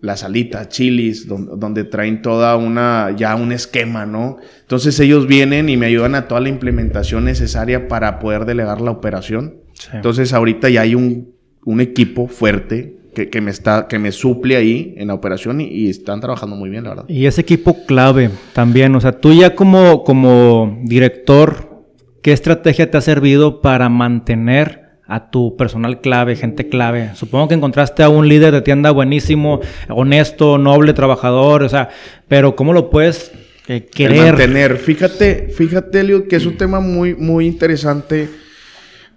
las 0.00 0.22
alitas, 0.22 0.68
chilis, 0.68 1.26
donde, 1.26 1.84
traen 1.84 2.22
toda 2.22 2.56
una, 2.56 3.14
ya 3.16 3.34
un 3.34 3.52
esquema, 3.52 4.06
¿no? 4.06 4.36
Entonces 4.60 4.98
ellos 5.00 5.26
vienen 5.26 5.68
y 5.68 5.76
me 5.76 5.86
ayudan 5.86 6.14
a 6.14 6.28
toda 6.28 6.40
la 6.40 6.48
implementación 6.48 7.24
necesaria 7.24 7.88
para 7.88 8.18
poder 8.18 8.44
delegar 8.44 8.80
la 8.80 8.92
operación. 8.92 9.56
Entonces 9.92 10.32
ahorita 10.32 10.68
ya 10.68 10.82
hay 10.82 10.94
un, 10.94 11.34
un 11.64 11.80
equipo 11.80 12.28
fuerte 12.28 12.96
que, 13.14 13.28
que, 13.28 13.40
me 13.40 13.50
está, 13.50 13.88
que 13.88 13.98
me 13.98 14.12
suple 14.12 14.56
ahí 14.56 14.94
en 14.96 15.08
la 15.08 15.14
operación 15.14 15.60
y, 15.60 15.88
están 15.88 16.20
trabajando 16.20 16.54
muy 16.54 16.70
bien, 16.70 16.84
la 16.84 16.90
verdad. 16.90 17.04
Y 17.08 17.26
ese 17.26 17.40
equipo 17.40 17.84
clave 17.84 18.30
también, 18.52 18.94
o 18.94 19.00
sea, 19.00 19.12
tú 19.12 19.32
ya 19.32 19.54
como, 19.54 20.04
como 20.04 20.78
director, 20.84 21.84
¿qué 22.22 22.32
estrategia 22.32 22.90
te 22.90 22.98
ha 22.98 23.00
servido 23.00 23.60
para 23.60 23.88
mantener 23.88 24.87
a 25.08 25.30
tu 25.30 25.56
personal 25.56 26.00
clave, 26.00 26.36
gente 26.36 26.68
clave. 26.68 27.12
Supongo 27.14 27.48
que 27.48 27.54
encontraste 27.54 28.02
a 28.02 28.10
un 28.10 28.28
líder 28.28 28.52
de 28.52 28.60
tienda 28.60 28.90
buenísimo, 28.90 29.60
honesto, 29.88 30.58
noble, 30.58 30.92
trabajador, 30.92 31.62
o 31.62 31.68
sea, 31.68 31.88
pero 32.28 32.54
¿cómo 32.54 32.74
lo 32.74 32.90
puedes 32.90 33.32
eh, 33.68 33.86
querer? 33.86 34.34
Mantener. 34.34 34.76
Fíjate, 34.76 35.48
fíjate, 35.48 36.02
Leo, 36.04 36.28
que 36.28 36.36
es 36.36 36.44
un 36.44 36.58
tema 36.58 36.80
muy, 36.80 37.14
muy 37.14 37.46
interesante 37.46 38.28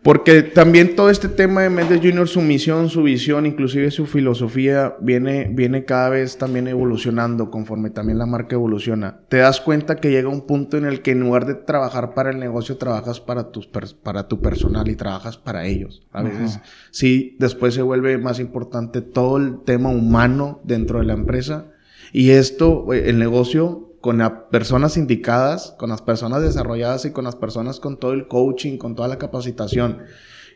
Porque 0.04 0.42
también 0.42 0.96
todo 0.96 1.12
este 1.12 1.28
tema 1.28 1.62
de 1.62 1.70
Méndez 1.70 2.00
Jr., 2.02 2.28
su 2.28 2.42
misión, 2.42 2.90
su 2.90 3.04
visión, 3.04 3.46
inclusive 3.46 3.92
su 3.92 4.08
filosofía, 4.08 4.96
viene, 5.00 5.48
viene 5.54 5.86
cada 5.86 6.10
vez 6.10 6.40
también 6.40 6.68
evolucionando 6.68 7.52
conforme 7.52 7.92
también 7.92 8.18
la 8.18 8.26
marca 8.26 8.56
evoluciona. 8.56 9.20
Te 9.30 9.38
das 9.38 9.62
cuenta 9.62 9.98
que 9.98 10.10
llega 10.10 10.28
un 10.28 10.48
punto 10.48 10.76
en 10.78 10.86
el 10.86 11.04
que 11.04 11.12
en 11.12 11.20
lugar 11.20 11.46
de 11.46 11.54
trabajar 11.54 12.16
para 12.16 12.32
el 12.32 12.40
negocio, 12.40 12.78
trabajas 12.78 13.20
para, 13.20 13.52
tus 13.52 13.68
para 13.68 14.28
tu 14.28 14.42
personal 14.42 14.88
y 14.88 14.96
trabajas 14.96 15.38
para 15.38 15.68
ellos. 15.68 16.02
A 16.12 16.24
veces 16.24 16.60
sí, 16.90 17.38
después 17.40 17.76
se 17.76 17.84
vuelve 17.84 18.18
más 18.18 18.40
importante 18.40 19.02
todo 19.02 19.38
el 19.38 19.60
tema 19.64 19.90
humano 19.90 20.62
dentro 20.64 20.98
de 20.98 21.06
la 21.06 21.14
empresa. 21.14 21.68
Y 22.12 22.32
esto, 22.32 22.92
el 22.92 23.20
negocio 23.20 23.91
con 24.02 24.18
las 24.18 24.32
personas 24.52 24.98
indicadas, 24.98 25.76
con 25.78 25.90
las 25.90 26.02
personas 26.02 26.42
desarrolladas 26.42 27.06
y 27.06 27.12
con 27.12 27.24
las 27.24 27.36
personas 27.36 27.80
con 27.80 27.98
todo 27.98 28.14
el 28.14 28.28
coaching, 28.28 28.78
con 28.78 28.96
toda 28.96 29.08
la 29.08 29.18
capacitación 29.18 30.00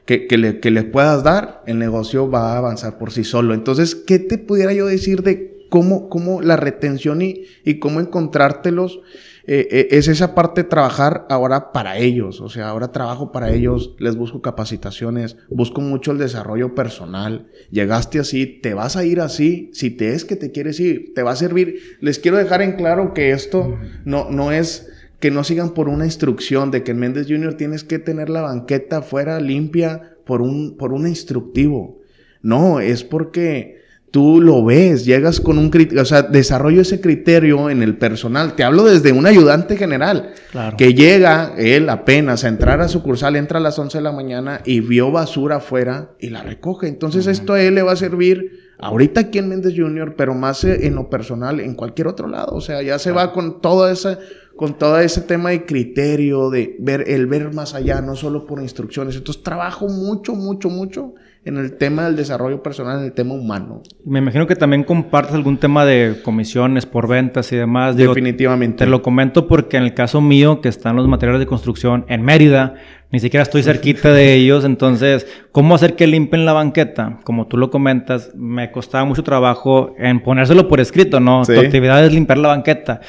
que, 0.06 0.28
que, 0.28 0.38
le, 0.38 0.60
que 0.60 0.72
le 0.72 0.84
puedas 0.84 1.24
dar, 1.24 1.64
el 1.66 1.80
negocio 1.80 2.30
va 2.30 2.54
a 2.54 2.58
avanzar 2.58 2.98
por 2.98 3.12
sí 3.12 3.24
solo. 3.24 3.54
Entonces, 3.54 3.96
¿qué 3.96 4.20
te 4.20 4.38
pudiera 4.38 4.74
yo 4.74 4.86
decir 4.86 5.24
de 5.24 5.68
cómo, 5.70 6.10
cómo 6.10 6.42
la 6.42 6.58
retención 6.58 7.22
y, 7.22 7.46
y 7.64 7.80
cómo 7.80 8.00
encontrártelos? 8.00 9.00
Eh, 9.48 9.68
eh, 9.70 9.88
es 9.92 10.08
esa 10.08 10.34
parte 10.34 10.64
de 10.64 10.70
trabajar 10.70 11.26
ahora 11.30 11.72
para 11.72 11.98
ellos. 11.98 12.42
O 12.42 12.50
sea, 12.50 12.70
ahora 12.70 12.92
trabajo 12.92 13.32
para 13.32 13.52
ellos, 13.52 13.96
les 14.00 14.16
busco 14.16 14.42
capacitaciones, 14.42 15.38
busco 15.50 15.82
mucho 15.82 16.12
el 16.12 16.18
desarrollo 16.18 16.74
personal. 16.74 17.48
Llegaste 17.72 18.20
así, 18.20 18.46
te 18.46 18.74
vas 18.74 18.96
a 18.96 19.06
ir 19.06 19.22
así. 19.22 19.70
Si 19.74 19.92
te 19.92 20.14
es 20.14 20.26
que 20.26 20.36
te 20.36 20.52
quieres 20.52 20.80
ir, 20.80 21.14
te 21.14 21.24
va 21.24 21.32
a 21.32 21.36
servir. 21.36 21.98
Les 22.02 22.20
quiero 22.20 22.38
dejar 22.38 22.62
en 22.62 22.74
claro 22.74 23.14
que 23.14 23.32
esto 23.32 23.78
no, 24.04 24.30
no 24.32 24.52
es 24.52 24.90
que 25.20 25.32
no 25.32 25.44
sigan 25.44 25.74
por 25.74 25.90
una 25.90 26.06
instrucción 26.06 26.72
de 26.72 26.84
que 26.84 26.92
en 26.92 27.00
Méndez 27.00 27.28
Junior 27.28 27.54
tienes 27.54 27.84
que 27.84 28.00
tener 28.00 28.30
la 28.30 28.42
banqueta 28.42 29.02
fuera 29.02 29.40
limpia 29.40 30.18
por 30.26 30.42
un, 30.42 30.76
por 30.78 30.92
un 30.92 31.08
instructivo. 31.08 32.02
No, 32.42 32.80
es 32.80 33.04
porque 33.04 33.85
tú 34.16 34.40
lo 34.40 34.64
ves, 34.64 35.04
llegas 35.04 35.42
con 35.42 35.58
un 35.58 35.70
criterio, 35.70 36.02
o 36.02 36.06
sea, 36.06 36.22
desarrollo 36.22 36.80
ese 36.80 37.02
criterio 37.02 37.70
en 37.70 37.84
el 37.84 37.98
personal. 37.98 38.56
Te 38.56 38.64
hablo 38.64 38.86
desde 38.86 39.12
un 39.12 39.26
ayudante 39.26 39.76
general, 39.76 40.32
que 40.78 40.94
llega 40.94 41.54
él 41.58 41.90
apenas 41.90 42.46
a 42.46 42.48
entrar 42.48 42.80
a 42.80 42.88
su 42.88 43.04
cursal, 43.04 43.36
entra 43.36 43.60
a 43.60 43.62
las 43.62 43.78
11 43.78 43.98
de 43.98 44.02
la 44.02 44.14
mañana 44.14 44.62
y 44.64 44.80
vio 44.80 45.12
basura 45.12 45.58
afuera 45.58 46.12
y 46.18 46.30
la 46.30 46.44
recoge. 46.44 46.88
Entonces 46.88 47.28
esto 47.28 47.52
a 47.52 47.62
él 47.62 47.76
le 47.76 47.82
va 47.82 47.92
a 47.92 47.98
servir 47.98 48.58
ahorita 48.80 49.20
aquí 49.20 49.40
en 49.40 49.50
Méndez 49.50 49.74
Junior, 49.76 50.16
pero 50.16 50.34
más 50.34 50.64
en 50.64 50.96
lo 50.96 51.10
personal 51.10 51.60
en 51.60 51.76
cualquier 51.76 52.08
otro 52.08 52.30
lado. 52.30 52.56
O 52.56 52.62
sea, 52.62 52.82
ya 52.82 52.98
se 53.00 53.12
va 53.12 53.34
con 53.34 53.60
todo 53.60 53.92
ese, 53.92 54.18
con 54.56 54.78
todo 54.78 54.98
ese 54.98 55.20
tema 55.20 55.50
de 55.50 55.66
criterio, 55.66 56.50
de 56.50 56.78
ver, 56.80 57.04
el 57.10 57.28
ver 57.28 57.54
más 57.54 57.74
allá, 57.74 58.00
no 58.00 58.16
solo 58.16 58.46
por 58.46 58.62
instrucciones. 58.62 59.18
Entonces 59.18 59.44
trabajo 59.44 59.90
mucho, 59.90 60.36
mucho, 60.36 60.70
mucho 60.70 61.16
en 61.46 61.58
el 61.58 61.78
tema 61.78 62.06
del 62.06 62.16
desarrollo 62.16 62.64
personal, 62.64 63.00
en 63.00 63.06
el 63.06 63.12
tema 63.14 63.36
humano. 63.36 63.84
Me 64.04 64.18
imagino 64.18 64.48
que 64.48 64.56
también 64.56 64.84
compartes 64.84 65.36
algún 65.36 65.58
tema 65.58 65.86
de 65.86 66.20
comisiones 66.24 66.88
por 66.88 67.08
ventas 67.08 67.52
y 67.52 67.56
demás. 67.56 67.96
Definitivamente. 67.96 68.84
Te 68.84 68.90
lo 68.90 69.04
comento 69.04 69.48
porque 69.48 69.78
en 69.78 69.84
el 69.84 69.94
caso 69.94 70.22
mío, 70.22 70.60
que 70.60 70.70
están 70.70 70.96
los 70.96 71.08
materiales 71.08 71.40
de 71.40 71.46
construcción 71.46 72.04
en 72.10 72.24
Mérida, 72.24 72.74
ni 73.12 73.20
siquiera 73.20 73.44
estoy 73.44 73.62
cerquita 73.62 74.12
de 74.12 74.34
ellos, 74.34 74.66
entonces, 74.66 75.28
¿cómo 75.52 75.76
hacer 75.76 75.96
que 75.96 76.08
limpien 76.08 76.46
la 76.46 76.54
banqueta? 76.54 77.20
Como 77.24 77.46
tú 77.46 77.58
lo 77.58 77.70
comentas, 77.70 78.32
me 78.36 78.72
costaba 78.72 79.06
mucho 79.06 79.24
trabajo 79.24 79.94
en 80.00 80.24
ponérselo 80.24 80.68
por 80.68 80.80
escrito, 80.80 81.20
¿no? 81.20 81.44
Tu 81.46 81.60
actividad 81.60 82.04
es 82.04 82.12
limpiar 82.12 82.40
la 82.40 82.48
banqueta. 82.48 83.02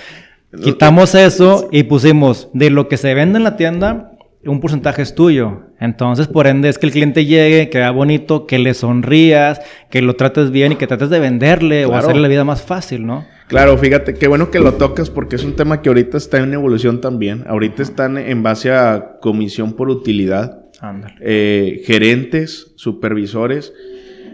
Quitamos 0.62 1.14
eso 1.14 1.68
y 1.72 1.85
pusimos 1.85 2.51
de 2.53 2.68
lo 2.68 2.88
que 2.88 2.99
se 2.99 3.14
vende 3.14 3.38
en 3.38 3.44
la 3.44 3.57
tienda, 3.57 4.12
un 4.47 4.61
porcentaje 4.61 5.03
es 5.03 5.15
tuyo. 5.15 5.63
Entonces, 5.81 6.27
por 6.29 6.47
ende, 6.47 6.69
es 6.69 6.79
que 6.79 6.87
el 6.87 6.93
cliente 6.93 7.25
llegue, 7.25 7.69
que 7.69 7.79
vea 7.79 7.91
bonito, 7.91 8.47
que 8.47 8.59
le 8.59 8.75
sonrías, 8.75 9.61
que 9.91 10.03
lo 10.03 10.15
trates 10.17 10.51
bien 10.51 10.73
y 10.73 10.77
que 10.77 10.87
trates 10.87 11.11
de 11.11 11.21
venderle 11.21 11.87
o 11.87 11.95
hacerle 11.95 12.23
la 12.23 12.29
vida 12.29 12.45
más 12.45 12.63
fácil, 12.63 13.07
¿no? 13.07 13.27
Claro, 13.49 13.79
fíjate, 13.79 14.15
qué 14.15 14.27
bueno 14.27 14.51
que 14.51 14.59
lo 14.59 14.75
tocas 14.75 15.11
porque 15.11 15.37
es 15.37 15.45
un 15.45 15.55
tema 15.55 15.81
que 15.81 15.89
ahorita 15.89 16.17
está 16.17 16.39
en 16.39 16.53
evolución 16.53 17.01
también. 17.01 17.45
Ahorita 17.47 17.83
están 17.83 18.19
en 18.19 18.43
base 18.43 18.73
a 18.73 19.19
comisión 19.21 19.75
por 19.75 19.89
utilidad, 19.89 20.65
eh, 21.21 21.83
gerentes, 21.87 22.73
supervisores 22.77 23.73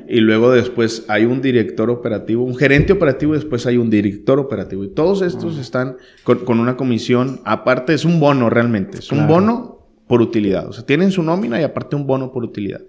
y 0.09 0.21
luego 0.21 0.51
después 0.51 1.05
hay 1.09 1.25
un 1.25 1.41
director 1.41 1.91
operativo, 1.91 2.45
un 2.45 2.57
gerente 2.57 2.93
operativo 2.93 3.35
y 3.35 3.39
después 3.39 3.67
hay 3.67 3.77
un 3.77 3.91
director 3.91 4.39
operativo. 4.39 4.85
Y 4.85 4.89
todos 4.89 5.23
estos 5.23 5.59
están 5.59 5.97
con, 6.25 6.61
una 6.61 6.77
comisión, 6.77 7.41
aparte 7.45 7.95
es 7.95 8.05
un 8.05 8.21
bono 8.21 8.51
realmente, 8.51 8.99
es 8.99 9.13
un 9.13 9.27
bono 9.27 9.82
por 10.13 10.21
utilidad. 10.21 10.69
O 10.69 10.75
sea, 10.75 10.85
tienen 10.85 11.11
su 11.11 11.23
nómina 11.23 11.59
y 11.59 11.65
aparte 11.65 11.97
un 11.97 12.07
bono 12.07 12.33
por 12.33 12.45
utilidad. 12.45 12.83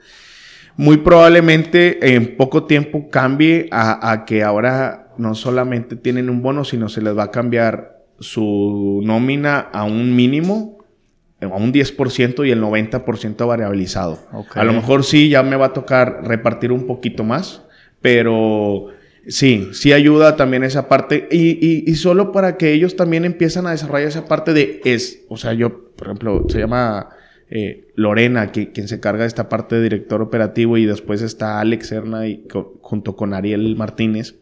Muy 0.76 0.98
probablemente 0.98 2.16
en 2.16 2.36
poco 2.36 2.66
tiempo 2.66 3.08
cambie 3.10 3.70
a, 3.72 4.26
que 4.28 4.44
ahora 4.44 5.14
no 5.18 5.34
solamente 5.34 5.96
tienen 5.96 6.30
un 6.30 6.42
bono, 6.42 6.66
sino 6.66 6.90
se 6.90 7.02
les 7.02 7.18
va 7.18 7.24
a 7.24 7.32
cambiar 7.32 8.04
su 8.20 9.00
nómina 9.06 9.58
a 9.58 9.86
un 9.86 10.14
mínimo, 10.14 10.80
a 11.40 11.48
un 11.48 11.72
10% 11.72 12.46
y 12.46 12.52
el 12.52 12.62
90% 12.62 13.48
variabilizado. 13.48 14.20
A 14.54 14.66
lo 14.66 14.74
mejor 14.74 15.06
sí, 15.06 15.30
ya 15.30 15.44
me 15.44 15.56
va 15.56 15.68
a 15.68 15.74
tocar 15.74 16.24
repartir 16.26 16.74
un 16.74 16.86
poquito 16.88 17.24
más, 17.24 17.62
pero 18.02 18.88
sí, 19.30 19.70
sí 19.72 19.94
ayuda 19.94 20.36
también 20.36 20.66
esa 20.66 20.90
parte. 20.90 21.30
Y, 21.32 21.90
y, 21.90 21.96
solo 21.96 22.34
para 22.34 22.58
que 22.58 22.74
ellos 22.74 22.98
también 22.98 23.24
empiezan 23.24 23.66
a 23.66 23.72
desarrollar 23.72 24.10
esa 24.10 24.26
parte 24.26 24.52
de 24.52 24.82
es, 24.84 25.24
o 25.30 25.38
sea, 25.38 25.54
yo 25.54 25.93
por 26.04 26.10
ejemplo, 26.10 26.46
se 26.50 26.60
llama 26.60 27.10
eh, 27.50 27.88
Lorena, 27.96 28.52
que, 28.52 28.74
quien 28.74 28.90
se 28.90 29.00
carga 29.00 29.22
de 29.22 29.28
esta 29.28 29.48
parte 29.48 29.76
de 29.76 29.84
director 29.84 30.22
operativo, 30.22 30.78
y 30.78 30.86
después 30.86 31.22
está 31.22 31.62
Alex 31.62 31.88
Serna 31.88 32.28
y, 32.28 32.46
junto 32.82 33.16
con 33.16 33.34
Ariel 33.34 33.76
Martínez. 33.78 34.36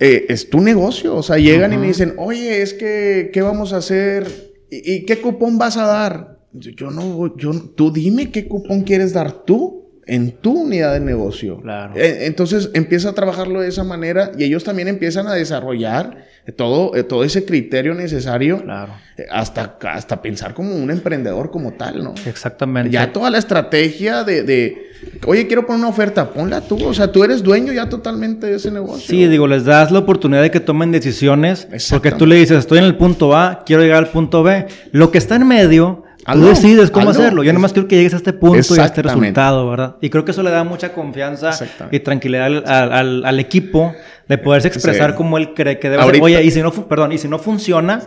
Eh, 0.00 0.26
es 0.28 0.50
tu 0.50 0.60
negocio, 0.60 1.14
o 1.14 1.22
sea, 1.22 1.38
llegan 1.38 1.72
y 1.72 1.76
me 1.76 1.86
dicen, 1.86 2.14
oye, 2.16 2.60
es 2.60 2.74
que, 2.74 3.30
¿qué 3.32 3.40
vamos 3.40 3.72
a 3.72 3.76
hacer? 3.76 4.26
¿Y, 4.68 5.04
qué 5.04 5.20
cupón 5.20 5.58
vas 5.58 5.76
a 5.76 5.86
dar? 5.86 6.40
Yo 6.52 6.90
no, 6.90 7.36
yo, 7.36 7.52
tú 7.76 7.92
dime 7.92 8.32
qué 8.32 8.48
cupón 8.48 8.82
quieres 8.82 9.12
dar 9.12 9.44
tú 9.44 9.85
en 10.06 10.32
tu 10.32 10.62
unidad 10.62 10.92
de 10.92 11.00
negocio. 11.00 11.60
Claro. 11.60 11.94
Eh, 11.96 12.26
entonces 12.26 12.70
empieza 12.74 13.10
a 13.10 13.12
trabajarlo 13.12 13.60
de 13.60 13.68
esa 13.68 13.82
manera 13.82 14.30
y 14.38 14.44
ellos 14.44 14.62
también 14.62 14.88
empiezan 14.88 15.26
a 15.26 15.34
desarrollar 15.34 16.24
todo, 16.54 16.94
eh, 16.94 17.02
todo 17.02 17.24
ese 17.24 17.44
criterio 17.44 17.92
necesario 17.92 18.62
claro. 18.62 18.92
Eh, 19.16 19.26
hasta, 19.30 19.76
hasta 19.82 20.22
pensar 20.22 20.54
como 20.54 20.76
un 20.76 20.90
emprendedor 20.92 21.50
como 21.50 21.72
tal, 21.72 22.04
¿no? 22.04 22.14
Exactamente. 22.24 22.90
Ya 22.90 23.12
toda 23.12 23.30
la 23.30 23.38
estrategia 23.38 24.22
de, 24.22 24.44
de, 24.44 24.90
oye, 25.26 25.48
quiero 25.48 25.66
poner 25.66 25.80
una 25.80 25.88
oferta, 25.88 26.30
ponla 26.30 26.60
tú, 26.60 26.78
o 26.86 26.94
sea, 26.94 27.10
tú 27.10 27.24
eres 27.24 27.42
dueño 27.42 27.72
ya 27.72 27.88
totalmente 27.88 28.46
de 28.46 28.56
ese 28.56 28.70
negocio. 28.70 29.08
Sí, 29.08 29.26
digo, 29.26 29.48
les 29.48 29.64
das 29.64 29.90
la 29.90 29.98
oportunidad 29.98 30.42
de 30.42 30.52
que 30.52 30.60
tomen 30.60 30.92
decisiones, 30.92 31.66
porque 31.90 32.12
tú 32.12 32.26
le 32.26 32.36
dices, 32.36 32.58
estoy 32.58 32.78
en 32.78 32.84
el 32.84 32.96
punto 32.96 33.36
A, 33.36 33.64
quiero 33.66 33.82
llegar 33.82 33.98
al 33.98 34.10
punto 34.10 34.44
B. 34.44 34.66
Lo 34.92 35.10
que 35.10 35.18
está 35.18 35.34
en 35.34 35.48
medio 35.48 36.05
Tú 36.32 36.44
decides 36.44 36.90
cómo 36.90 37.10
hacerlo. 37.10 37.42
Yo 37.42 37.52
nomás 37.52 37.72
quiero 37.72 37.88
que 37.88 37.96
llegues 37.96 38.14
a 38.14 38.16
este 38.16 38.32
punto 38.32 38.74
y 38.74 38.80
a 38.80 38.84
este 38.84 39.02
resultado, 39.02 39.68
¿verdad? 39.68 39.96
Y 40.00 40.10
creo 40.10 40.24
que 40.24 40.32
eso 40.32 40.42
le 40.42 40.50
da 40.50 40.64
mucha 40.64 40.92
confianza 40.92 41.50
y 41.90 42.00
tranquilidad 42.00 42.46
al, 42.66 43.24
al, 43.24 43.40
equipo 43.40 43.94
de 44.28 44.38
poderse 44.38 44.68
expresar 44.68 45.14
como 45.14 45.38
él 45.38 45.54
cree 45.54 45.78
que 45.78 45.90
debe 45.90 46.04
ser. 46.04 46.22
Oye, 46.22 46.42
y 46.42 46.50
si 46.50 46.62
no, 46.62 46.72
perdón, 46.72 47.12
y 47.12 47.18
si 47.18 47.28
no 47.28 47.38
funciona, 47.38 48.02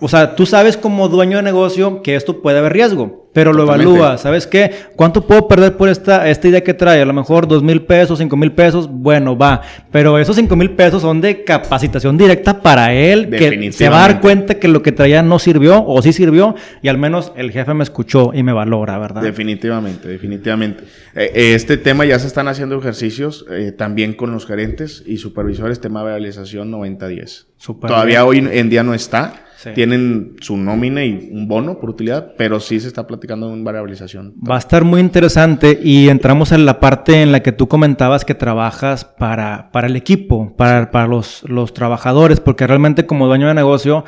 o 0.00 0.08
sea, 0.08 0.34
tú 0.34 0.46
sabes 0.46 0.76
como 0.76 1.08
dueño 1.08 1.38
de 1.38 1.42
negocio 1.42 2.02
que 2.02 2.16
esto 2.16 2.42
puede 2.42 2.58
haber 2.58 2.72
riesgo. 2.72 3.24
Pero 3.34 3.52
lo 3.52 3.64
evalúa, 3.64 4.16
¿sabes 4.16 4.46
qué? 4.46 4.70
¿Cuánto 4.94 5.26
puedo 5.26 5.48
perder 5.48 5.76
por 5.76 5.88
esta, 5.88 6.30
esta 6.30 6.46
idea 6.46 6.62
que 6.62 6.72
trae? 6.72 7.02
A 7.02 7.04
lo 7.04 7.12
mejor 7.12 7.48
dos 7.48 7.64
mil 7.64 7.82
pesos, 7.82 8.20
cinco 8.20 8.36
mil 8.36 8.52
pesos, 8.52 8.88
bueno, 8.88 9.36
va. 9.36 9.60
Pero 9.90 10.20
esos 10.20 10.36
cinco 10.36 10.54
mil 10.54 10.70
pesos 10.70 11.02
son 11.02 11.20
de 11.20 11.42
capacitación 11.42 12.16
directa 12.16 12.62
para 12.62 12.94
él, 12.94 13.28
que 13.30 13.72
se 13.72 13.88
va 13.88 14.04
a 14.04 14.08
dar 14.08 14.20
cuenta 14.20 14.60
que 14.60 14.68
lo 14.68 14.82
que 14.82 14.92
traía 14.92 15.24
no 15.24 15.40
sirvió 15.40 15.84
o 15.84 16.00
sí 16.00 16.12
sirvió 16.12 16.54
y 16.80 16.86
al 16.86 16.96
menos 16.96 17.32
el 17.34 17.50
jefe 17.50 17.74
me 17.74 17.82
escuchó 17.82 18.30
y 18.32 18.44
me 18.44 18.52
valora, 18.52 18.98
¿verdad? 18.98 19.22
Definitivamente, 19.22 20.06
definitivamente. 20.06 20.84
Eh, 21.16 21.32
eh, 21.34 21.54
este 21.54 21.76
tema 21.76 22.04
ya 22.04 22.20
se 22.20 22.28
están 22.28 22.46
haciendo 22.46 22.78
ejercicios 22.78 23.46
eh, 23.50 23.72
también 23.72 24.14
con 24.14 24.30
los 24.30 24.46
gerentes 24.46 25.02
y 25.06 25.16
supervisores, 25.16 25.53
tema 25.80 26.00
de 26.00 26.10
realización 26.10 26.70
90-10. 26.72 27.46
Todavía 27.80 28.24
hoy 28.24 28.38
en 28.38 28.70
día 28.70 28.82
no 28.82 28.94
está 28.94 29.44
tienen 29.72 30.36
su 30.40 30.56
nómina 30.56 31.04
y 31.04 31.30
un 31.32 31.48
bono 31.48 31.78
por 31.78 31.90
utilidad, 31.90 32.34
pero 32.36 32.60
sí 32.60 32.80
se 32.80 32.88
está 32.88 33.06
platicando 33.06 33.52
en 33.52 33.64
variabilización. 33.64 34.34
Va 34.48 34.56
a 34.56 34.58
estar 34.58 34.84
muy 34.84 35.00
interesante 35.00 35.78
y 35.82 36.08
entramos 36.08 36.52
en 36.52 36.66
la 36.66 36.80
parte 36.80 37.22
en 37.22 37.32
la 37.32 37.42
que 37.42 37.52
tú 37.52 37.68
comentabas 37.68 38.24
que 38.24 38.34
trabajas 38.34 39.04
para, 39.04 39.70
para 39.72 39.86
el 39.86 39.96
equipo, 39.96 40.54
para, 40.56 40.90
para 40.90 41.06
los, 41.06 41.42
los 41.48 41.72
trabajadores, 41.72 42.40
porque 42.40 42.66
realmente 42.66 43.06
como 43.06 43.26
dueño 43.26 43.48
de 43.48 43.54
negocio, 43.54 44.04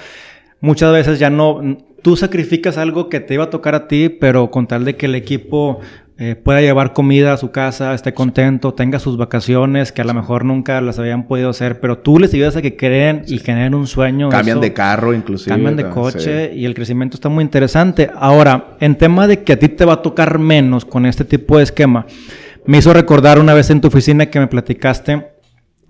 muchas 0.60 0.92
veces 0.92 1.18
ya 1.18 1.30
no, 1.30 1.60
tú 2.02 2.16
sacrificas 2.16 2.76
algo 2.76 3.08
que 3.08 3.20
te 3.20 3.34
iba 3.34 3.44
a 3.44 3.50
tocar 3.50 3.74
a 3.74 3.88
ti, 3.88 4.08
pero 4.08 4.50
con 4.50 4.66
tal 4.66 4.84
de 4.84 4.96
que 4.96 5.06
el 5.06 5.14
equipo 5.14 5.80
eh, 6.18 6.34
pueda 6.34 6.62
llevar 6.62 6.94
comida 6.94 7.34
a 7.34 7.36
su 7.36 7.50
casa, 7.50 7.92
esté 7.92 8.14
contento, 8.14 8.72
tenga 8.72 8.98
sus 8.98 9.18
vacaciones, 9.18 9.92
que 9.92 10.00
a 10.00 10.04
lo 10.04 10.14
mejor 10.14 10.46
nunca 10.46 10.80
las 10.80 10.98
habían 10.98 11.24
podido 11.24 11.50
hacer, 11.50 11.78
pero 11.78 11.98
tú 11.98 12.18
les 12.18 12.32
ayudas 12.32 12.56
a 12.56 12.62
que 12.62 12.74
creen 12.74 13.22
y 13.26 13.38
generen 13.38 13.74
un 13.74 13.86
sueño. 13.86 14.30
Cambian 14.30 14.60
de 14.60 14.72
carro, 14.72 15.12
inclusive. 15.12 15.50
Cambian 15.50 15.76
de 15.76 15.90
coche 15.90 16.54
y 16.54 16.64
el 16.64 16.74
crecimiento 16.74 17.16
está 17.16 17.28
muy 17.28 17.44
interesante. 17.44 18.10
Ahora, 18.16 18.76
en 18.80 18.96
tema 18.96 19.26
de 19.26 19.42
que 19.42 19.52
a 19.52 19.58
ti 19.58 19.68
te 19.68 19.84
va 19.84 19.94
a 19.94 20.02
tocar 20.02 20.38
menos 20.38 20.86
con 20.86 21.04
este 21.04 21.26
tipo 21.26 21.58
de 21.58 21.64
esquema, 21.64 22.06
me 22.64 22.78
hizo 22.78 22.94
recordar 22.94 23.38
una 23.38 23.52
vez 23.52 23.68
en 23.68 23.82
tu 23.82 23.88
oficina 23.88 24.26
que 24.26 24.40
me 24.40 24.46
platicaste 24.46 25.36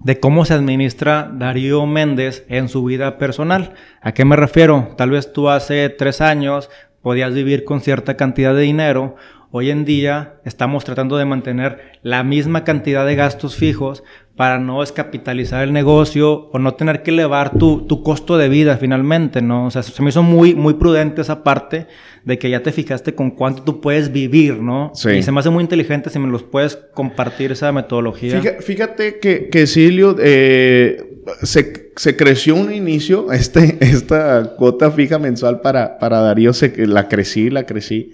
de 0.01 0.21
cómo 0.21 0.45
se 0.45 0.55
administra 0.55 1.31
Darío 1.33 1.87
Méndez 1.87 2.45
en 2.49 2.69
su 2.69 2.85
vida 2.85 3.17
personal. 3.19 3.75
¿A 4.03 4.13
qué 4.13 4.25
me 4.25 4.35
refiero? 4.37 4.95
Tal 4.97 5.11
vez 5.11 5.33
tú 5.33 5.49
hace 5.49 5.89
tres 5.89 6.21
años 6.21 6.69
podías 7.01 7.33
vivir 7.33 7.65
con 7.65 7.81
cierta 7.81 8.17
cantidad 8.17 8.55
de 8.55 8.63
dinero. 8.63 9.15
Hoy 9.53 9.71
en 9.71 9.85
día 9.85 10.35
estamos 10.45 10.85
tratando 10.85 11.17
de 11.17 11.25
mantener 11.25 11.79
la 12.03 12.25
misma 12.25 12.65
cantidad 12.65 13.07
de 13.07 13.15
gastos 13.15 13.55
fijos 13.55 14.03
para 14.35 14.59
no 14.59 14.81
descapitalizar 14.81 15.63
el 15.63 15.73
negocio 15.73 16.51
o 16.53 16.59
no 16.59 16.75
tener 16.75 17.03
que 17.03 17.11
elevar 17.11 17.57
tu, 17.57 17.87
tu, 17.87 18.03
costo 18.03 18.37
de 18.37 18.49
vida 18.49 18.77
finalmente, 18.77 19.41
¿no? 19.41 19.67
O 19.67 19.71
sea, 19.71 19.83
se 19.83 20.03
me 20.03 20.11
hizo 20.11 20.23
muy, 20.23 20.55
muy 20.55 20.75
prudente 20.75 21.23
esa 21.23 21.43
parte 21.43 21.87
de 22.25 22.39
que 22.39 22.51
ya 22.51 22.63
te 22.63 22.73
fijaste 22.73 23.15
con 23.15 23.31
cuánto 23.31 23.63
tú 23.63 23.81
puedes 23.81 24.13
vivir, 24.13 24.57
¿no? 24.57 24.91
Sí. 24.95 25.11
Y 25.11 25.23
se 25.23 25.33
me 25.33 25.41
hace 25.41 25.51
muy 25.51 25.63
inteligente 25.63 26.11
si 26.11 26.19
me 26.19 26.29
los 26.29 26.43
puedes 26.43 26.77
compartir 26.93 27.53
esa 27.53 27.73
metodología. 27.73 28.43
Fíjate, 28.61 29.21
que, 29.21 29.49
que 29.49 29.67
Silio, 29.67 30.17
eh, 30.19 31.23
se, 31.43 31.93
se, 31.97 32.17
creció 32.17 32.57
un 32.57 32.75
inicio, 32.75 33.33
este, 33.33 33.79
esta 33.81 34.55
cuota 34.57 34.91
fija 34.91 35.19
mensual 35.19 35.61
para, 35.61 35.99
para 35.99 36.21
Darío, 36.21 36.53
se, 36.53 36.87
la 36.87 37.09
crecí, 37.09 37.49
la 37.49 37.65
crecí. 37.65 38.13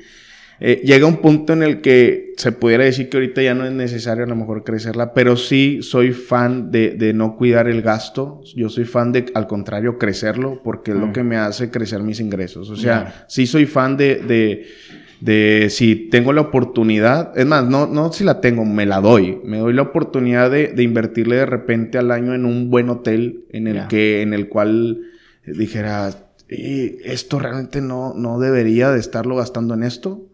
Eh, 0.65 0.81
llega 0.85 1.09
un 1.09 1.17
punto 1.17 1.55
en 1.55 1.65
el 1.65 1.81
que 1.81 2.35
se 2.37 2.53
pudiera 2.53 2.85
decir 2.85 3.09
que 3.09 3.17
ahorita 3.17 3.43
ya 3.43 3.53
no 3.53 3.67
es 3.67 3.73
necesario 3.73 4.23
a 4.23 4.29
lo 4.29 4.37
mejor 4.37 4.63
crecerla, 4.63 5.13
pero 5.13 5.37
sí 5.37 5.81
soy 5.83 6.13
fan 6.13 6.71
de, 6.71 6.91
de 6.91 7.13
no 7.13 7.37
cuidar 7.37 7.67
el 7.67 7.83
gasto. 7.83 8.43
Yo 8.55 8.69
soy 8.69 8.85
fan 8.85 9.11
de, 9.11 9.25
al 9.35 9.49
contrario, 9.49 9.99
crecerlo 9.99 10.61
porque 10.63 10.93
es 10.93 10.99
lo 10.99 11.09
mm. 11.09 11.13
que 11.15 11.25
me 11.25 11.37
hace 11.37 11.73
crecer 11.73 12.05
mis 12.05 12.21
ingresos. 12.21 12.71
O 12.71 12.77
sea, 12.77 13.25
sí 13.27 13.49
soy 13.49 13.67
fan 13.67 13.97
de, 13.97 14.19
de, 14.19 14.67
de, 15.21 15.69
si 15.69 15.97
tengo 15.97 16.33
la 16.33 16.43
oportunidad, 16.43 17.37
es 17.37 17.45
más, 17.45 17.67
no, 17.67 17.89
no 17.89 18.13
si 18.13 18.23
la 18.23 18.41
tengo, 18.41 18.65
me 18.65 18.87
la 18.87 19.01
doy. 19.01 19.41
Me 19.43 19.59
doy 19.59 19.73
la 19.73 19.83
oportunidad 19.83 20.49
de, 20.49 20.69
de 20.69 20.83
invertirle 20.85 21.35
de 21.35 21.47
repente 21.47 21.99
al 21.99 22.13
año 22.13 22.37
en 22.37 22.45
un 22.45 22.71
buen 22.71 22.89
hotel 22.89 23.47
en 23.51 23.67
el 23.67 23.89
que, 23.89 24.23
en 24.23 24.33
el 24.33 24.49
cual 24.49 25.01
dijera, 25.45 26.09
esto 26.47 27.41
realmente 27.41 27.81
no, 27.81 28.15
no 28.15 28.39
debería 28.39 28.93
de 28.93 29.01
estarlo 29.01 29.35
gastando 29.35 29.75
en 29.75 29.83
esto 29.83 30.29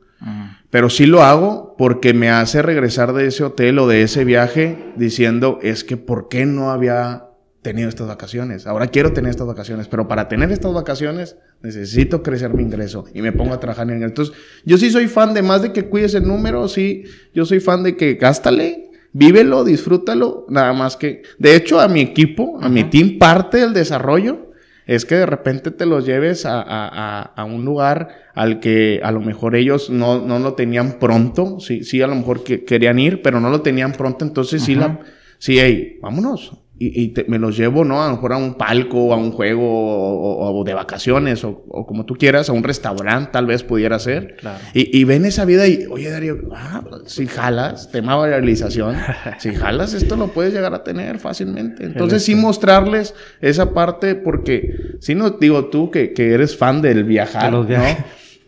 pero 0.70 0.90
sí 0.90 1.07
lo 1.07 1.22
hago 1.22 1.74
porque 1.78 2.12
me 2.12 2.31
hace 2.31 2.62
regresar 2.62 3.12
de 3.12 3.26
ese 3.26 3.44
hotel 3.44 3.78
o 3.78 3.87
de 3.87 4.02
ese 4.02 4.24
viaje 4.24 4.92
diciendo, 4.96 5.59
es 5.62 5.85
que 5.85 5.96
¿por 5.96 6.28
qué 6.28 6.44
no 6.44 6.70
había 6.70 7.24
tenido 7.62 7.88
estas 7.88 8.09
vacaciones? 8.09 8.66
Ahora 8.66 8.88
quiero 8.88 9.12
tener 9.12 9.31
estas 9.31 9.46
vacaciones, 9.46 9.88
pero 9.88 10.09
para 10.09 10.28
tener 10.28 10.50
estas 10.50 10.72
vacaciones 10.72 11.37
necesito 11.62 12.22
crecer 12.22 12.52
mi 12.54 12.62
ingreso 12.62 13.04
y 13.14 13.22
me 13.22 13.33
pongo 13.33 13.54
a 13.54 13.61
trabajar 13.61 13.88
en 13.90 13.98
él. 13.98 14.02
Entonces, 14.04 14.35
yo 14.64 14.76
sí 14.78 14.90
soy 14.90 15.07
fan 15.09 15.35
de 15.35 15.42
más 15.42 15.62
de 15.62 15.72
que 15.72 15.88
cuides 15.88 16.14
el 16.14 16.26
número, 16.26 16.68
sí, 16.68 17.04
yo 17.35 17.44
soy 17.44 17.61
fan 17.61 17.83
de 17.83 17.96
que 17.96 18.14
gástale, 18.14 18.90
vívelo, 19.12 19.64
disfrútalo, 19.64 20.46
nada 20.48 20.72
más 20.72 20.96
que, 20.96 21.22
de 21.38 21.57
hecho, 21.57 21.81
a 21.81 21.88
mi 21.88 22.00
equipo, 22.00 22.59
a 22.61 22.68
mi 22.68 22.85
team, 22.85 23.18
parte 23.18 23.59
del 23.59 23.72
desarrollo 23.72 24.47
es 24.88 25.05
que 25.05 25.16
de 25.16 25.27
repente 25.27 25.70
te 25.70 25.85
los 25.85 26.07
lleves 26.07 26.46
a, 26.46 26.62
a, 26.62 27.20
a, 27.20 27.44
un 27.44 27.62
lugar 27.66 28.09
al 28.35 28.59
que 28.59 29.01
a 29.05 29.12
lo 29.12 29.20
mejor 29.20 29.55
ellos 29.55 29.90
no, 29.90 30.18
no 30.18 30.38
lo 30.38 30.55
tenían 30.55 30.98
pronto, 30.98 31.61
sí, 31.61 31.85
sí, 31.85 32.01
a 32.01 32.07
lo 32.07 32.14
mejor 32.14 32.42
que 32.42 32.64
querían 32.64 32.98
ir, 32.98 33.20
pero 33.20 33.38
no 33.38 33.51
lo 33.51 33.61
tenían 33.61 33.92
pronto, 33.92 34.24
entonces 34.24 34.62
sí, 34.62 34.74
la, 34.74 34.98
sí, 35.37 35.59
hey, 35.61 35.98
vámonos, 36.01 36.55
y, 36.80 37.02
y 37.02 37.14
me 37.26 37.38
los 37.38 37.56
llevo, 37.56 37.84
¿no? 37.84 38.02
A 38.02 38.06
lo 38.06 38.14
mejor 38.14 38.32
a 38.32 38.36
un 38.36 38.54
palco, 38.54 39.12
a 39.12 39.16
un 39.16 39.32
juego, 39.32 39.64
o, 39.66 40.64
de 40.64 40.74
vacaciones, 40.74 41.42
o, 41.44 41.64
como 41.86 42.06
tú 42.06 42.14
quieras, 42.14 42.48
a 42.48 42.52
un 42.52 42.62
restaurante, 42.62 43.30
tal 43.32 43.46
vez 43.46 43.64
pudiera 43.64 43.98
ser. 43.98 44.36
Claro. 44.36 44.58
Y, 44.74 44.96
y, 44.96 45.04
ven 45.04 45.24
esa 45.24 45.44
vida 45.44 45.66
y, 45.66 45.86
oye, 45.90 46.08
Darío, 46.10 46.38
ah, 46.54 46.82
si 47.06 47.26
jalas, 47.26 47.90
tema 47.90 48.22
de 48.24 48.30
realización, 48.30 48.96
si 49.38 49.54
jalas, 49.54 49.92
esto 49.94 50.16
lo 50.16 50.28
puedes 50.28 50.54
llegar 50.54 50.72
a 50.72 50.84
tener 50.84 51.18
fácilmente. 51.18 51.84
Entonces, 51.84 52.24
sí 52.24 52.34
mostrarles 52.34 53.14
esa 53.40 53.74
parte, 53.74 54.14
porque 54.14 54.96
si 55.00 55.14
no, 55.14 55.30
digo 55.30 55.66
tú 55.66 55.90
que, 55.90 56.12
que 56.12 56.32
eres 56.32 56.56
fan 56.56 56.80
del 56.80 57.04
viajar, 57.04 57.52
¿no? 57.52 57.66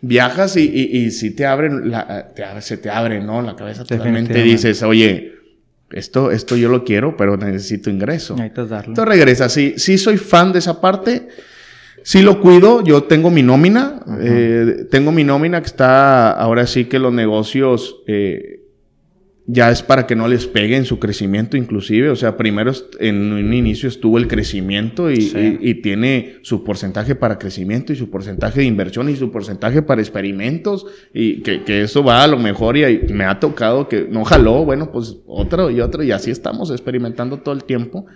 Viajas 0.03 0.57
y, 0.57 0.63
y, 0.63 0.97
y 0.97 1.11
si 1.11 1.31
te 1.33 1.45
abren, 1.45 1.91
la, 1.91 2.29
te, 2.29 2.43
se 2.63 2.79
te 2.79 2.89
abre, 2.89 3.21
¿no? 3.21 3.43
La 3.43 3.55
cabeza 3.55 3.85
totalmente 3.85 4.43
dices, 4.43 4.83
oye, 4.83 5.40
esto, 5.91 6.31
esto 6.31 6.57
yo 6.57 6.69
lo 6.69 6.85
quiero, 6.85 7.17
pero 7.17 7.37
necesito 7.37 7.91
ingreso. 7.91 8.37
Entonces 8.91 9.09
regresa. 9.09 9.49
Sí, 9.49 9.75
sí 9.77 9.99
soy 9.99 10.17
fan 10.17 10.53
de 10.53 10.61
esa 10.61 10.81
parte. 10.81 11.29
Sí 12.03 12.23
lo 12.23 12.41
cuido. 12.41 12.83
Yo 12.83 13.05
tengo 13.05 13.31
mi 13.31 13.43
nómina. 13.43 14.01
Eh, 14.21 14.87
tengo 14.91 15.13
mi 15.13 15.25
nómina 15.25 15.61
que 15.61 15.67
está, 15.67 16.31
ahora 16.33 16.67
sí 16.67 16.87
que 16.87 16.99
los 16.99 17.13
negocios 17.13 18.03
eh, 18.07 18.60
ya 19.47 19.71
es 19.71 19.83
para 19.83 20.07
que 20.07 20.15
no 20.15 20.29
les 20.29 20.47
pegue 20.47 20.77
en 20.77 20.85
su 20.85 20.99
crecimiento 20.99 21.57
inclusive. 21.57 22.11
O 22.11 22.17
sea, 22.17 22.37
primero 22.37 22.73
en 22.99 23.33
un 23.33 23.53
inicio 23.53 23.89
estuvo 23.89 24.19
el 24.19 24.29
crecimiento 24.29 25.11
y, 25.11 25.81
tiene 25.83 26.37
su 26.43 26.63
porcentaje 26.63 27.15
para 27.15 27.39
crecimiento 27.39 27.93
y 27.93 27.97
su 27.97 28.11
porcentaje 28.11 28.61
de 28.61 28.67
inversión 28.67 29.09
y 29.09 29.17
su 29.17 29.31
porcentaje 29.31 29.83
para 29.83 30.01
experimentos 30.01 30.87
y 31.15 31.41
que, 31.43 31.83
eso 31.83 32.05
va 32.05 32.23
a 32.23 32.27
lo 32.27 32.39
mejor 32.39 32.77
y, 32.77 33.07
me 33.13 33.25
ha 33.25 33.41
tocado 33.41 33.89
que 33.89 34.07
no 34.09 34.25
jaló, 34.25 34.65
bueno, 34.65 34.93
pues 34.93 35.17
otro 35.27 35.71
y 35.71 35.81
otro 35.81 36.03
y 36.03 36.13
así 36.13 36.31
estamos 36.31 36.71
experimentando 36.71 37.39
todo 37.39 37.55
el 37.55 37.65
tiempo. 37.65 38.07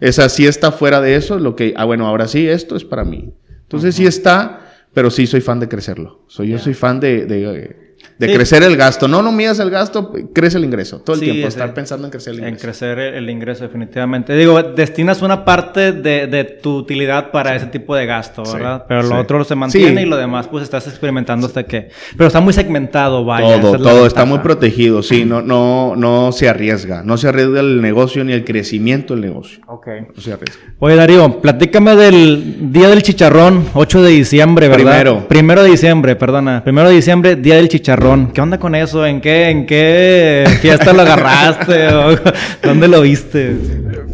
Es 0.00 0.18
así 0.18 0.46
está 0.46 0.70
fuera 0.70 1.00
de 1.00 1.16
eso, 1.16 1.38
lo 1.38 1.56
que, 1.56 1.74
ah, 1.76 1.84
bueno, 1.84 2.06
ahora 2.06 2.28
sí, 2.28 2.46
esto 2.46 2.76
es 2.76 2.84
para 2.84 3.04
mí. 3.04 3.34
Entonces 3.62 3.96
sí 3.96 4.06
está, 4.06 4.60
pero 4.94 5.10
sí 5.10 5.26
soy 5.26 5.40
fan 5.40 5.58
de 5.58 5.68
crecerlo. 5.68 6.24
Soy, 6.28 6.48
Yo 6.48 6.58
soy 6.58 6.74
fan 6.74 7.00
de 7.00 7.26
de 7.26 7.87
crecer 8.26 8.62
el 8.62 8.76
gasto. 8.76 9.06
No, 9.06 9.22
no 9.22 9.30
midas 9.32 9.58
el 9.60 9.70
gasto, 9.70 10.12
crece 10.32 10.58
el 10.58 10.64
ingreso. 10.64 11.00
Todo 11.00 11.14
el 11.14 11.20
tiempo, 11.20 11.48
estar 11.48 11.72
pensando 11.72 12.06
en 12.06 12.10
crecer 12.10 12.34
el 12.34 12.40
ingreso. 12.40 12.54
En 12.54 12.60
crecer 12.60 12.98
el 12.98 13.30
ingreso, 13.30 13.64
definitivamente. 13.64 14.34
Digo, 14.34 14.62
destinas 14.62 15.22
una 15.22 15.44
parte 15.44 15.92
de, 15.92 16.26
de 16.26 16.44
tu 16.44 16.76
utilidad 16.76 17.30
para 17.30 17.54
ese 17.54 17.66
tipo 17.66 17.94
de 17.94 18.06
gasto, 18.06 18.42
¿verdad? 18.42 18.84
Pero 18.88 19.02
lo 19.02 19.18
otro 19.18 19.44
se 19.44 19.54
mantiene 19.54 20.02
y 20.02 20.06
lo 20.06 20.16
demás, 20.16 20.48
pues 20.48 20.64
estás 20.64 20.86
experimentando 20.88 21.46
hasta 21.46 21.62
que. 21.64 21.90
Pero 22.16 22.26
está 22.26 22.40
muy 22.40 22.52
segmentado, 22.52 23.24
vaya. 23.24 23.60
Todo, 23.60 23.78
todo 23.78 24.06
está 24.06 24.24
muy 24.24 24.38
protegido, 24.38 25.02
sí. 25.02 25.24
No, 25.24 25.42
no, 25.42 25.94
no 25.96 26.32
se 26.32 26.48
arriesga. 26.48 27.02
No 27.04 27.16
se 27.16 27.28
arriesga 27.28 27.60
el 27.60 27.80
negocio 27.80 28.24
ni 28.24 28.32
el 28.32 28.44
crecimiento 28.44 29.14
del 29.14 29.22
negocio. 29.22 29.60
Ok. 29.66 29.86
No 30.14 30.20
se 30.20 30.32
arriesga. 30.32 30.74
Oye, 30.78 30.96
Darío, 30.96 31.40
platícame 31.40 31.94
del 31.96 32.72
Día 32.72 32.88
del 32.88 33.02
Chicharrón, 33.02 33.66
8 33.74 34.02
de 34.02 34.10
diciembre, 34.10 34.68
¿verdad? 34.68 34.84
Primero. 34.84 35.28
Primero 35.28 35.62
de 35.62 35.70
diciembre, 35.70 36.16
perdona. 36.16 36.64
Primero 36.64 36.88
de 36.88 36.96
diciembre, 36.96 37.36
Día 37.36 37.56
del 37.56 37.68
Chicharrón. 37.68 38.07
¿Qué 38.32 38.40
onda 38.40 38.58
con 38.58 38.74
eso? 38.74 39.04
¿En 39.04 39.20
qué, 39.20 39.50
en 39.50 39.66
qué 39.66 40.46
fiesta 40.62 40.94
lo 40.94 41.02
agarraste? 41.02 41.88
¿Dónde 42.62 42.88
lo 42.88 43.02
viste? 43.02 43.54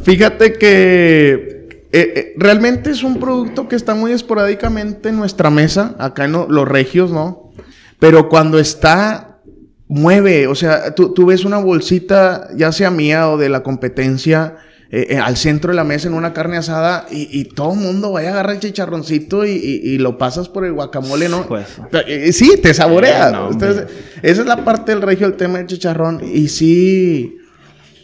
Fíjate 0.02 0.54
que 0.54 1.68
eh, 1.92 2.12
eh, 2.16 2.34
realmente 2.36 2.90
es 2.90 3.04
un 3.04 3.20
producto 3.20 3.68
que 3.68 3.76
está 3.76 3.94
muy 3.94 4.10
esporádicamente 4.10 5.10
en 5.10 5.16
nuestra 5.16 5.48
mesa, 5.48 5.94
acá 6.00 6.24
en 6.24 6.32
los 6.32 6.66
regios, 6.66 7.12
¿no? 7.12 7.52
Pero 8.00 8.28
cuando 8.28 8.58
está, 8.58 9.38
mueve, 9.86 10.48
o 10.48 10.56
sea, 10.56 10.92
tú, 10.96 11.14
tú 11.14 11.26
ves 11.26 11.44
una 11.44 11.58
bolsita, 11.58 12.48
ya 12.56 12.72
sea 12.72 12.90
mía 12.90 13.30
o 13.30 13.38
de 13.38 13.48
la 13.48 13.62
competencia, 13.62 14.56
eh, 14.96 15.14
eh, 15.14 15.18
al 15.18 15.36
centro 15.36 15.72
de 15.72 15.76
la 15.76 15.82
mesa 15.82 16.06
en 16.06 16.14
una 16.14 16.32
carne 16.32 16.56
asada 16.56 17.06
y, 17.10 17.46
todo 17.46 17.72
el 17.72 17.80
mundo 17.80 18.12
vaya 18.12 18.28
a 18.28 18.32
agarrar 18.34 18.54
el 18.54 18.60
chicharroncito 18.60 19.44
y, 19.44 19.98
lo 19.98 20.18
pasas 20.18 20.48
por 20.48 20.64
el 20.64 20.72
guacamole, 20.72 21.28
¿no? 21.28 21.48
Pues. 21.48 21.80
Eh, 22.06 22.32
sí, 22.32 22.60
te 22.62 22.72
saborea. 22.72 23.48
Entonces, 23.50 23.86
esa 24.22 24.42
es 24.42 24.46
la 24.46 24.64
parte 24.64 24.92
del 24.92 25.02
regio, 25.02 25.26
el 25.26 25.34
tema 25.34 25.58
del 25.58 25.66
chicharrón. 25.66 26.20
Y 26.22 26.46
sí, 26.46 27.38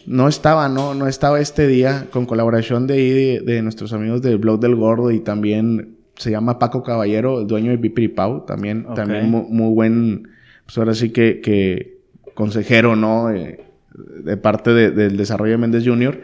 no 0.04 0.26
estaba, 0.26 0.68
¿no? 0.68 0.94
No 0.94 1.06
estaba 1.06 1.38
este 1.38 1.68
día 1.68 2.08
con 2.10 2.26
colaboración 2.26 2.88
de, 2.88 3.40
de, 3.46 3.62
nuestros 3.62 3.92
amigos 3.92 4.20
del 4.20 4.38
Blog 4.38 4.58
del 4.58 4.74
Gordo 4.74 5.12
y 5.12 5.20
también 5.20 5.96
se 6.16 6.32
llama 6.32 6.58
Paco 6.58 6.82
Caballero, 6.82 7.42
el 7.42 7.46
dueño 7.46 7.70
de 7.70 7.76
Bipiripau. 7.76 8.46
También, 8.46 8.84
también 8.96 9.30
muy, 9.30 9.72
buen, 9.72 10.28
pues 10.66 10.76
ahora 10.76 10.94
sí 10.94 11.10
que, 11.10 11.40
que 11.40 12.00
consejero, 12.34 12.96
¿no? 12.96 13.28
de 13.28 14.36
parte 14.36 14.72
del 14.72 15.16
desarrollo 15.16 15.52
de 15.52 15.58
Méndez 15.58 15.84
Jr. 15.86 16.20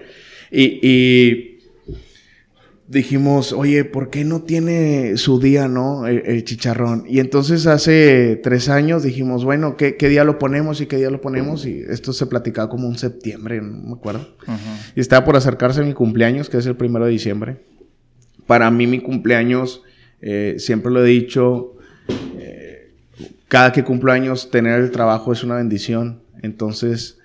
Y, 0.50 1.52
dijimos, 2.88 3.52
oye, 3.52 3.84
¿por 3.84 4.10
qué 4.10 4.24
no 4.24 4.42
tiene 4.42 5.16
su 5.16 5.40
día, 5.40 5.66
no? 5.66 6.06
El, 6.06 6.44
chicharrón. 6.44 7.04
Y 7.08 7.18
entonces 7.18 7.66
hace 7.66 8.40
tres 8.42 8.68
años 8.68 9.02
dijimos, 9.02 9.44
bueno, 9.44 9.76
¿qué, 9.76 9.96
día 10.08 10.22
lo 10.22 10.38
ponemos 10.38 10.80
y 10.80 10.86
qué 10.86 10.96
día 10.96 11.10
lo 11.10 11.20
ponemos? 11.20 11.66
Y 11.66 11.80
esto 11.88 12.12
se 12.12 12.26
platicaba 12.26 12.68
como 12.68 12.88
un 12.88 12.96
septiembre, 12.96 13.60
no 13.60 13.88
me 13.88 13.94
acuerdo. 13.94 14.36
Y 14.94 15.00
estaba 15.00 15.24
por 15.24 15.36
acercarse 15.36 15.82
mi 15.82 15.94
cumpleaños, 15.94 16.48
que 16.48 16.58
es 16.58 16.66
el 16.66 16.76
primero 16.76 17.06
de 17.06 17.10
diciembre. 17.10 17.56
Para 18.46 18.70
mí 18.70 18.86
mi 18.86 19.00
cumpleaños, 19.00 19.82
eh, 20.20 20.54
siempre 20.58 20.92
lo 20.92 21.04
he 21.04 21.08
dicho, 21.08 21.76
cada 23.48 23.72
que 23.72 23.84
cumplo 23.84 24.12
años 24.12 24.50
tener 24.50 24.80
el 24.80 24.90
trabajo 24.90 25.32
es 25.32 25.44
una 25.44 25.56
bendición. 25.56 26.22
Entonces 26.42 27.18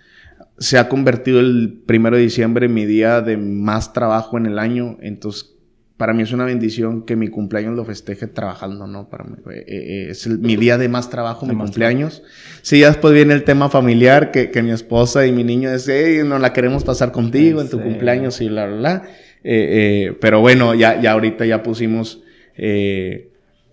se 0.61 0.77
ha 0.77 0.87
convertido 0.87 1.39
el 1.39 1.81
primero 1.85 2.15
de 2.15 2.21
diciembre 2.21 2.67
en 2.67 2.73
mi 2.73 2.85
día 2.85 3.21
de 3.21 3.35
más 3.35 3.91
trabajo 3.93 4.37
en 4.37 4.45
el 4.45 4.59
año. 4.59 4.97
Entonces 5.01 5.55
para 6.01 6.13
mí 6.13 6.23
es 6.23 6.31
una 6.31 6.45
bendición 6.45 7.03
que 7.03 7.15
mi 7.15 7.27
cumpleaños 7.27 7.75
lo 7.75 7.85
festeje 7.85 8.25
trabajando, 8.25 8.87
¿no? 8.87 9.07
Para 9.07 9.23
mí, 9.23 9.35
eh, 9.53 9.63
eh, 9.67 10.07
es 10.09 10.27
mi 10.27 10.55
día 10.55 10.79
de 10.79 10.89
más 10.89 11.11
trabajo, 11.11 11.45
mi 11.45 11.55
cumpleaños. 11.55 12.23
Sí, 12.63 12.79
ya 12.79 12.87
después 12.87 13.13
viene 13.13 13.35
el 13.35 13.43
tema 13.43 13.69
familiar, 13.69 14.31
que, 14.31 14.49
que 14.49 14.63
mi 14.63 14.71
esposa 14.71 15.27
y 15.27 15.31
mi 15.31 15.43
niño 15.43 15.71
dicen, 15.71 15.95
hey, 15.95 16.21
no 16.25 16.39
la 16.39 16.53
queremos 16.53 16.83
pasar 16.83 17.11
contigo 17.11 17.61
en 17.61 17.69
tu 17.69 17.79
cumpleaños 17.79 18.41
y 18.41 18.49
bla, 18.49 18.65
bla, 18.65 18.77
bla. 18.77 19.03
Eh, 19.43 20.17
pero 20.19 20.41
bueno, 20.41 20.73
ya, 20.73 20.99
ya 20.99 21.11
ahorita 21.11 21.45
ya 21.45 21.61
pusimos, 21.61 22.23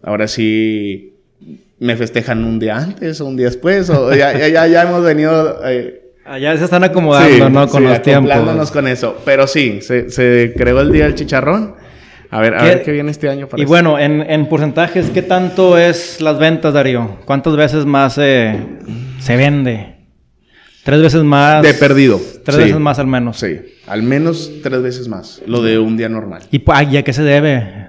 ahora 0.03 0.29
sí, 0.29 1.15
me 1.79 1.97
festejan 1.97 2.45
un 2.45 2.59
día 2.59 2.77
antes 2.77 3.23
o 3.23 3.27
un 3.27 3.39
día 3.39 3.47
después, 3.47 3.89
o 3.89 4.15
ya, 4.15 4.37
ya, 4.49 4.67
ya, 4.67 4.83
hemos 4.83 5.03
venido... 5.03 5.61
Allá 6.29 6.57
se 6.59 6.65
están 6.65 6.85
acomodando, 6.85 7.49
¿no? 7.49 7.69
Con 7.69 7.85
los 7.85 8.03
tiempos. 8.03 8.71
con 8.71 8.87
eso. 8.87 9.17
Pero 9.25 9.47
sí, 9.47 9.81
se, 9.81 10.11
se 10.11 10.55
creó 10.57 10.81
el 10.81 10.93
día 10.93 11.05
del 11.05 11.15
chicharrón. 11.15 11.75
A 12.31 12.41
ver, 12.41 12.55
a 12.55 12.63
ver 12.63 12.83
qué 12.83 12.93
viene 12.93 13.11
este 13.11 13.31
año 13.31 13.49
para 13.49 13.63
Y 13.63 13.65
bueno, 13.65 13.99
en, 13.99 14.47
porcentajes, 14.49 15.09
¿qué 15.11 15.23
tanto 15.23 15.79
es 15.79 16.21
las 16.21 16.39
ventas, 16.39 16.75
Darío? 16.75 17.19
¿Cuántas 17.25 17.57
veces 17.57 17.87
más 17.87 18.15
se 18.15 18.57
vende? 19.27 19.97
¿Tres 20.85 21.03
veces 21.03 21.23
más? 21.23 21.63
De 21.63 21.75
perdido. 21.75 22.21
Tres 22.45 22.57
veces 22.57 22.79
más 22.79 22.99
al 22.99 23.07
menos. 23.07 23.39
Sí, 23.39 23.61
al 23.87 24.03
menos 24.03 24.51
tres 24.63 24.83
veces 24.83 25.09
más, 25.09 25.43
lo 25.47 25.63
de 25.63 25.79
un 25.79 25.97
día 25.97 26.09
normal. 26.09 26.43
¿Y 26.51 26.97
a 26.97 27.03
qué 27.03 27.13
se 27.13 27.23
debe? 27.23 27.89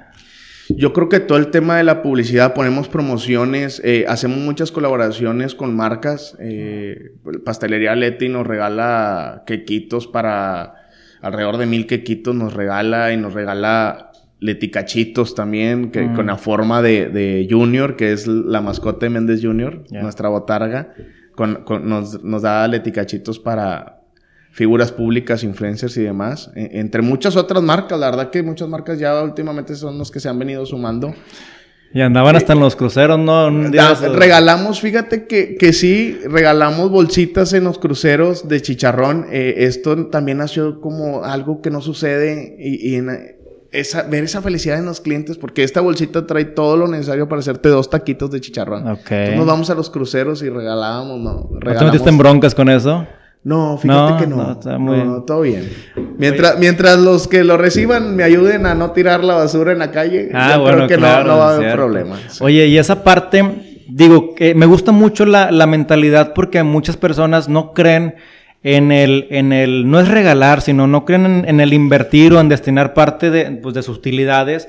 Yo 0.75 0.93
creo 0.93 1.09
que 1.09 1.19
todo 1.19 1.37
el 1.37 1.51
tema 1.51 1.77
de 1.77 1.83
la 1.83 2.01
publicidad, 2.01 2.53
ponemos 2.53 2.87
promociones, 2.87 3.81
eh, 3.83 4.05
hacemos 4.07 4.37
muchas 4.37 4.71
colaboraciones 4.71 5.55
con 5.55 5.75
marcas. 5.75 6.37
Eh, 6.39 7.11
Pastelería 7.43 7.95
Leti 7.95 8.29
nos 8.29 8.45
regala 8.45 9.43
quequitos 9.47 10.07
para 10.07 10.75
alrededor 11.21 11.57
de 11.57 11.65
mil 11.65 11.87
quequitos, 11.87 12.35
nos 12.35 12.53
regala 12.53 13.11
y 13.13 13.17
nos 13.17 13.33
regala 13.33 14.11
Leticachitos 14.39 15.35
también, 15.35 15.91
que, 15.91 16.13
con 16.13 16.27
la 16.27 16.37
forma 16.37 16.81
de, 16.81 17.47
Junior, 17.49 17.97
que 17.97 18.13
es 18.13 18.25
la 18.25 18.61
mascota 18.61 19.05
de 19.05 19.09
Méndez 19.09 19.41
Junior, 19.43 19.83
nuestra 19.91 20.29
botarga. 20.29 20.93
Con, 21.35 21.63
nos, 21.83 22.23
nos, 22.23 22.41
da 22.41 22.67
Leticachitos 22.67 23.39
para 23.39 23.98
figuras 24.59 24.91
públicas, 24.91 25.41
influencers 25.45 25.95
y 25.95 26.01
demás. 26.01 26.51
E, 26.53 26.81
entre 26.81 27.01
muchas 27.01 27.37
otras 27.37 27.63
marcas, 27.63 27.97
la 27.97 28.09
verdad 28.09 28.29
que 28.29 28.43
muchas 28.43 28.67
marcas 28.67 28.99
ya 28.99 29.23
últimamente 29.23 29.73
son 29.73 29.97
los 29.97 30.11
que 30.11 30.19
se 30.19 30.27
han 30.27 30.37
venido 30.37 30.65
sumando. 30.65 31.15
Y 31.93 32.01
andaban 32.01 32.35
hasta 32.35 32.51
en 32.51 32.59
los 32.59 32.75
cruceros, 32.75 33.17
¿no? 33.17 33.49
regalamos, 33.49 34.81
fíjate 34.81 35.27
que, 35.27 35.55
que 35.55 35.71
sí, 35.71 36.19
regalamos 36.25 36.91
bolsitas 36.91 37.53
en 37.53 37.63
los 37.63 37.79
cruceros 37.79 38.49
de 38.49 38.61
chicharrón. 38.61 39.27
Eh, 39.31 39.55
esto 39.59 40.07
también 40.07 40.39
nació 40.39 40.81
como 40.81 41.23
algo 41.23 41.61
que 41.61 41.71
no 41.71 41.79
sucede 41.79 42.57
y, 42.59 42.89
y 42.89 42.95
en, 42.95 43.09
esa, 43.71 44.03
ver 44.03 44.25
esa 44.25 44.41
felicidad 44.41 44.77
en 44.77 44.85
los 44.85 44.99
clientes, 44.99 45.37
porque 45.37 45.63
esta 45.63 45.79
bolsita 45.79 46.27
trae 46.27 46.43
todo 46.43 46.75
lo 46.75 46.87
necesario 46.89 47.29
para 47.29 47.39
hacerte 47.39 47.69
dos 47.69 47.89
taquitos 47.89 48.29
de 48.29 48.41
chicharrón. 48.41 48.85
Entonces 48.85 49.37
nos 49.37 49.45
vamos 49.47 49.69
a 49.69 49.75
los 49.75 49.89
cruceros 49.89 50.43
y 50.43 50.49
regalábamos, 50.49 51.17
¿no? 51.21 51.49
te 51.61 51.85
metiste 51.85 52.09
en 52.09 52.17
broncas 52.17 52.53
con 52.53 52.67
eso? 52.67 53.07
No, 53.43 53.77
fíjate 53.77 54.23
que 54.23 54.29
no. 54.29 54.37
No, 54.37 54.51
está 54.51 54.77
muy... 54.77 54.97
no, 54.97 55.23
todo 55.23 55.41
bien. 55.41 55.69
Mientras, 56.17 56.59
mientras 56.59 56.99
los 56.99 57.27
que 57.27 57.43
lo 57.43 57.57
reciban 57.57 58.15
me 58.15 58.23
ayuden 58.23 58.65
a 58.65 58.75
no 58.75 58.91
tirar 58.91 59.23
la 59.23 59.35
basura 59.35 59.71
en 59.71 59.79
la 59.79 59.91
calle, 59.91 60.29
ah, 60.33 60.55
yo 60.57 60.65
creo 60.65 60.87
que 60.87 60.97
no, 60.97 61.03
va 61.03 61.51
a 61.51 61.55
haber 61.55 61.73
problema. 61.73 62.17
Oye, 62.41 62.67
y 62.67 62.77
esa 62.77 63.03
parte, 63.03 63.85
digo, 63.87 64.35
que 64.35 64.53
me 64.55 64.65
gusta 64.65 64.91
mucho 64.91 65.25
la, 65.25 65.51
la 65.51 65.67
mentalidad 65.67 66.33
porque 66.33 66.61
muchas 66.63 66.97
personas 66.97 67.47
no 67.47 67.73
creen 67.73 68.15
en 68.63 68.91
el, 68.91 69.27
en 69.29 69.53
el, 69.53 69.89
no 69.89 69.99
es 69.99 70.07
regalar, 70.07 70.61
sino 70.61 70.87
no 70.87 71.05
creen 71.05 71.45
en, 71.47 71.59
el 71.59 71.73
invertir 71.73 72.33
o 72.33 72.39
en 72.39 72.49
destinar 72.49 72.93
parte 72.93 73.29
de, 73.29 73.51
pues, 73.51 73.73
de 73.73 73.83
sus 73.83 73.97
utilidades 73.97 74.67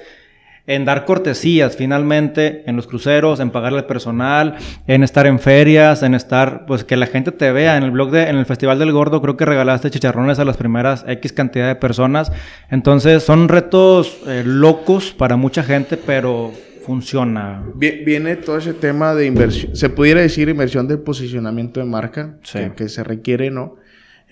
en 0.71 0.85
dar 0.85 1.05
cortesías 1.05 1.77
finalmente 1.77 2.63
en 2.67 2.77
los 2.77 2.87
cruceros, 2.87 3.41
en 3.41 3.51
pagarle 3.51 3.81
al 3.81 3.87
personal, 3.87 4.55
en 4.87 5.03
estar 5.03 5.27
en 5.27 5.41
ferias, 5.41 6.05
en 6.05 6.15
estar, 6.15 6.65
pues 6.65 6.85
que 6.85 6.97
la 6.97 7.07
gente 7.07 7.33
te 7.33 7.51
vea. 7.51 7.77
En 7.77 7.83
el 7.83 7.91
blog 7.91 8.13
de, 8.13 8.29
en 8.29 8.37
el 8.37 8.47
Festival 8.47 8.79
del 8.79 8.93
Gordo 8.93 9.21
creo 9.21 9.37
que 9.37 9.45
regalaste 9.45 9.91
chicharrones 9.91 10.39
a 10.39 10.45
las 10.45 10.57
primeras 10.57 11.05
X 11.09 11.33
cantidad 11.33 11.67
de 11.67 11.75
personas. 11.75 12.31
Entonces 12.71 13.25
son 13.25 13.49
retos 13.49 14.19
eh, 14.29 14.43
locos 14.47 15.13
para 15.13 15.35
mucha 15.37 15.65
gente, 15.65 15.97
pero 15.97 16.53
funciona. 16.87 17.65
Viene 17.75 18.37
todo 18.37 18.59
ese 18.59 18.73
tema 18.73 19.15
de 19.15 19.27
inversión, 19.27 19.75
se 19.75 19.89
pudiera 19.89 20.21
decir 20.21 20.49
inversión 20.49 20.87
de 20.87 20.99
posicionamiento 20.99 21.81
de 21.81 21.87
marca, 21.87 22.37
que, 22.77 22.89
se 22.89 23.05
requiere, 23.05 23.51
¿no? 23.51 23.77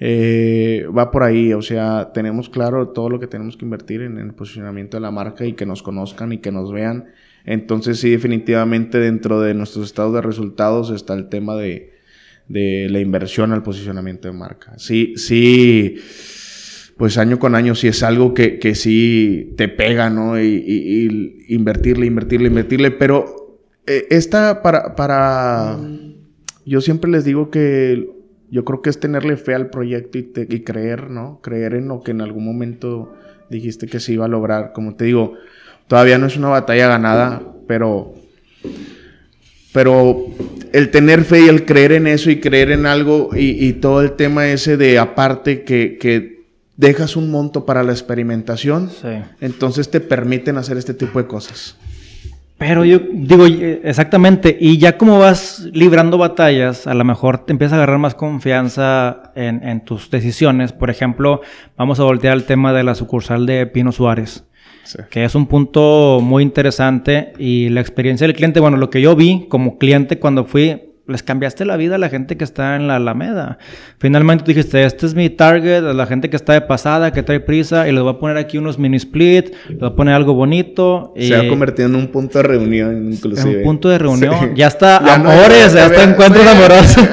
Eh, 0.01 0.87
va 0.97 1.11
por 1.11 1.25
ahí, 1.25 1.53
o 1.53 1.63
sea, 1.63 2.13
tenemos 2.15 2.49
claro 2.49 2.89
todo 2.89 3.11
lo 3.11 3.19
que 3.19 3.27
tenemos 3.27 3.57
que 3.57 3.65
invertir 3.65 4.03
en 4.03 4.19
el 4.19 4.33
posicionamiento 4.33 4.97
de 4.97 5.01
la 5.01 5.11
marca 5.11 5.45
y 5.45 5.55
que 5.55 5.67
nos 5.67 5.83
conozcan 5.83 6.33
y 6.33 6.39
que 6.39 6.53
nos 6.53 6.73
vean. 6.73 7.07
Entonces, 7.45 7.99
sí, 7.99 8.11
definitivamente 8.11 8.99
dentro 8.99 9.41
de 9.41 9.55
nuestros 9.55 9.87
estados 9.87 10.15
de 10.15 10.23
resultados 10.23 10.91
está 10.91 11.15
el 11.15 11.29
tema 11.29 11.57
de, 11.57 11.95
de 12.49 12.89
la 12.91 13.01
inversión 13.01 13.53
al 13.53 13.63
posicionamiento 13.63 14.29
de 14.29 14.35
marca. 14.35 14.75
Sí, 14.79 15.15
sí 15.17 15.97
pues 16.99 17.17
año 17.17 17.39
con 17.39 17.55
año 17.55 17.77
sí 17.77 17.87
es 17.87 18.03
algo 18.03 18.35
que, 18.35 18.59
que 18.59 18.75
sí 18.75 19.55
te 19.57 19.69
pega, 19.69 20.11
¿no? 20.11 20.39
Y, 20.43 21.45
invertirle, 21.49 22.07
invertirle, 22.07 22.49
invertirle, 22.49 22.91
pero 22.91 23.61
eh, 23.87 24.07
esta 24.11 24.63
para, 24.63 24.97
para, 24.97 25.79
yo 26.67 26.81
siempre 26.81 27.09
les 27.11 27.25
digo 27.25 27.51
que 27.51 28.11
yo 28.51 28.65
creo 28.65 28.83
que 28.83 28.91
es 28.91 29.01
tenerle 29.01 29.37
fe 29.37 29.55
al 29.55 29.71
proyecto 29.71 30.19
y, 30.19 30.31
y 30.35 30.61
creer, 30.61 31.11
¿no? 31.11 31.41
Creer 31.43 31.75
en 31.75 31.89
lo 31.89 32.03
que 32.03 32.13
en 32.13 32.21
algún 32.21 32.45
momento 32.45 33.15
dijiste 33.51 33.87
que 33.87 34.01
se 34.01 34.13
iba 34.13 34.25
a 34.25 34.29
lograr. 34.29 34.73
Como 34.73 34.95
te 34.95 35.05
digo, 35.05 35.35
todavía 35.87 36.19
no 36.19 36.27
es 36.27 36.37
una 36.37 36.49
batalla 36.49 36.89
ganada, 36.89 37.43
pero 37.67 38.15
pero 39.73 40.27
el 40.73 40.91
tener 40.91 41.25
fe 41.25 41.43
y 41.43 41.49
el 41.49 41.65
creer 41.65 41.93
en 41.93 42.07
eso 42.07 42.31
y 42.31 42.41
creer 42.41 42.71
en 42.71 42.87
algo 42.87 43.31
y, 43.35 43.65
y 43.65 43.75
todo 43.75 44.03
el 44.03 44.13
tema 44.13 44.49
ese 44.49 44.77
de 44.77 44.99
aparte 44.99 45.63
que, 45.63 45.99
que 45.99 46.39
dejas 46.77 47.17
un 47.17 47.31
monto 47.31 47.67
para 47.67 47.83
la 47.83 47.93
experimentación, 47.93 48.91
entonces 49.41 49.91
te 49.91 50.01
permiten 50.01 50.57
hacer 50.57 50.79
este 50.79 50.95
tipo 50.95 51.21
de 51.21 51.27
cosas. 51.27 51.77
Pero 52.59 52.85
yo 52.85 52.99
digo, 53.13 53.47
exactamente, 53.47 54.57
y 54.61 54.79
ya 54.79 54.99
como 54.99 55.21
vas 55.21 55.69
librando 55.73 56.19
batallas, 56.19 56.89
a 56.89 56.95
lo 56.95 57.05
mejor 57.05 57.47
te 57.47 57.53
empiezas 57.53 57.75
a 57.75 57.77
agarrar 57.77 58.01
más 58.01 58.17
confianza 58.17 59.31
en, 59.37 59.85
tus 59.85 60.11
decisiones. 60.11 60.73
Por 60.73 60.91
ejemplo, 60.91 61.41
vamos 61.77 62.01
a 62.01 62.03
voltear 62.03 62.37
el 62.37 62.45
tema 62.45 62.73
de 62.73 62.83
la 62.83 62.97
sucursal 62.97 63.47
de 63.47 63.65
Pino 63.69 63.93
Suárez, 63.93 64.45
que 65.09 65.23
es 65.23 65.37
un 65.37 65.47
punto 65.47 66.19
muy 66.21 66.43
interesante 66.43 67.33
y 67.39 67.69
la 67.69 67.81
experiencia 67.81 68.27
del 68.27 68.35
cliente, 68.35 68.59
bueno, 68.59 68.77
lo 68.77 68.91
que 68.91 69.01
yo 69.01 69.15
vi 69.15 69.47
como 69.49 69.79
cliente 69.79 70.19
cuando 70.19 70.45
fui, 70.45 70.88
les 71.09 71.23
cambiaste 71.23 71.65
la 71.65 71.77
vida 71.79 71.95
a 71.95 71.99
la 71.99 72.11
gente 72.11 72.37
que 72.37 72.45
está 72.45 72.77
en 72.77 72.87
la 72.87 72.97
Alameda. 72.97 73.59
Finalmente 73.99 74.45
dijiste, 74.45 74.85
este 74.85 75.07
es 75.07 75.15
mi 75.15 75.31
target, 75.31 75.79
a 75.79 75.95
la 75.95 76.07
gente 76.07 76.29
que 76.29 76.37
está 76.37 76.53
de 76.53 76.61
pasada, 76.61 77.13
que 77.13 77.23
trae 77.23 77.41
prisa, 77.41 77.89
y 77.89 77.93
les 77.93 78.03
voy 78.03 78.13
a 78.13 78.19
poner 78.19 78.37
aquí 78.37 78.59
unos 78.59 78.79
mini 78.79 78.99
split, 78.99 79.55
les 79.69 79.79
voy 79.79 79.89
a 79.89 79.97
poner 79.97 80.15
algo 80.15 80.35
bonito. 80.35 81.15
Se 81.19 81.35
ha 81.35 81.49
convertido 81.49 81.89
en 81.89 81.97
un 81.97 82.09
punto 82.09 82.39
de 82.39 82.45
reunión, 82.45 83.11
inclusive. 83.11 83.51
En 83.51 83.57
un 83.59 83.63
punto 83.65 83.89
de 83.89 83.99
reunión. 83.99 84.55
Ya 84.55 84.67
está 84.67 84.99
amores, 84.99 85.73
ya, 85.73 85.87
está 85.87 86.05
encuentros 86.05 86.47
amorosos. 86.47 87.09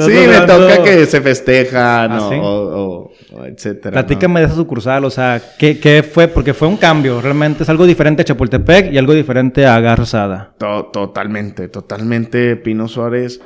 Sí, 0.00 0.12
me 0.28 0.40
toca 0.46 0.82
que 0.82 1.06
se 1.06 1.20
festejan 1.20 2.12
¿Ah, 2.12 2.28
o, 2.32 3.10
etcétera. 3.44 3.92
Platícame 3.92 4.40
de 4.40 4.46
esa 4.46 4.56
sucursal, 4.56 5.04
o 5.04 5.10
sea, 5.10 5.40
¿qué, 5.58 5.78
¿qué, 5.78 6.02
fue? 6.02 6.28
Porque 6.28 6.54
fue 6.54 6.68
un 6.68 6.76
cambio, 6.76 7.20
realmente 7.20 7.62
es 7.62 7.68
algo 7.68 7.86
diferente 7.86 8.22
a 8.22 8.24
Chapultepec 8.24 8.92
y 8.92 8.98
algo 8.98 9.14
diferente 9.14 9.66
a 9.66 9.78
Garzada. 9.80 10.54
totalmente, 10.58 11.68
totalmente, 11.68 12.56
Pino 12.56 12.88
Suárez. 12.88 13.40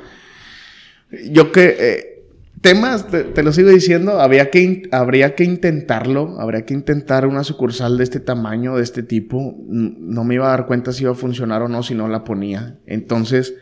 Yo 1.29 1.51
que... 1.51 1.75
Eh, 1.79 2.11
temas, 2.65 3.07
te, 3.09 3.43
lo 3.43 3.53
sigo 3.53 3.69
diciendo, 3.69 4.19
habría 4.19 4.49
que, 4.49 4.89
habría 4.91 5.35
que 5.35 5.43
intentarlo, 5.43 6.39
habría 6.39 6.65
que 6.65 6.73
intentar 6.73 7.27
una 7.27 7.43
sucursal 7.43 7.95
de 7.95 8.03
este 8.03 8.19
tamaño, 8.19 8.77
de 8.77 8.81
este 8.81 9.03
tipo. 9.03 9.55
No 9.67 10.23
me 10.23 10.33
iba 10.33 10.47
a 10.47 10.49
dar 10.49 10.65
cuenta 10.65 10.91
si 10.91 11.03
iba 11.03 11.11
a 11.11 11.15
funcionar 11.15 11.61
o 11.61 11.67
no 11.67 11.83
si 11.83 11.93
no 11.93 12.07
la 12.07 12.23
ponía. 12.23 12.79
Entonces, 12.87 13.53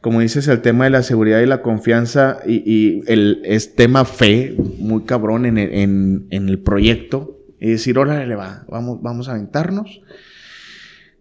como 0.00 0.20
dices, 0.20 0.46
el 0.48 0.60
tema 0.60 0.84
de 0.84 0.90
la 0.90 1.02
seguridad 1.02 1.40
y 1.40 1.46
la 1.46 1.60
confianza 1.60 2.38
y, 2.46 3.02
el 3.10 3.40
es 3.44 3.74
tema 3.74 4.04
fe, 4.04 4.54
muy 4.78 5.02
cabrón 5.04 5.44
en 5.46 5.58
el, 5.58 6.26
en, 6.30 6.48
el 6.48 6.58
proyecto. 6.60 7.36
Y 7.60 7.70
decir, 7.70 7.98
órale, 7.98 8.34
va, 8.36 8.64
vamos, 8.68 9.02
vamos 9.02 9.28
a 9.28 9.32
aventarnos. 9.32 10.00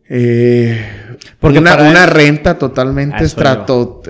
Eh, 0.09 0.79
Porque 1.39 1.59
una, 1.59 2.05
renta 2.05 2.57
totalmente 2.57 3.23
estrato, 3.23 4.01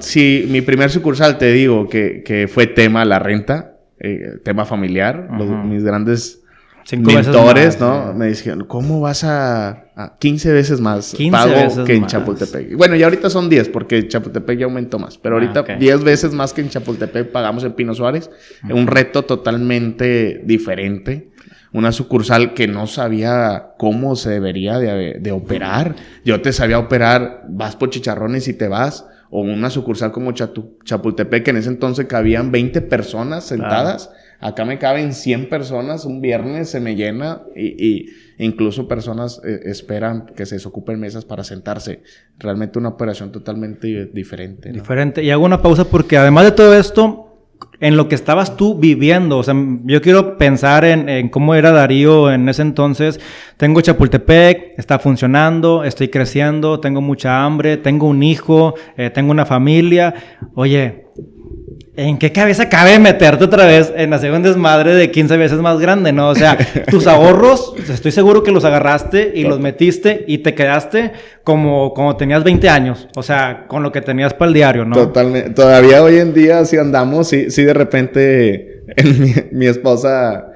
Sí, 0.00 0.46
mi 0.50 0.60
primer 0.60 0.90
sucursal, 0.90 1.38
te 1.38 1.50
digo, 1.52 1.88
que, 1.88 2.22
que 2.22 2.46
fue 2.46 2.66
tema 2.66 3.04
la 3.04 3.18
renta, 3.18 3.78
eh, 3.98 4.38
tema 4.44 4.64
familiar. 4.64 5.28
mis 5.64 5.82
grandes 5.82 6.39
mentores, 6.96 7.80
¿no? 7.80 8.12
Me 8.14 8.26
dijeron, 8.28 8.64
¿cómo 8.66 9.00
vas 9.00 9.24
a, 9.24 9.84
15 10.18 10.52
veces 10.52 10.80
más 10.80 11.12
15 11.14 11.30
pago 11.30 11.50
veces 11.54 11.84
que 11.84 11.94
en 11.94 12.00
más. 12.02 12.12
Chapultepec? 12.12 12.76
Bueno, 12.76 12.96
y 12.96 13.02
ahorita 13.02 13.28
son 13.30 13.48
10 13.48 13.68
porque 13.68 14.08
Chapultepec 14.08 14.58
ya 14.58 14.64
aumentó 14.64 14.98
más, 14.98 15.18
pero 15.18 15.36
Ah, 15.36 15.40
ahorita 15.40 15.60
ok. 15.60 15.70
10 15.78 16.04
veces 16.04 16.32
más 16.32 16.52
que 16.52 16.62
en 16.62 16.70
Chapultepec 16.70 17.30
pagamos 17.32 17.64
en 17.64 17.72
Pino 17.72 17.94
Suárez. 17.94 18.30
Un 18.70 18.86
reto 18.86 19.24
totalmente 19.24 20.42
diferente. 20.44 21.30
Una 21.72 21.92
sucursal 21.92 22.52
que 22.54 22.66
no 22.66 22.86
sabía 22.88 23.74
cómo 23.78 24.16
se 24.16 24.30
debería 24.30 24.78
de, 24.78 25.18
de 25.20 25.32
operar. 25.32 25.94
Yo 26.24 26.40
te 26.42 26.52
sabía 26.52 26.78
operar, 26.80 27.44
vas 27.48 27.76
por 27.76 27.90
chicharrones 27.90 28.48
y 28.48 28.54
te 28.54 28.66
vas. 28.66 29.06
O 29.30 29.42
una 29.42 29.70
sucursal 29.70 30.10
como 30.10 30.32
Chatu- 30.32 30.78
Chapultepec, 30.84 31.44
que 31.44 31.50
en 31.50 31.58
ese 31.58 31.68
entonces 31.68 32.06
cabían 32.06 32.50
20 32.50 32.80
personas 32.80 33.44
sentadas. 33.44 34.10
Acá 34.40 34.64
me 34.64 34.78
caben 34.78 35.12
100 35.12 35.48
personas, 35.48 36.04
un 36.06 36.20
viernes 36.20 36.70
se 36.70 36.80
me 36.80 36.96
llena 36.96 37.42
y, 37.54 37.86
y 37.86 38.06
incluso 38.38 38.88
personas 38.88 39.40
eh, 39.44 39.60
esperan 39.64 40.26
que 40.34 40.46
se 40.46 40.54
desocupen 40.54 40.98
mesas 40.98 41.26
para 41.26 41.44
sentarse. 41.44 42.02
Realmente 42.38 42.78
una 42.78 42.88
operación 42.88 43.32
totalmente 43.32 44.06
diferente. 44.06 44.72
Diferente. 44.72 45.22
Y 45.22 45.30
hago 45.30 45.44
una 45.44 45.60
pausa 45.60 45.84
porque 45.84 46.16
además 46.16 46.44
de 46.44 46.52
todo 46.52 46.74
esto, 46.74 47.26
en 47.80 47.96
lo 47.96 48.08
que 48.08 48.14
estabas 48.14 48.56
tú 48.56 48.78
viviendo, 48.78 49.38
o 49.38 49.42
sea, 49.42 49.54
yo 49.84 50.00
quiero 50.00 50.38
pensar 50.38 50.84
en, 50.84 51.08
en 51.08 51.28
cómo 51.28 51.54
era 51.54 51.70
Darío 51.70 52.30
en 52.30 52.48
ese 52.48 52.62
entonces. 52.62 53.20
Tengo 53.58 53.80
Chapultepec, 53.80 54.78
está 54.78 54.98
funcionando, 54.98 55.84
estoy 55.84 56.08
creciendo, 56.08 56.80
tengo 56.80 57.00
mucha 57.00 57.44
hambre, 57.44 57.76
tengo 57.76 58.06
un 58.06 58.22
hijo, 58.22 58.74
eh, 58.96 59.10
tengo 59.10 59.30
una 59.30 59.44
familia. 59.44 60.14
Oye, 60.54 61.09
¿En 62.02 62.16
qué 62.16 62.32
cabeza 62.32 62.70
cabe 62.70 62.98
meterte 62.98 63.44
otra 63.44 63.66
vez 63.66 63.92
en 63.94 64.14
hacer 64.14 64.32
un 64.32 64.42
desmadre 64.42 64.94
de 64.94 65.10
15 65.10 65.36
veces 65.36 65.58
más 65.58 65.78
grande, 65.78 66.12
no? 66.12 66.30
O 66.30 66.34
sea, 66.34 66.56
tus 66.90 67.06
ahorros, 67.06 67.74
estoy 67.90 68.10
seguro 68.10 68.42
que 68.42 68.52
los 68.52 68.64
agarraste 68.64 69.32
y 69.34 69.44
los 69.44 69.60
metiste 69.60 70.24
y 70.26 70.38
te 70.38 70.54
quedaste 70.54 71.12
como, 71.44 71.92
como 71.92 72.16
tenías 72.16 72.42
20 72.42 72.70
años. 72.70 73.06
O 73.16 73.22
sea, 73.22 73.66
con 73.68 73.82
lo 73.82 73.92
que 73.92 74.00
tenías 74.00 74.32
para 74.32 74.48
el 74.48 74.54
diario, 74.54 74.86
¿no? 74.86 74.96
Totalmente. 74.96 75.50
Todavía 75.50 76.02
hoy 76.02 76.16
en 76.18 76.32
día, 76.32 76.64
si 76.64 76.78
andamos, 76.78 77.28
si, 77.28 77.50
si 77.50 77.64
de 77.64 77.74
repente 77.74 78.82
en 78.96 79.20
mi, 79.20 79.34
mi 79.52 79.66
esposa. 79.66 80.46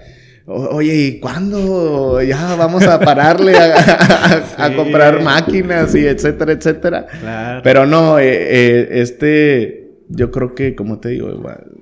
"O- 0.47 0.77
Oye, 0.77 0.95
¿y 0.95 1.21
cuándo 1.21 2.23
ya 2.23 2.55
vamos 2.57 2.87
a 2.87 2.99
pararle 3.01 3.55
a, 3.59 3.75
a- 3.75 4.65
a 4.65 4.69
Sí. 4.71 4.75
comprar 4.77 5.21
máquinas 5.23 5.95
y 5.95 6.07
etcétera, 6.07 6.53
etcétera? 6.53 7.07
Claro. 7.21 7.61
Pero 7.63 7.85
no, 7.85 8.19
eh, 8.19 8.25
eh, 8.31 8.89
este, 8.93 9.84
yo 10.09 10.31
creo 10.31 10.55
que, 10.55 10.75
como 10.75 10.99
te 10.99 11.11
digo, 11.11 11.29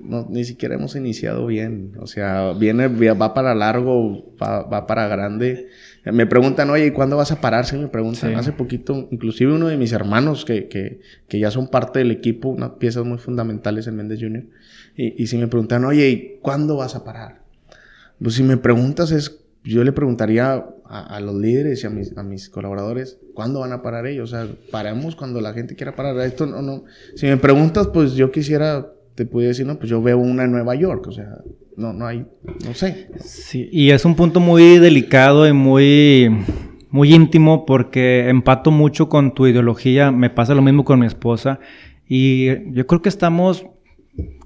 no, 0.01 0.27
ni 0.29 0.45
siquiera 0.45 0.75
hemos 0.75 0.95
iniciado 0.95 1.45
bien. 1.45 1.93
O 1.99 2.07
sea, 2.07 2.53
viene, 2.53 2.87
va 2.87 3.33
para 3.33 3.53
largo, 3.53 4.35
va, 4.41 4.63
va 4.63 4.87
para 4.87 5.07
grande. 5.07 5.67
Me 6.05 6.25
preguntan, 6.25 6.69
oye, 6.69 6.87
¿y 6.87 6.91
cuándo 6.91 7.17
vas 7.17 7.31
a 7.31 7.41
parar? 7.41 7.65
Sí, 7.65 7.77
me 7.77 7.87
preguntan. 7.87 8.31
Sí. 8.31 8.35
Hace 8.35 8.51
poquito, 8.53 9.07
inclusive 9.11 9.53
uno 9.53 9.67
de 9.67 9.77
mis 9.77 9.91
hermanos 9.91 10.45
que, 10.45 10.67
que, 10.67 11.01
que 11.27 11.39
ya 11.39 11.51
son 11.51 11.67
parte 11.67 11.99
del 11.99 12.11
equipo, 12.11 12.49
unas 12.49 12.71
piezas 12.71 13.05
muy 13.05 13.17
fundamentales 13.17 13.87
en 13.87 13.95
Méndez 13.95 14.19
Junior. 14.21 14.45
Y, 14.95 15.21
y 15.21 15.27
si 15.27 15.37
me 15.37 15.47
preguntan, 15.47 15.83
oye, 15.85 16.09
¿y 16.09 16.39
cuándo 16.41 16.77
vas 16.77 16.95
a 16.95 17.03
parar? 17.03 17.41
Pues 18.21 18.35
si 18.35 18.43
me 18.43 18.57
preguntas 18.57 19.11
es, 19.11 19.43
yo 19.63 19.83
le 19.83 19.91
preguntaría 19.91 20.65
a, 20.93 21.19
los 21.19 21.35
líderes 21.35 21.83
y 21.83 21.87
a 21.87 21.89
mis, 21.89 22.15
a 22.15 22.21
mis 22.21 22.49
colaboradores, 22.49 23.19
¿cuándo 23.33 23.61
van 23.61 23.71
a 23.71 23.81
parar 23.81 24.05
ellos? 24.05 24.31
O 24.31 24.35
sea, 24.35 24.47
paramos 24.69 25.15
cuando 25.15 25.41
la 25.41 25.53
gente 25.53 25.75
quiera 25.75 25.95
parar. 25.95 26.19
Esto 26.19 26.45
no, 26.45 26.61
no. 26.61 26.83
Si 27.15 27.25
me 27.25 27.37
preguntas, 27.37 27.87
pues 27.87 28.13
yo 28.13 28.31
quisiera, 28.31 28.93
te 29.15 29.25
pudiera 29.25 29.49
decir, 29.49 29.65
no, 29.65 29.77
pues 29.79 29.89
yo 29.89 30.03
veo 30.03 30.19
una 30.19 30.43
en 30.43 30.51
Nueva 30.51 30.75
York. 30.75 31.07
O 31.07 31.11
sea, 31.11 31.39
no, 31.75 31.93
no 31.93 32.05
hay, 32.05 32.27
no 32.63 32.75
sé. 32.75 33.09
Sí, 33.19 33.69
y 33.71 33.89
es 33.89 34.05
un 34.05 34.15
punto 34.15 34.39
muy 34.39 34.77
delicado 34.77 35.47
y 35.47 35.53
muy, 35.53 36.29
muy 36.91 37.11
íntimo 37.11 37.65
porque 37.65 38.29
empato 38.29 38.69
mucho 38.69 39.09
con 39.09 39.33
tu 39.33 39.47
ideología. 39.47 40.11
Me 40.11 40.29
pasa 40.29 40.53
lo 40.53 40.61
mismo 40.61 40.85
con 40.85 40.99
mi 40.99 41.07
esposa. 41.07 41.59
Y 42.07 42.71
yo 42.71 42.85
creo 42.85 43.01
que 43.01 43.09
estamos 43.09 43.65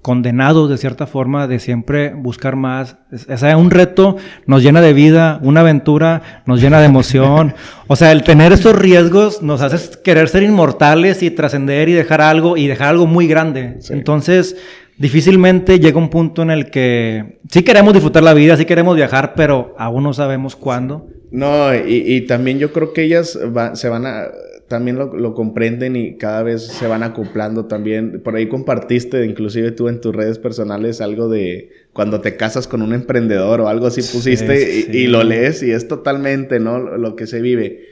condenados 0.01 0.70
de 0.70 0.78
cierta 0.78 1.05
forma 1.05 1.47
de 1.47 1.59
siempre 1.59 2.13
buscar 2.13 2.55
más. 2.55 2.97
Es- 3.11 3.28
O 3.30 3.38
sea, 3.38 3.57
un 3.57 3.72
reto 3.72 4.15
nos 4.45 4.63
llena 4.63 4.80
de 4.82 4.93
vida, 4.93 5.39
una 5.43 5.59
aventura 5.61 6.43
nos 6.45 6.61
llena 6.61 6.80
de 6.80 6.86
emoción. 6.86 7.53
O 7.88 7.95
sea, 7.95 8.11
el 8.13 8.24
tener 8.24 8.53
esos 8.53 8.76
riesgos 8.76 9.41
nos 9.41 9.61
hace 9.61 9.99
querer 10.01 10.30
ser 10.30 10.43
inmortales 10.43 11.24
y 11.24 11.32
trascender 11.32 11.89
y 11.89 11.93
dejar 11.93 12.22
algo 12.22 12.55
y 12.55 12.68
dejar 12.68 12.89
algo 12.89 13.05
muy 13.07 13.28
grande. 13.28 13.78
Sí. 13.82 13.91
Entonces, 13.93 14.55
difícilmente 14.97 15.80
llega 15.80 15.97
un 15.97 16.09
punto 16.09 16.41
en 16.41 16.51
el 16.51 16.70
que 16.70 17.39
sí 17.49 17.63
queremos 17.63 17.93
disfrutar 17.93 18.24
la 18.24 18.34
vida, 18.34 18.57
sí 18.57 18.65
queremos 18.65 18.95
viajar, 18.95 19.34
pero 19.36 19.76
aún 19.78 20.03
no 20.03 20.13
sabemos 20.13 20.55
cuándo. 20.55 21.07
No, 21.32 21.76
y, 21.76 22.03
y 22.15 22.22
también 22.22 22.57
yo 22.57 22.72
creo 22.72 22.93
que 22.93 23.03
ellas 23.03 23.38
va- 23.55 23.76
se 23.76 23.89
van 23.89 24.05
a, 24.05 24.24
también 24.68 24.97
lo, 24.97 25.15
lo 25.15 25.34
comprenden 25.34 25.95
y 25.95 26.18
cada 26.18 26.43
vez 26.43 26.68
se 26.68 26.88
van 26.88 27.03
acoplando 27.03 27.65
también. 27.65 28.22
Por 28.22 28.36
ahí 28.36 28.47
compartiste, 28.47 29.26
inclusive 29.26 29.72
tú 29.72 29.88
en 29.88 30.01
tus 30.01 30.15
redes 30.15 30.39
personales, 30.39 31.01
algo 31.01 31.30
de 31.30 31.70
cuando 31.93 32.22
te 32.22 32.36
casas 32.36 32.68
con 32.68 32.82
un 32.82 32.93
emprendedor 32.93 33.61
o 33.61 33.68
algo 33.70 33.88
así 33.88 34.01
Sí, 34.01 34.15
pusiste 34.15 34.78
y, 34.78 34.82
sí. 34.84 34.97
y 34.97 35.07
lo 35.07 35.24
lees 35.24 35.63
y 35.63 35.72
es 35.72 35.88
totalmente, 35.88 36.59
¿no? 36.59 36.80
Lo, 36.80 36.97
lo 36.97 37.15
que 37.15 37.28
se 37.28 37.41
vive. 37.41 37.86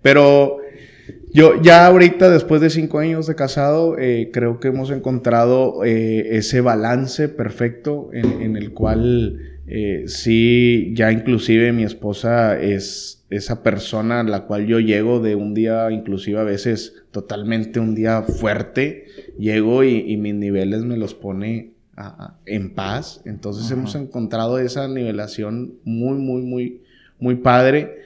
Pero 0.00 0.58
yo 1.32 1.60
ya 1.62 1.86
ahorita, 1.86 2.30
después 2.30 2.60
de 2.60 2.70
cinco 2.70 2.98
años 2.98 3.26
de 3.26 3.34
casado, 3.34 3.98
eh, 3.98 4.30
creo 4.32 4.60
que 4.60 4.68
hemos 4.68 4.90
encontrado 4.90 5.84
eh, 5.84 6.36
ese 6.36 6.60
balance 6.60 7.28
perfecto 7.28 8.10
en, 8.12 8.42
en 8.42 8.56
el 8.56 8.72
cual 8.72 9.51
eh, 9.66 10.04
sí, 10.06 10.92
ya 10.94 11.12
inclusive 11.12 11.72
mi 11.72 11.84
esposa 11.84 12.60
es 12.60 13.24
esa 13.30 13.62
persona 13.62 14.20
a 14.20 14.24
la 14.24 14.42
cual 14.46 14.66
yo 14.66 14.78
llego 14.80 15.20
de 15.20 15.34
un 15.36 15.54
día, 15.54 15.90
inclusive 15.90 16.38
a 16.38 16.44
veces 16.44 17.02
totalmente 17.12 17.80
un 17.80 17.94
día 17.94 18.22
fuerte, 18.22 19.06
llego 19.38 19.84
y, 19.84 19.98
y 20.10 20.16
mis 20.16 20.34
niveles 20.34 20.82
me 20.82 20.96
los 20.96 21.14
pone 21.14 21.70
a- 21.96 22.08
a- 22.24 22.38
en 22.46 22.74
paz. 22.74 23.22
Entonces 23.24 23.64
Ajá. 23.66 23.74
hemos 23.74 23.94
encontrado 23.94 24.58
esa 24.58 24.86
nivelación 24.88 25.74
muy, 25.84 26.18
muy, 26.18 26.42
muy, 26.42 26.82
muy 27.18 27.36
padre. 27.36 28.00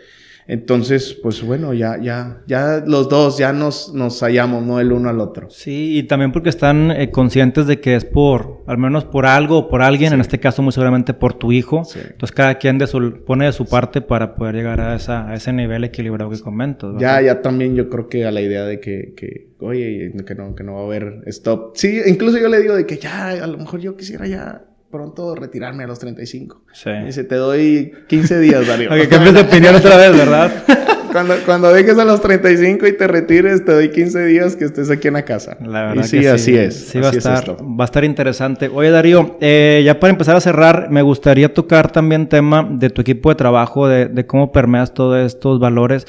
Entonces, 0.49 1.19
pues 1.21 1.43
bueno, 1.43 1.75
ya, 1.75 2.01
ya, 2.01 2.43
ya 2.47 2.83
los 2.87 3.09
dos 3.09 3.37
ya 3.37 3.53
nos, 3.53 3.93
nos 3.93 4.21
hallamos, 4.21 4.65
¿no? 4.65 4.79
El 4.79 4.93
uno 4.93 5.09
al 5.09 5.21
otro. 5.21 5.51
Sí, 5.51 5.99
y 5.99 6.03
también 6.05 6.31
porque 6.31 6.51
están 6.51 6.93
eh, 6.93 7.11
conscientes 7.11 7.67
de 7.67 7.81
que 7.81 7.97
es 7.97 8.05
por, 8.05 8.63
al 8.67 8.79
menos 8.79 9.05
por 9.05 9.27
algo 9.27 9.59
o 9.59 9.69
por 9.69 9.83
alguien, 9.83 10.13
en 10.13 10.21
este 10.21 10.39
caso 10.39 10.63
muy 10.63 10.73
seguramente 10.73 11.15
por 11.15 11.35
tu 11.35 11.51
hijo. 11.51 11.85
Sí. 11.85 11.99
Entonces 12.01 12.33
cada 12.33 12.57
quien 12.59 12.79
de 12.79 12.87
su, 12.87 13.25
pone 13.25 13.47
de 13.47 13.53
su 13.53 13.67
parte 13.67 14.01
para 14.01 14.37
poder 14.37 14.55
llegar 14.55 14.81
a, 14.81 14.95
esa, 14.95 15.29
a 15.29 15.35
ese 15.35 15.53
nivel 15.53 15.83
equilibrado 15.83 16.31
que 16.31 16.41
comentas. 16.41 16.95
¿verdad? 16.95 17.01
Ya, 17.01 17.23
ya 17.23 17.43
también 17.43 17.75
yo 17.75 17.89
creo 17.89 18.09
que 18.09 18.25
a 18.25 18.31
la 18.31 18.41
idea 18.41 18.65
de 18.65 18.79
que, 18.79 19.15
que 19.17 19.49
oye, 19.59 20.13
que 20.25 20.35
no, 20.37 20.55
que 20.55 20.63
no 20.63 20.75
va 20.75 20.81
a 20.83 20.85
haber 20.85 21.23
stop. 21.27 21.73
Sí, 21.75 22.01
incluso 22.07 22.39
yo 22.39 22.49
le 22.49 22.61
digo 22.61 22.77
de 22.77 22.87
que 22.87 22.99
ya, 22.99 23.31
a 23.31 23.47
lo 23.47 23.59
mejor 23.59 23.81
yo 23.81 23.97
quisiera 23.97 24.27
ya 24.29 24.65
pronto 24.91 25.35
retirarme 25.35 25.85
a 25.85 25.87
los 25.87 25.99
35. 25.99 26.63
Sí. 26.73 26.91
Y 26.91 27.07
dice, 27.07 27.25
te 27.25 27.35
doy 27.37 27.93
15 28.09 28.39
días, 28.41 28.67
Darío. 28.67 28.91
Ok, 28.93 29.09
cambies 29.09 29.35
de 29.35 29.41
opinión 29.43 29.75
otra 29.75 29.97
vez, 29.97 30.17
¿verdad? 30.17 30.53
cuando, 31.13 31.35
cuando 31.45 31.73
dejes 31.73 31.99
a 31.99 32.05
los 32.05 32.21
35 32.21 32.87
y 32.87 32.97
te 32.97 33.07
retires, 33.07 33.65
te 33.65 33.73
doy 33.73 33.91
15 33.91 34.25
días 34.27 34.57
que 34.57 34.65
estés 34.67 34.91
aquí 34.91 35.09
en 35.09 35.15
la 35.15 35.25
casa. 35.25 35.57
La 35.61 35.87
verdad 35.89 36.05
y 36.05 36.09
sí, 36.09 36.21
que 36.21 36.29
así 36.29 36.57
es. 36.57 36.89
Sí, 36.89 37.01
va 37.01 37.09
a, 37.09 37.11
es 37.11 37.17
estar, 37.19 37.57
va 37.63 37.85
a 37.85 37.87
estar 37.87 38.05
interesante. 38.05 38.69
Oye, 38.73 38.91
Darío, 38.91 39.37
eh, 39.41 39.83
ya 39.85 39.99
para 39.99 40.11
empezar 40.13 40.37
a 40.37 40.41
cerrar, 40.41 40.89
me 40.91 41.03
gustaría 41.03 41.53
tocar 41.53 41.91
también 41.91 42.29
tema 42.29 42.69
de 42.71 42.91
tu 42.91 43.01
equipo 43.01 43.29
de 43.31 43.35
trabajo, 43.37 43.89
de, 43.89 44.07
de 44.07 44.27
cómo 44.27 44.53
permeas 44.53 44.93
todos 44.95 45.25
estos 45.27 45.59
valores, 45.59 46.07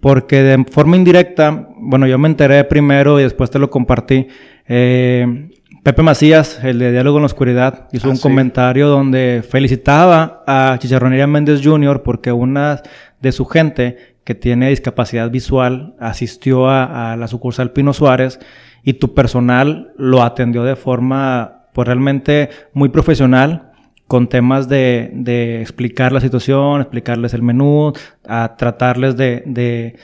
porque 0.00 0.42
de 0.42 0.64
forma 0.70 0.96
indirecta, 0.96 1.68
bueno, 1.76 2.06
yo 2.06 2.18
me 2.18 2.28
enteré 2.28 2.64
primero 2.64 3.18
y 3.20 3.24
después 3.24 3.50
te 3.50 3.58
lo 3.58 3.70
compartí. 3.70 4.28
eh, 4.68 5.50
Pepe 5.82 6.02
Macías, 6.02 6.62
el 6.62 6.78
de 6.78 6.92
Diálogo 6.92 7.18
en 7.18 7.22
la 7.22 7.26
Oscuridad, 7.26 7.88
hizo 7.92 8.08
Ah, 8.08 8.10
un 8.10 8.16
sí. 8.16 8.22
comentario 8.22 8.88
donde 8.88 9.42
felicitaba 9.48 10.42
a 10.46 10.76
Chicharronería 10.78 11.26
Méndez 11.26 11.60
Jr. 11.64 12.02
porque 12.02 12.32
una 12.32 12.82
de 13.20 13.32
su 13.32 13.46
gente 13.46 13.96
que 14.24 14.34
tiene 14.34 14.68
discapacidad 14.68 15.30
visual 15.30 15.94
asistió 15.98 16.68
a, 16.68 17.12
a 17.12 17.16
la 17.16 17.28
sucursal 17.28 17.72
Pino 17.72 17.92
Suárez 17.94 18.38
y 18.84 18.94
tu 18.94 19.14
personal 19.14 19.92
lo 19.96 20.22
atendió 20.22 20.64
de 20.64 20.76
forma 20.76 21.64
pues 21.72 21.86
realmente 21.86 22.50
muy 22.74 22.90
profesional 22.90 23.70
con 24.06 24.28
temas 24.28 24.68
de, 24.68 25.10
de 25.14 25.62
explicar 25.62 26.12
la 26.12 26.20
situación, 26.20 26.80
explicarles 26.82 27.32
el 27.32 27.42
menú, 27.42 27.92
a 28.28 28.56
tratarles 28.56 29.16
de, 29.16 29.42
de 29.46 29.96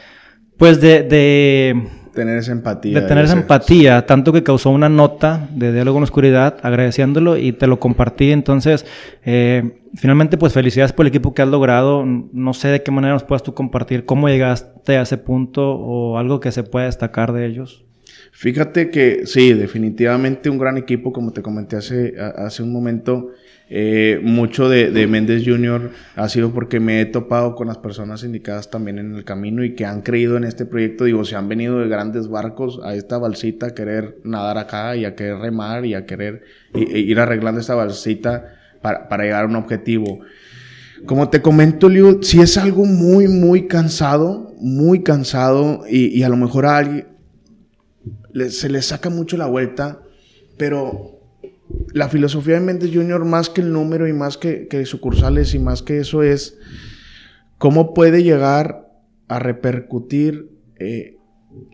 pues 0.56 0.80
de, 0.80 1.02
de 1.02 1.88
Tener 2.16 2.38
esa 2.38 2.52
empatía. 2.52 2.98
de 2.98 3.06
tener 3.06 3.26
esa 3.26 3.34
empatía, 3.34 4.06
tanto 4.06 4.32
que 4.32 4.42
causó 4.42 4.70
una 4.70 4.88
nota 4.88 5.48
de 5.54 5.70
diálogo 5.70 5.98
en 5.98 6.00
la 6.00 6.04
oscuridad 6.04 6.56
agradeciéndolo 6.62 7.36
y 7.36 7.52
te 7.52 7.66
lo 7.66 7.78
compartí. 7.78 8.32
Entonces, 8.32 8.86
eh, 9.22 9.82
finalmente, 9.94 10.38
pues 10.38 10.54
felicidades 10.54 10.94
por 10.94 11.04
el 11.04 11.08
equipo 11.08 11.34
que 11.34 11.42
has 11.42 11.48
logrado. 11.48 12.06
No 12.06 12.54
sé 12.54 12.68
de 12.68 12.82
qué 12.82 12.90
manera 12.90 13.12
nos 13.12 13.24
puedas 13.24 13.42
tú 13.42 13.52
compartir 13.52 14.06
cómo 14.06 14.30
llegaste 14.30 14.96
a 14.96 15.02
ese 15.02 15.18
punto 15.18 15.72
o 15.72 16.16
algo 16.16 16.40
que 16.40 16.52
se 16.52 16.62
pueda 16.62 16.86
destacar 16.86 17.34
de 17.34 17.44
ellos. 17.44 17.84
Fíjate 18.32 18.90
que 18.90 19.26
sí, 19.26 19.52
definitivamente 19.52 20.48
un 20.48 20.56
gran 20.58 20.78
equipo, 20.78 21.12
como 21.12 21.32
te 21.32 21.42
comenté 21.42 21.76
hace, 21.76 22.14
hace 22.18 22.62
un 22.62 22.72
momento. 22.72 23.32
Eh, 23.68 24.20
mucho 24.22 24.68
de, 24.68 24.92
de 24.92 25.08
Méndez 25.08 25.42
Jr. 25.44 25.90
ha 26.14 26.28
sido 26.28 26.52
porque 26.52 26.78
me 26.78 27.00
he 27.00 27.06
topado 27.06 27.56
con 27.56 27.66
las 27.66 27.78
personas 27.78 28.22
indicadas 28.22 28.70
también 28.70 29.00
en 29.00 29.16
el 29.16 29.24
camino 29.24 29.64
y 29.64 29.74
que 29.74 29.84
han 29.84 30.02
creído 30.02 30.36
en 30.36 30.44
este 30.44 30.66
proyecto. 30.66 31.04
Digo, 31.04 31.24
se 31.24 31.34
han 31.34 31.48
venido 31.48 31.80
de 31.80 31.88
grandes 31.88 32.28
barcos 32.28 32.80
a 32.84 32.94
esta 32.94 33.18
balsita 33.18 33.66
a 33.66 33.74
querer 33.74 34.18
nadar 34.22 34.58
acá 34.58 34.94
y 34.94 35.04
a 35.04 35.16
querer 35.16 35.38
remar 35.38 35.84
y 35.84 35.94
a 35.94 36.06
querer 36.06 36.44
e 36.74 37.00
ir 37.00 37.18
arreglando 37.18 37.60
esta 37.60 37.74
balsita 37.74 38.54
para, 38.82 39.08
para, 39.08 39.24
llegar 39.24 39.44
a 39.44 39.48
un 39.48 39.56
objetivo. 39.56 40.20
Como 41.04 41.28
te 41.28 41.42
comento, 41.42 41.88
Liu, 41.88 42.22
si 42.22 42.40
es 42.40 42.56
algo 42.56 42.84
muy, 42.84 43.26
muy 43.26 43.66
cansado, 43.66 44.54
muy 44.60 45.02
cansado 45.02 45.82
y, 45.90 46.16
y 46.16 46.22
a 46.22 46.28
lo 46.28 46.36
mejor 46.36 46.66
a 46.66 46.76
alguien 46.76 47.08
se 48.48 48.68
le 48.68 48.80
saca 48.82 49.10
mucho 49.10 49.36
la 49.36 49.46
vuelta, 49.46 50.02
pero 50.56 51.15
la 51.92 52.08
filosofía 52.08 52.54
de 52.54 52.60
Méndez 52.60 52.90
Jr., 52.92 53.24
más 53.24 53.50
que 53.50 53.60
el 53.60 53.72
número 53.72 54.06
y 54.06 54.12
más 54.12 54.36
que, 54.36 54.68
sucursales 54.86 55.54
y 55.54 55.58
más 55.58 55.82
que 55.82 55.98
eso, 55.98 56.22
es 56.22 56.58
cómo 57.58 57.94
puede 57.94 58.22
llegar 58.22 58.88
a 59.28 59.38
repercutir 59.38 60.50
eh, 60.78 61.18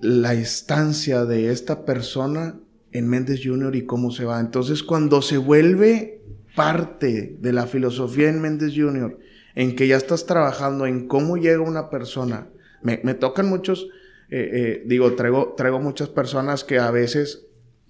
la 0.01 0.35
estancia 0.35 1.25
de 1.25 1.51
esta 1.51 1.85
persona 1.85 2.59
en 2.93 3.09
Méndez 3.09 3.41
Jr. 3.45 3.75
y 3.77 3.85
cómo 3.85 4.11
se 4.11 4.25
va. 4.25 4.41
Entonces, 4.41 4.83
cuando 4.83 5.23
se 5.23 5.39
vuelve 5.39 6.23
parte 6.55 7.37
de 7.41 7.53
la 7.53 7.67
filosofía 7.67 8.29
en 8.29 8.41
Méndez 8.41 8.73
Jr., 8.75 9.19
en 9.55 9.77
que 9.77 9.87
ya 9.87 9.97
estás 9.97 10.25
trabajando 10.25 10.87
en 10.87 11.09
cómo 11.09 11.37
llega 11.37 11.61
una 11.61 11.91
persona, 11.91 12.49
me, 12.83 12.97
tocan 13.15 13.49
muchos, 13.49 13.89
eh, 14.31 14.51
eh, 14.53 14.83
digo, 14.87 15.15
traigo, 15.15 15.55
traigo 15.57 15.79
muchas 15.79 16.09
personas 16.09 16.65
que 16.65 16.79
a 16.79 16.91
veces 16.91 17.47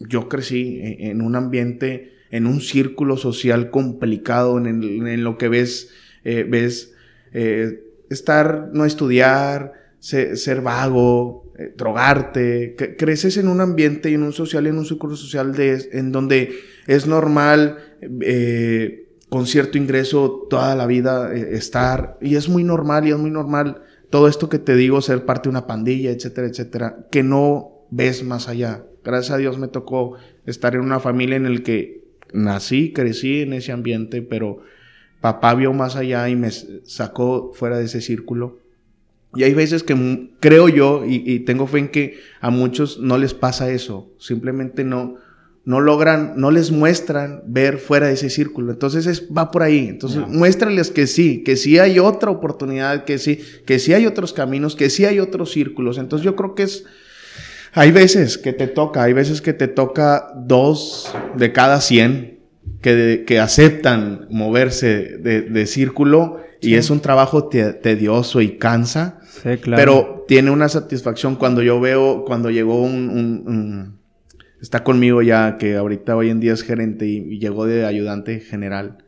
yo 0.08 0.28
crecí 0.28 0.80
en, 0.82 1.20
un 1.20 1.36
ambiente, 1.36 2.12
en 2.30 2.46
un 2.46 2.60
círculo 2.60 3.16
social 3.16 3.70
complicado, 3.70 4.58
en, 4.58 5.24
lo 5.24 5.38
que 5.38 5.48
ves, 5.48 5.90
eh, 6.24 6.46
ves 6.48 6.94
eh, 7.32 7.84
estar, 8.10 8.70
no 8.72 8.84
estudiar, 8.84 9.72
ser, 9.98 10.60
vago, 10.62 11.52
eh, 11.58 11.72
drogarte. 11.76 12.76
creces 12.98 13.36
en 13.36 13.48
un 13.48 13.60
ambiente 13.60 14.10
y 14.10 14.14
en 14.14 14.22
un 14.22 14.32
social, 14.32 14.66
en 14.66 14.78
un 14.78 14.86
círculo 14.86 15.16
social 15.16 15.54
de, 15.54 15.88
en 15.92 16.12
donde 16.12 16.52
es 16.86 17.06
normal 17.06 17.78
con 19.28 19.46
cierto 19.46 19.78
ingreso 19.78 20.46
toda 20.50 20.74
la 20.74 20.86
vida 20.86 21.32
estar, 21.32 22.18
y 22.20 22.36
es 22.36 22.48
muy 22.48 22.64
normal 22.64 23.06
y 23.06 23.12
es 23.12 23.18
muy 23.18 23.30
normal 23.30 23.82
todo 24.10 24.28
esto 24.28 24.50
que 24.50 24.58
te 24.58 24.76
digo, 24.76 25.00
ser 25.00 25.24
parte 25.24 25.44
de 25.44 25.50
una 25.50 25.66
pandilla, 25.66 26.10
etcétera, 26.10 26.46
etcétera, 26.46 27.06
que 27.10 27.22
no 27.22 27.86
ves 27.90 28.22
más 28.24 28.46
allá. 28.46 28.84
Gracias 29.04 29.32
a 29.32 29.38
Dios 29.38 29.58
me 29.58 29.68
tocó 29.68 30.16
estar 30.46 30.74
en 30.74 30.80
una 30.80 31.00
familia 31.00 31.36
en 31.36 31.46
el 31.46 31.62
que 31.62 32.02
nací, 32.32 32.92
crecí 32.92 33.42
en 33.42 33.52
ese 33.52 33.72
ambiente, 33.72 34.22
pero 34.22 34.60
papá 35.20 35.54
vio 35.54 35.72
más 35.72 35.96
allá 35.96 36.28
y 36.28 36.36
me 36.36 36.50
sacó 36.50 37.52
fuera 37.54 37.78
de 37.78 37.84
ese 37.84 38.00
círculo. 38.00 38.58
Y 39.34 39.44
hay 39.44 39.54
veces 39.54 39.82
que 39.82 40.30
creo 40.40 40.68
yo 40.68 41.04
y, 41.06 41.40
tengo 41.40 41.66
fe 41.66 41.78
en 41.78 41.88
que 41.88 42.18
a 42.40 42.50
muchos 42.50 42.98
no 42.98 43.16
les 43.16 43.32
pasa 43.32 43.70
eso, 43.70 44.12
simplemente 44.18 44.84
no, 44.84 45.16
no 45.64 45.80
logran, 45.80 46.34
no 46.36 46.50
les 46.50 46.70
muestran 46.70 47.42
ver 47.46 47.78
fuera 47.78 48.08
de 48.08 48.14
ese 48.14 48.28
círculo. 48.28 48.72
Entonces 48.72 49.06
es, 49.06 49.28
va 49.34 49.50
por 49.50 49.62
ahí. 49.62 49.86
Entonces 49.88 50.28
muéstrales 50.28 50.90
que 50.90 51.06
sí, 51.06 51.42
que 51.44 51.56
sí 51.56 51.78
hay 51.78 51.98
otra 51.98 52.30
oportunidad, 52.30 53.04
que 53.04 53.16
sí, 53.16 53.40
que 53.64 53.78
sí 53.78 53.94
hay 53.94 54.04
otros 54.04 54.34
caminos, 54.34 54.76
que 54.76 54.90
sí 54.90 55.06
hay 55.06 55.18
otros 55.18 55.52
círculos. 55.52 55.96
Entonces 55.96 56.24
yo 56.24 56.36
creo 56.36 56.54
que 56.54 56.64
es 56.64 56.84
hay 57.72 57.90
veces 57.90 58.38
que 58.38 58.52
te 58.52 58.66
toca, 58.66 59.02
hay 59.02 59.12
veces 59.12 59.40
que 59.40 59.52
te 59.52 59.68
toca 59.68 60.32
dos 60.36 61.14
de 61.36 61.52
cada 61.52 61.80
cien 61.80 62.40
que, 62.80 63.24
que 63.26 63.40
aceptan 63.40 64.26
moverse 64.30 65.18
de, 65.18 65.66
círculo 65.66 66.40
y 66.60 66.74
es 66.74 66.90
un 66.90 67.00
trabajo 67.00 67.48
tedioso 67.48 68.40
y 68.40 68.56
cansa. 68.58 69.20
Sí, 69.42 69.56
claro. 69.56 69.80
Pero 69.80 70.24
tiene 70.28 70.50
una 70.50 70.68
satisfacción 70.68 71.36
cuando 71.36 71.62
yo 71.62 71.80
veo, 71.80 72.24
cuando 72.24 72.50
llegó 72.50 72.82
un, 72.82 73.98
está 74.60 74.84
conmigo 74.84 75.22
ya, 75.22 75.56
que 75.58 75.76
ahorita 75.76 76.16
hoy 76.16 76.30
en 76.30 76.40
día 76.40 76.52
es 76.52 76.62
gerente 76.62 77.06
y, 77.06 77.38
llegó 77.38 77.66
de 77.66 77.84
ayudante 77.84 78.40
general. 78.40 78.98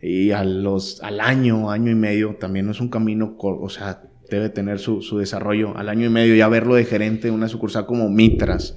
Y 0.00 0.30
a 0.32 0.44
los, 0.44 1.02
al 1.02 1.20
año, 1.20 1.70
año 1.70 1.90
y 1.90 1.94
medio, 1.94 2.36
también 2.36 2.66
no 2.66 2.72
es 2.72 2.80
un 2.80 2.90
camino, 2.90 3.36
o 3.38 3.68
sea, 3.68 4.02
debe 4.30 4.48
tener 4.48 4.78
su, 4.78 5.02
su, 5.02 5.18
desarrollo. 5.18 5.76
Al 5.76 5.88
año 5.88 6.06
y 6.06 6.10
medio 6.10 6.34
ya 6.34 6.48
verlo 6.48 6.74
de 6.74 6.84
gerente 6.84 7.28
de 7.28 7.34
una 7.34 7.48
sucursal 7.48 7.86
como 7.86 8.08
Mitras. 8.08 8.76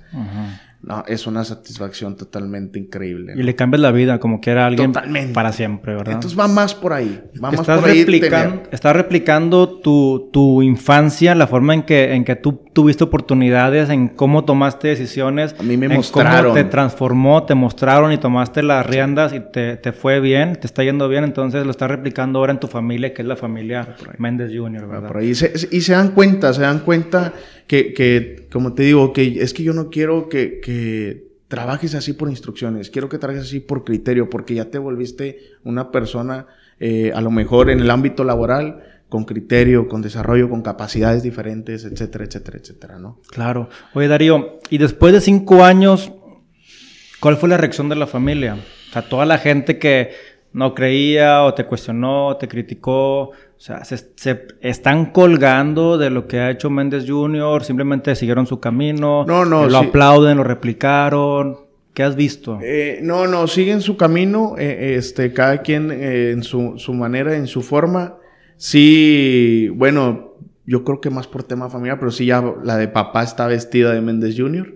No, 0.80 1.04
es 1.08 1.26
una 1.26 1.44
satisfacción 1.44 2.16
totalmente 2.16 2.78
increíble. 2.78 3.34
Y 3.36 3.42
le 3.42 3.56
cambias 3.56 3.82
la 3.82 3.92
vida 3.92 4.20
como 4.20 4.40
que 4.40 4.52
era 4.52 4.68
alguien 4.68 4.94
para 5.34 5.52
siempre, 5.52 5.96
¿verdad? 5.96 6.14
Entonces 6.14 6.40
va 6.40 6.48
más 6.48 6.76
por 6.76 6.94
ahí. 6.94 7.20
Va 7.44 7.52
más 7.52 7.62
estás 7.62 7.80
por 7.82 7.90
ahí. 7.90 8.06
estás 8.72 8.96
replicando 8.96 9.80
tu, 9.80 10.30
tu, 10.32 10.62
infancia, 10.62 11.34
la 11.34 11.48
forma 11.48 11.74
en 11.74 11.84
que, 11.84 12.14
en 12.14 12.24
que 12.24 12.36
tú 12.36 12.64
tuviste 12.74 13.04
oportunidades, 13.04 13.90
en 13.90 14.08
cómo 14.08 14.46
tomaste 14.46 14.90
decisiones. 14.90 15.56
A 15.60 15.64
mí 15.64 15.78
me 15.78 15.90
mostraron. 15.90 16.52
Cómo 16.52 16.54
te 16.54 16.64
transformó, 16.64 17.44
te 17.44 17.56
mostraron 17.56 18.12
y 18.12 18.18
tomaste 18.18 18.62
las 18.62 18.86
riendas 18.86 19.34
y 19.34 19.40
te, 19.40 19.78
te, 19.78 19.92
fue 19.92 20.20
bien, 20.20 20.56
te 20.56 20.68
está 20.68 20.84
yendo 20.84 21.10
bien. 21.10 21.24
Entonces 21.24 21.66
lo 21.66 21.72
estás 21.72 21.90
replicando 21.90 22.40
ahora 22.40 22.54
en 22.54 22.60
tu 22.60 22.68
familia, 22.68 23.14
que 23.14 23.24
es 23.24 23.28
la 23.28 23.36
familia 23.36 23.96
Méndez 24.20 24.52
Jr., 24.56 24.88
¿verdad? 24.88 25.08
Por 25.08 25.18
ahí. 25.18 25.32
y 25.32 25.82
se 25.82 25.92
dan 25.92 26.12
cuenta, 26.12 26.54
se 26.54 26.62
dan 26.62 26.80
cuenta 26.80 27.34
que, 27.68 27.94
que, 27.94 28.48
como 28.52 28.74
te 28.74 28.84
digo, 28.84 29.14
que 29.14 29.42
es 29.42 29.54
que 29.54 29.64
yo 29.64 29.74
no 29.74 29.90
quiero 29.90 30.30
que, 30.30 30.60
que 30.62 31.28
trabajes 31.48 31.96
así 31.96 32.14
por 32.14 32.30
instrucciones, 32.30 32.90
quiero 32.90 33.10
que 33.10 33.18
trabajes 33.18 33.44
así 33.44 33.60
por 33.60 33.84
criterio, 33.84 34.30
porque 34.30 34.56
ya 34.56 34.66
te 34.66 34.78
volviste 34.78 35.40
una 35.64 35.92
persona, 35.92 36.48
eh, 36.80 37.12
a 37.14 37.22
lo 37.22 37.32
mejor 37.32 37.70
en 37.70 37.80
el 37.80 37.90
ámbito 37.90 38.24
laboral, 38.24 38.84
con 39.10 39.24
criterio, 39.24 39.88
con 39.88 40.02
desarrollo, 40.02 40.50
con 40.50 40.62
capacidades 40.62 41.24
diferentes, 41.24 41.86
etcétera, 41.86 42.26
etcétera, 42.26 42.58
etcétera, 42.58 43.00
¿no? 43.00 43.20
Claro. 43.30 43.70
Oye, 43.94 44.08
Darío, 44.08 44.60
y 44.70 44.78
después 44.78 45.14
de 45.14 45.22
cinco 45.22 45.64
años, 45.64 46.12
¿cuál 47.22 47.38
fue 47.38 47.48
la 47.48 47.58
reacción 47.58 47.88
de 47.88 47.96
la 47.96 48.08
familia? 48.08 48.56
O 48.90 48.94
sea, 48.94 49.08
toda 49.08 49.26
la 49.26 49.38
gente 49.38 49.78
que 49.78 50.12
no 50.52 50.74
creía 50.74 51.44
o 51.44 51.54
te 51.54 51.66
cuestionó, 51.66 52.36
te 52.38 52.48
criticó, 52.48 53.32
o 53.58 53.60
sea, 53.60 53.84
se, 53.86 54.48
están 54.62 55.08
colgando 55.08 55.98
de 55.98 56.12
lo 56.12 56.28
que 56.28 56.40
ha 56.40 56.52
hecho 56.52 56.70
Méndez 56.70 57.06
Jr., 57.08 57.64
simplemente 57.64 58.14
siguieron 58.16 58.46
su 58.46 58.60
camino, 58.60 59.26
no, 59.26 59.46
no, 59.46 59.68
lo 59.68 59.78
aplauden, 59.80 60.38
lo 60.38 60.44
replicaron. 60.44 61.66
¿Qué 61.96 62.04
has 62.04 62.16
visto? 62.16 62.60
Eh, 62.62 63.00
no, 63.02 63.26
no, 63.26 63.48
siguen 63.48 63.82
su 63.82 63.98
camino, 63.98 64.54
eh, 64.60 64.94
este, 64.98 65.34
cada 65.34 65.64
quien 65.64 65.90
eh, 65.90 66.30
en 66.30 66.44
su, 66.44 66.76
su, 66.78 66.94
manera, 66.94 67.36
en 67.36 67.48
su 67.48 67.64
forma. 67.64 68.18
Sí, 68.58 69.70
bueno, 69.74 70.36
yo 70.68 70.84
creo 70.84 71.02
que 71.02 71.10
más 71.10 71.26
por 71.26 71.42
tema 71.42 71.68
familiar, 71.68 71.98
pero 71.98 72.12
sí 72.12 72.28
ya 72.28 72.44
la 72.64 72.78
de 72.78 72.88
papá 72.88 73.24
está 73.24 73.48
vestida 73.48 73.92
de 73.92 74.02
Méndez 74.02 74.36
Jr. 74.38 74.76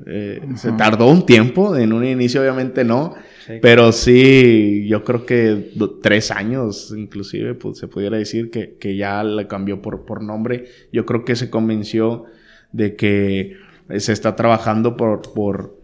Se 0.55 0.71
tardó 0.71 1.05
un 1.05 1.27
tiempo, 1.27 1.75
en 1.75 1.93
un 1.93 2.03
inicio 2.03 2.41
obviamente 2.41 2.83
no. 2.83 3.13
Pero 3.61 3.91
sí, 3.91 4.87
yo 4.87 5.03
creo 5.03 5.25
que 5.25 5.71
tres 6.01 6.31
años, 6.31 6.93
inclusive, 6.95 7.55
pues, 7.55 7.77
se 7.77 7.87
pudiera 7.87 8.17
decir 8.17 8.51
que, 8.51 8.77
que 8.77 8.95
ya 8.95 9.23
le 9.23 9.47
cambió 9.47 9.81
por, 9.81 10.05
por 10.05 10.23
nombre. 10.23 10.65
Yo 10.91 11.05
creo 11.05 11.25
que 11.25 11.35
se 11.35 11.49
convenció 11.49 12.25
de 12.71 12.95
que 12.95 13.57
se 13.97 14.13
está 14.13 14.35
trabajando 14.35 14.95
por, 14.95 15.21
por 15.33 15.77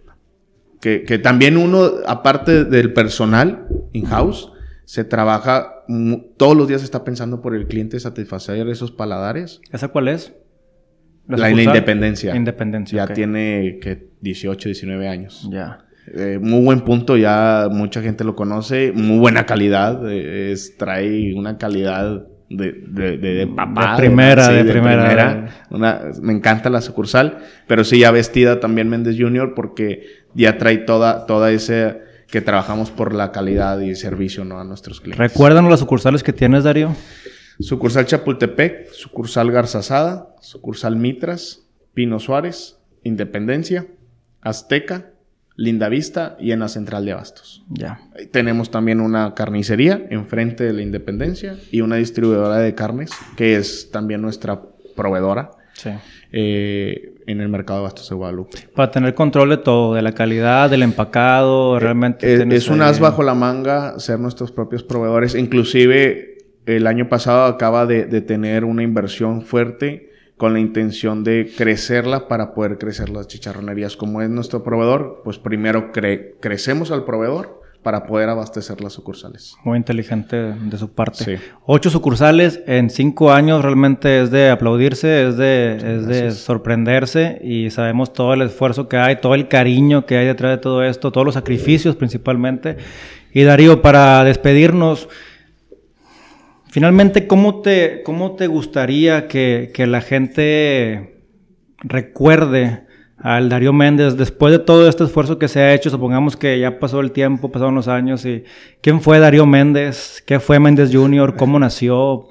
que, 0.81 1.03
que 1.03 1.17
también 1.19 1.57
uno, 1.57 1.89
aparte 2.05 2.65
del 2.65 2.93
personal 2.93 3.67
in-house, 3.93 4.51
se 4.85 5.03
trabaja, 5.03 5.83
todos 6.37 6.55
los 6.55 6.67
días 6.67 6.83
está 6.83 7.03
pensando 7.03 7.41
por 7.41 7.55
el 7.55 7.67
cliente 7.67 7.99
satisfacer 7.99 8.67
esos 8.69 8.91
paladares. 8.91 9.59
¿Esa 9.71 9.89
cuál 9.89 10.07
es? 10.07 10.33
La, 11.27 11.37
la 11.37 11.61
independencia. 11.61 12.35
Independencia. 12.35 13.05
Ya 13.05 13.13
tiene 13.13 13.79
que 13.81 14.11
18, 14.21 14.69
19 14.69 15.07
años. 15.09 15.49
Ya. 15.51 15.86
Eh, 16.13 16.39
muy 16.41 16.63
buen 16.63 16.81
punto, 16.81 17.17
ya 17.17 17.67
mucha 17.69 18.01
gente 18.01 18.23
lo 18.23 18.35
conoce, 18.35 18.91
muy 18.93 19.19
buena 19.19 19.45
calidad, 19.45 20.09
eh, 20.09 20.51
es, 20.51 20.77
trae 20.77 21.33
una 21.33 21.57
calidad 21.57 22.25
de, 22.49 22.71
de, 22.87 23.17
de, 23.17 23.47
papá. 23.47 23.91
De 23.91 23.97
primera, 23.97 24.47
de, 24.49 24.63
primera. 24.63 25.65
Una, 25.69 26.01
me 26.21 26.31
encanta 26.31 26.69
la 26.69 26.79
sucursal, 26.79 27.39
pero 27.67 27.83
sí 27.83 27.99
ya 27.99 28.11
vestida 28.11 28.61
también 28.61 28.87
Méndez 28.87 29.17
Junior 29.19 29.53
porque 29.53 30.03
ya 30.33 30.57
trae 30.57 30.77
toda, 30.77 31.25
toda 31.25 31.51
ese 31.51 32.01
que 32.27 32.41
trabajamos 32.41 32.89
por 32.89 33.13
la 33.13 33.31
calidad 33.31 33.79
y 33.79 33.95
servicio 33.95 34.45
¿no? 34.45 34.59
a 34.59 34.63
nuestros 34.63 35.01
clientes. 35.01 35.31
¿Recuerdan 35.31 35.69
las 35.69 35.79
sucursales 35.79 36.23
que 36.23 36.33
tienes, 36.33 36.63
Darío? 36.63 36.95
Sucursal 37.59 38.05
Chapultepec, 38.05 38.91
sucursal 38.91 39.51
Garzazada, 39.51 40.35
sucursal 40.41 40.95
Mitras, 40.95 41.67
Pino 41.93 42.19
Suárez, 42.19 42.77
Independencia, 43.03 43.87
Azteca, 44.41 45.11
Linda 45.57 45.89
Vista 45.89 46.37
y 46.39 46.51
en 46.51 46.59
la 46.59 46.67
central 46.67 47.03
de 47.03 47.11
Abastos. 47.11 47.65
Ya. 47.67 47.99
Tenemos 48.31 48.69
también 48.69 49.01
una 49.01 49.33
carnicería 49.33 50.05
enfrente 50.11 50.63
de 50.63 50.71
la 50.71 50.83
Independencia 50.83 51.57
y 51.71 51.81
una 51.81 51.95
distribuidora 51.95 52.59
de 52.59 52.75
carnes 52.75 53.09
que 53.35 53.55
es 53.55 53.89
también 53.91 54.21
nuestra 54.21 54.61
proveedora. 54.95 55.51
Sí. 55.73 55.89
Eh, 56.31 57.13
en 57.25 57.39
el 57.41 57.49
mercado 57.49 57.79
de 57.79 57.83
bastos 57.83 58.09
de 58.09 58.15
Guadalupe. 58.15 58.57
Para 58.75 58.91
tener 58.91 59.13
control 59.13 59.49
de 59.49 59.57
todo, 59.57 59.93
de 59.93 60.01
la 60.01 60.13
calidad, 60.13 60.69
del 60.69 60.83
empacado, 60.83 61.79
realmente. 61.79 62.33
Es, 62.33 62.41
es 62.41 62.67
un 62.67 62.81
as 62.81 62.99
bajo 62.99 63.23
la 63.23 63.33
manga 63.33 63.99
ser 63.99 64.19
nuestros 64.19 64.51
propios 64.51 64.83
proveedores. 64.83 65.35
Inclusive 65.35 66.37
el 66.65 66.85
año 66.85 67.09
pasado 67.09 67.45
acaba 67.45 67.85
de, 67.85 68.05
de 68.05 68.21
tener 68.21 68.65
una 68.65 68.83
inversión 68.83 69.41
fuerte 69.41 70.06
con 70.37 70.53
la 70.53 70.59
intención 70.59 71.23
de 71.23 71.51
crecerla 71.57 72.27
para 72.27 72.53
poder 72.53 72.77
crecer 72.77 73.09
las 73.09 73.27
chicharronerías. 73.27 73.97
Como 73.97 74.21
es 74.21 74.29
nuestro 74.29 74.63
proveedor, 74.63 75.21
pues 75.23 75.39
primero 75.39 75.91
cre 75.91 76.35
crecemos 76.39 76.91
al 76.91 77.03
proveedor 77.03 77.61
para 77.81 78.05
poder 78.05 78.27
abastecer 78.29 78.81
las 78.81 78.93
sucursales. 78.93 79.55
Muy 79.63 79.77
inteligente 79.77 80.35
de 80.35 80.77
su 80.77 80.89
parte. 80.89 81.23
Sí. 81.23 81.35
Ocho 81.65 81.89
sucursales 81.89 82.59
en 82.67 82.89
cinco 82.89 83.31
años 83.31 83.63
realmente 83.63 84.21
es 84.21 84.29
de 84.29 84.49
aplaudirse, 84.49 85.29
es 85.29 85.37
de, 85.37 85.95
es 85.95 86.05
de 86.05 86.31
sorprenderse 86.31 87.39
y 87.41 87.69
sabemos 87.69 88.11
todo 88.11 88.33
el 88.33 88.41
esfuerzo 88.41 88.89
que 88.89 88.97
hay, 88.97 89.21
todo 89.21 89.35
el 89.35 89.47
cariño 89.47 90.05
que 90.05 90.17
hay 90.17 90.25
detrás 90.25 90.57
de 90.57 90.61
todo 90.61 90.83
esto, 90.83 91.11
todos 91.11 91.25
los 91.25 91.35
sacrificios 91.35 91.95
principalmente. 91.95 92.77
Y 93.31 93.43
Darío, 93.43 93.81
para 93.81 94.23
despedirnos, 94.23 95.07
finalmente, 96.69 97.27
¿cómo 97.27 97.61
te, 97.61 98.01
cómo 98.03 98.35
te 98.35 98.47
gustaría 98.47 99.27
que, 99.27 99.71
que 99.73 99.87
la 99.87 100.01
gente 100.01 101.23
recuerde 101.79 102.87
al 103.17 103.49
Darío 103.49 103.73
Méndez, 103.73 104.15
después 104.15 104.51
de 104.51 104.59
todo 104.59 104.87
este 104.87 105.03
esfuerzo 105.03 105.39
que 105.39 105.47
se 105.47 105.59
ha 105.59 105.73
hecho, 105.73 105.89
supongamos 105.89 106.37
que 106.37 106.59
ya 106.59 106.79
pasó 106.79 106.99
el 106.99 107.11
tiempo, 107.11 107.51
pasaron 107.51 107.75
los 107.75 107.87
años, 107.87 108.25
y 108.25 108.43
¿quién 108.81 109.01
fue 109.01 109.19
Darío 109.19 109.45
Méndez? 109.45 110.23
¿Qué 110.25 110.39
fue 110.39 110.59
Méndez 110.59 110.91
Jr.? 110.93 111.35
¿Cómo 111.35 111.57
nació? 111.57 112.27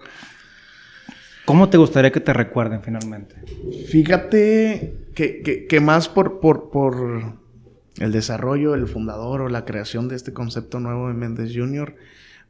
¿Cómo 1.45 1.68
te 1.68 1.76
gustaría 1.76 2.12
que 2.12 2.20
te 2.20 2.32
recuerden 2.32 2.82
finalmente? 2.82 3.37
Fíjate 3.89 5.11
que, 5.14 5.66
que, 5.68 5.80
más 5.80 6.09
por, 6.09 6.41
por, 6.41 6.70
por, 6.70 7.34
el 7.99 8.12
desarrollo 8.12 8.72
del 8.72 8.87
fundador 8.87 9.41
o 9.41 9.49
la 9.49 9.64
creación 9.64 10.09
de 10.09 10.16
este 10.16 10.32
concepto 10.32 10.80
nuevo 10.80 11.09
de 11.09 11.14
Méndez 11.14 11.53
Jr., 11.55 11.97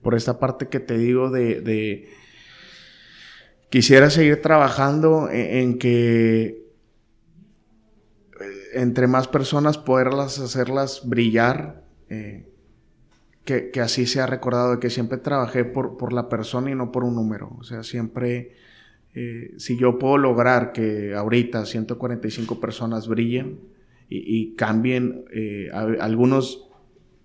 por 0.03 0.15
esta 0.15 0.39
parte 0.39 0.69
que 0.69 0.81
te 0.81 0.97
digo 0.99 1.31
de... 1.31 1.61
de 1.61 2.09
quisiera 3.71 4.11
seguir 4.11 4.41
trabajando 4.41 5.29
en 5.31 5.79
que 5.79 6.67
entre 8.77 9.07
más 9.07 9.27
personas 9.27 9.79
poderlas 9.79 10.39
hacerlas 10.39 11.09
brillar, 11.09 11.83
eh, 12.11 12.47
que, 13.45 13.71
así 13.81 14.07
se 14.07 14.21
ha 14.21 14.27
recordado 14.27 14.73
de 14.73 14.81
que 14.81 14.91
siempre 14.91 15.19
trabajé 15.19 15.65
por, 15.65 15.97
por, 15.97 16.13
la 16.13 16.29
persona 16.29 16.71
y 16.71 16.75
no 16.75 16.91
por 16.91 17.05
un 17.05 17.15
número. 17.15 17.57
O 17.59 17.65
sea, 17.65 17.85
siempre, 17.85 18.57
eh, 19.15 19.55
si 19.57 19.79
yo 19.79 19.99
puedo 19.99 20.19
lograr 20.19 20.73
que 20.73 21.15
ahorita 21.15 21.65
145 21.65 22.61
personas 22.61 23.07
brillen 23.09 23.61
y, 24.09 24.55
cambien, 24.57 25.25
eh, 25.33 25.71
algunos 25.73 26.69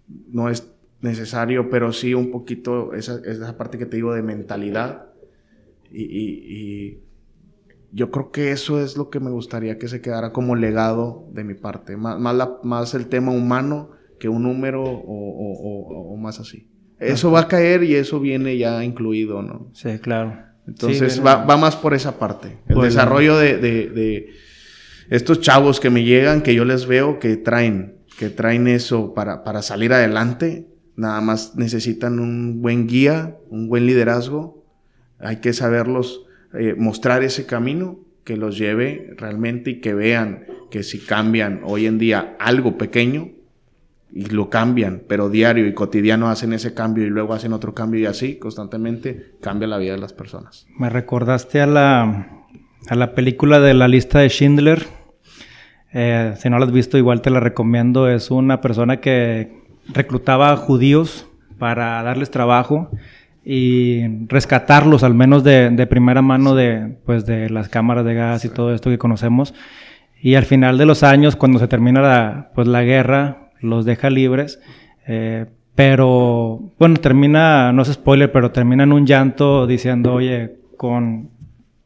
no 0.07 0.49
es 0.49 0.70
necesario, 1.02 1.70
pero 1.70 1.93
sí 1.93 2.14
un 2.14 2.32
poquito 2.32 2.93
esa, 2.93 3.20
esa 3.26 3.58
parte 3.58 3.78
que 3.78 3.86
te 3.86 3.97
digo 3.97 4.14
de 4.14 4.22
mentalidad 4.22 5.08
y 5.91 7.02
yo 7.91 8.12
creo 8.12 8.32
que 8.32 8.52
eso 8.52 8.82
es 8.82 8.97
lo 8.97 9.10
que 9.10 9.20
me 9.20 9.30
gustaría 9.30 9.78
que 9.78 9.88
se 9.88 10.02
quedara 10.02 10.32
como 10.32 10.56
legado 10.56 11.28
de 11.34 11.43
mi 11.43 11.54
parte. 11.54 11.97
Más, 11.97 12.18
más, 12.64 12.93
el 12.93 13.08
tema 13.08 13.32
humano 13.32 13.91
que 14.20 14.30
un 14.30 14.43
número 14.43 14.84
o, 14.84 16.16
más 16.18 16.39
así. 16.39 16.68
Eso 16.99 17.32
va 17.32 17.41
a 17.41 17.47
caer 17.47 17.84
y 17.84 17.95
eso 17.95 18.20
viene 18.20 18.58
ya 18.58 18.84
incluido, 18.84 19.41
¿no? 19.41 19.70
Sí, 19.74 19.97
claro. 19.99 20.38
Entonces 20.68 21.22
va, 21.26 21.58
más 21.58 21.76
por 21.76 21.93
esa 21.93 22.18
parte. 22.18 22.60
El 22.68 22.76
pues, 22.76 22.93
desarrollo 22.93 23.38
de, 23.38 24.30
estos 25.10 25.41
chavos 25.41 25.80
que 25.80 25.89
me 25.89 26.04
llegan, 26.04 26.41
que 26.41 26.56
yo 26.56 26.64
les 26.64 26.86
veo 26.86 27.20
que 27.20 27.36
traen, 27.36 27.97
que 28.18 28.30
traen 28.30 28.68
eso 28.68 29.14
para, 29.14 29.43
para 29.43 29.62
salir 29.62 29.91
adelante. 29.91 30.68
Nada 30.95 31.21
más 31.21 31.55
necesitan 31.55 32.19
un 32.19 32.61
buen 32.61 32.87
guía, 32.87 33.37
un 33.49 33.67
buen 33.67 33.85
liderazgo. 33.85 34.63
Hay 35.19 35.37
que 35.37 35.53
saberlos 35.53 36.25
eh, 36.53 36.75
mostrar 36.77 37.23
ese 37.23 37.45
camino 37.45 37.99
que 38.23 38.37
los 38.37 38.57
lleve 38.57 39.13
realmente 39.17 39.71
y 39.71 39.81
que 39.81 39.93
vean 39.93 40.45
que 40.69 40.83
si 40.83 40.99
cambian 40.99 41.61
hoy 41.63 41.85
en 41.85 41.97
día 41.97 42.35
algo 42.39 42.77
pequeño 42.77 43.29
y 44.13 44.25
lo 44.25 44.49
cambian, 44.49 45.03
pero 45.07 45.29
diario 45.29 45.65
y 45.67 45.73
cotidiano 45.73 46.29
hacen 46.29 46.53
ese 46.53 46.73
cambio 46.73 47.05
y 47.05 47.09
luego 47.09 47.33
hacen 47.33 47.53
otro 47.53 47.73
cambio 47.73 48.01
y 48.01 48.05
así 48.05 48.35
constantemente 48.35 49.35
cambia 49.41 49.67
la 49.67 49.77
vida 49.77 49.93
de 49.93 49.99
las 49.99 50.13
personas. 50.13 50.67
Me 50.77 50.89
recordaste 50.89 51.61
a 51.61 51.67
la, 51.67 52.27
a 52.87 52.95
la 52.95 53.15
película 53.15 53.59
de 53.59 53.73
la 53.73 53.87
lista 53.87 54.19
de 54.19 54.29
Schindler. 54.29 54.85
Eh, 55.93 56.33
si 56.37 56.49
no 56.49 56.59
la 56.59 56.65
has 56.65 56.71
visto, 56.71 56.97
igual 56.97 57.21
te 57.21 57.29
la 57.29 57.39
recomiendo. 57.39 58.09
Es 58.09 58.31
una 58.31 58.59
persona 58.59 58.99
que 58.99 59.61
reclutaba 59.88 60.55
judíos 60.57 61.27
para 61.57 62.01
darles 62.03 62.32
trabajo 62.32 62.89
y 63.43 64.25
rescatarlos 64.27 65.03
al 65.03 65.13
menos 65.13 65.43
de, 65.43 65.88
primera 65.89 66.21
mano 66.21 66.55
de, 66.55 66.95
pues, 67.05 67.25
de 67.25 67.49
las 67.49 67.69
cámaras 67.69 68.05
de 68.05 68.13
gas 68.13 68.45
y 68.45 68.49
todo 68.49 68.73
esto 68.73 68.89
que 68.89 68.97
conocemos. 68.97 69.53
Y 70.21 70.36
al 70.36 70.45
final 70.45 70.77
de 70.77 70.86
los 70.86 71.03
años, 71.03 71.36
cuando 71.36 71.59
se 71.59 71.67
termina 71.67 72.01
la, 72.01 72.51
pues, 72.53 72.67
la 72.67 72.84
guerra, 72.84 73.49
los 73.59 73.86
deja 73.86 74.09
libres. 74.09 74.59
Eh, 75.07 75.47
pero, 75.75 76.59
bueno, 76.77 76.97
termina, 76.97 77.71
no 77.73 77.82
es 77.82 77.91
spoiler, 77.91 78.32
pero 78.32 78.51
termina 78.51 78.84
en 78.84 78.93
un 78.93 79.05
llanto 79.05 79.65
diciendo, 79.65 80.13
oye, 80.13 80.57
con 80.77 81.29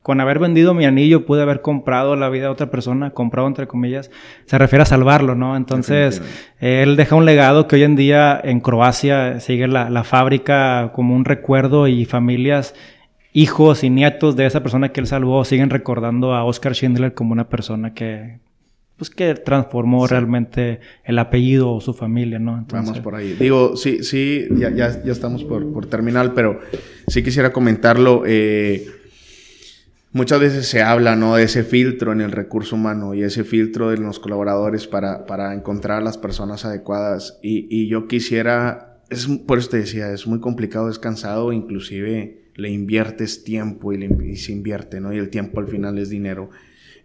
con 0.05 0.21
haber 0.21 0.37
vendido 0.37 0.75
mi 0.75 0.85
anillo 0.85 1.25
pude 1.25 1.41
haber 1.41 1.61
comprado 1.61 2.15
la 2.15 2.29
vida 2.29 2.43
de 2.43 2.49
otra 2.49 2.69
persona, 2.69 3.09
comprado 3.09 3.47
entre 3.47 3.65
comillas, 3.65 4.11
se 4.45 4.55
refiere 4.59 4.83
a 4.83 4.85
salvarlo, 4.85 5.33
¿no? 5.33 5.57
Entonces, 5.57 6.21
él 6.59 6.95
deja 6.95 7.15
un 7.15 7.25
legado 7.25 7.67
que 7.67 7.77
hoy 7.77 7.83
en 7.85 7.95
día 7.95 8.39
en 8.43 8.59
Croacia 8.59 9.39
sigue 9.39 9.67
la, 9.67 10.03
fábrica 10.03 10.91
como 10.93 11.15
un 11.15 11.25
recuerdo 11.25 11.87
y 11.87 12.05
familias, 12.05 12.75
hijos 13.33 13.83
y 13.83 13.89
nietos 13.89 14.35
de 14.35 14.45
esa 14.45 14.61
persona 14.61 14.89
que 14.89 14.99
él 14.99 15.07
salvó 15.07 15.43
siguen 15.43 15.71
recordando 15.71 16.35
a 16.35 16.43
Oscar 16.43 16.75
Schindler 16.75 17.15
como 17.15 17.31
una 17.31 17.49
persona 17.49 17.95
que, 17.95 18.37
pues 18.97 19.09
que 19.09 19.33
transformó 19.33 20.05
realmente 20.05 20.81
el 21.03 21.17
apellido 21.17 21.71
o 21.71 21.81
su 21.81 21.95
familia, 21.95 22.37
¿no? 22.37 22.59
Entonces... 22.59 22.89
Vamos 22.89 23.03
por 23.03 23.15
ahí. 23.15 23.35
Digo, 23.39 23.75
sí, 23.75 24.03
sí, 24.03 24.45
ya, 24.51 24.69
ya, 24.69 25.03
ya 25.03 25.11
estamos 25.11 25.43
por, 25.43 25.73
por 25.73 25.87
terminar, 25.87 26.33
pero 26.35 26.59
sí 27.07 27.23
quisiera 27.23 27.51
comentarlo. 27.51 28.21
Eh, 28.27 28.85
muchas 30.15 30.39
veces 30.39 30.65
se 30.65 30.81
habla 30.81 31.17
¿no? 31.17 31.35
de 31.35 31.43
ese 31.43 31.65
filtro 31.65 32.13
en 32.13 32.21
el 32.21 32.31
recurso 32.31 32.77
humano 32.77 33.13
y 33.13 33.23
ese 33.23 33.43
filtro 33.43 33.89
de 33.89 33.97
los 33.97 34.17
colaboradores 34.17 34.87
para, 34.87 35.25
para 35.25 35.53
encontrar 35.53 36.01
las 36.01 36.17
personas 36.17 36.63
adecuadas. 36.63 37.37
Y, 37.43 37.67
y, 37.69 37.89
yo 37.89 38.07
quisiera, 38.07 39.01
es, 39.09 39.27
por 39.27 39.57
eso 39.57 39.71
te 39.71 39.77
decía, 39.77 40.13
es 40.13 40.25
muy 40.25 40.39
complicado, 40.39 40.89
es 40.89 40.99
cansado, 40.99 41.51
inclusive 41.51 42.45
le 42.55 42.69
inviertes 42.69 43.43
tiempo 43.43 43.91
y, 43.91 43.97
le, 43.97 44.35
se 44.37 44.53
invierte, 44.53 45.01
¿no? 45.01 45.13
Y 45.13 45.17
el 45.17 45.29
tiempo 45.29 45.59
al 45.59 45.67
final 45.67 45.97
es 45.97 46.09
dinero. 46.09 46.49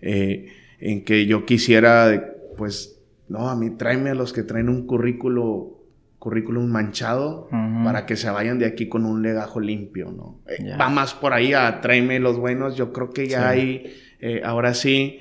Eh, 0.00 0.46
en 0.78 1.04
que 1.04 1.26
yo 1.26 1.44
quisiera, 1.44 2.36
pues, 2.56 3.00
no, 3.28 3.50
a 3.50 3.56
mí 3.56 3.70
tráeme 3.70 4.10
a 4.10 4.14
los 4.14 4.32
que 4.32 4.44
traen 4.44 4.68
un 4.68 4.86
currículo 4.86 5.79
currículum 6.20 6.66
manchado 6.66 7.48
para 7.82 8.04
que 8.04 8.14
se 8.14 8.28
vayan 8.28 8.58
de 8.58 8.66
aquí 8.66 8.88
con 8.88 9.06
un 9.06 9.22
legajo 9.22 9.58
limpio, 9.58 10.12
¿no? 10.12 10.38
Eh, 10.46 10.76
va 10.78 10.90
más 10.90 11.14
por 11.14 11.32
ahí 11.32 11.54
a 11.54 11.80
tráeme 11.80 12.20
los 12.20 12.38
buenos, 12.38 12.76
yo 12.76 12.92
creo 12.92 13.10
que 13.10 13.26
ya 13.26 13.48
hay, 13.48 13.96
eh, 14.20 14.42
ahora 14.44 14.74
sí, 14.74 15.20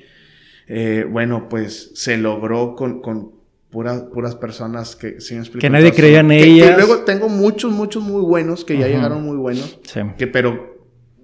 eh, 0.68 1.06
bueno, 1.10 1.48
pues 1.48 1.92
se 1.94 2.18
logró 2.18 2.76
con, 2.76 3.00
con 3.00 3.32
puras, 3.70 4.02
puras 4.12 4.34
personas 4.34 4.94
que, 4.94 5.22
¿sí 5.22 5.40
Que 5.58 5.70
nadie 5.70 5.92
creía 5.92 6.20
en 6.20 6.32
ellas. 6.32 6.76
luego 6.76 6.98
tengo 7.04 7.30
muchos, 7.30 7.72
muchos 7.72 8.02
muy 8.02 8.20
buenos, 8.20 8.66
que 8.66 8.76
ya 8.76 8.86
llegaron 8.86 9.24
muy 9.24 9.38
buenos, 9.38 9.80
que 10.18 10.26
pero 10.26 10.79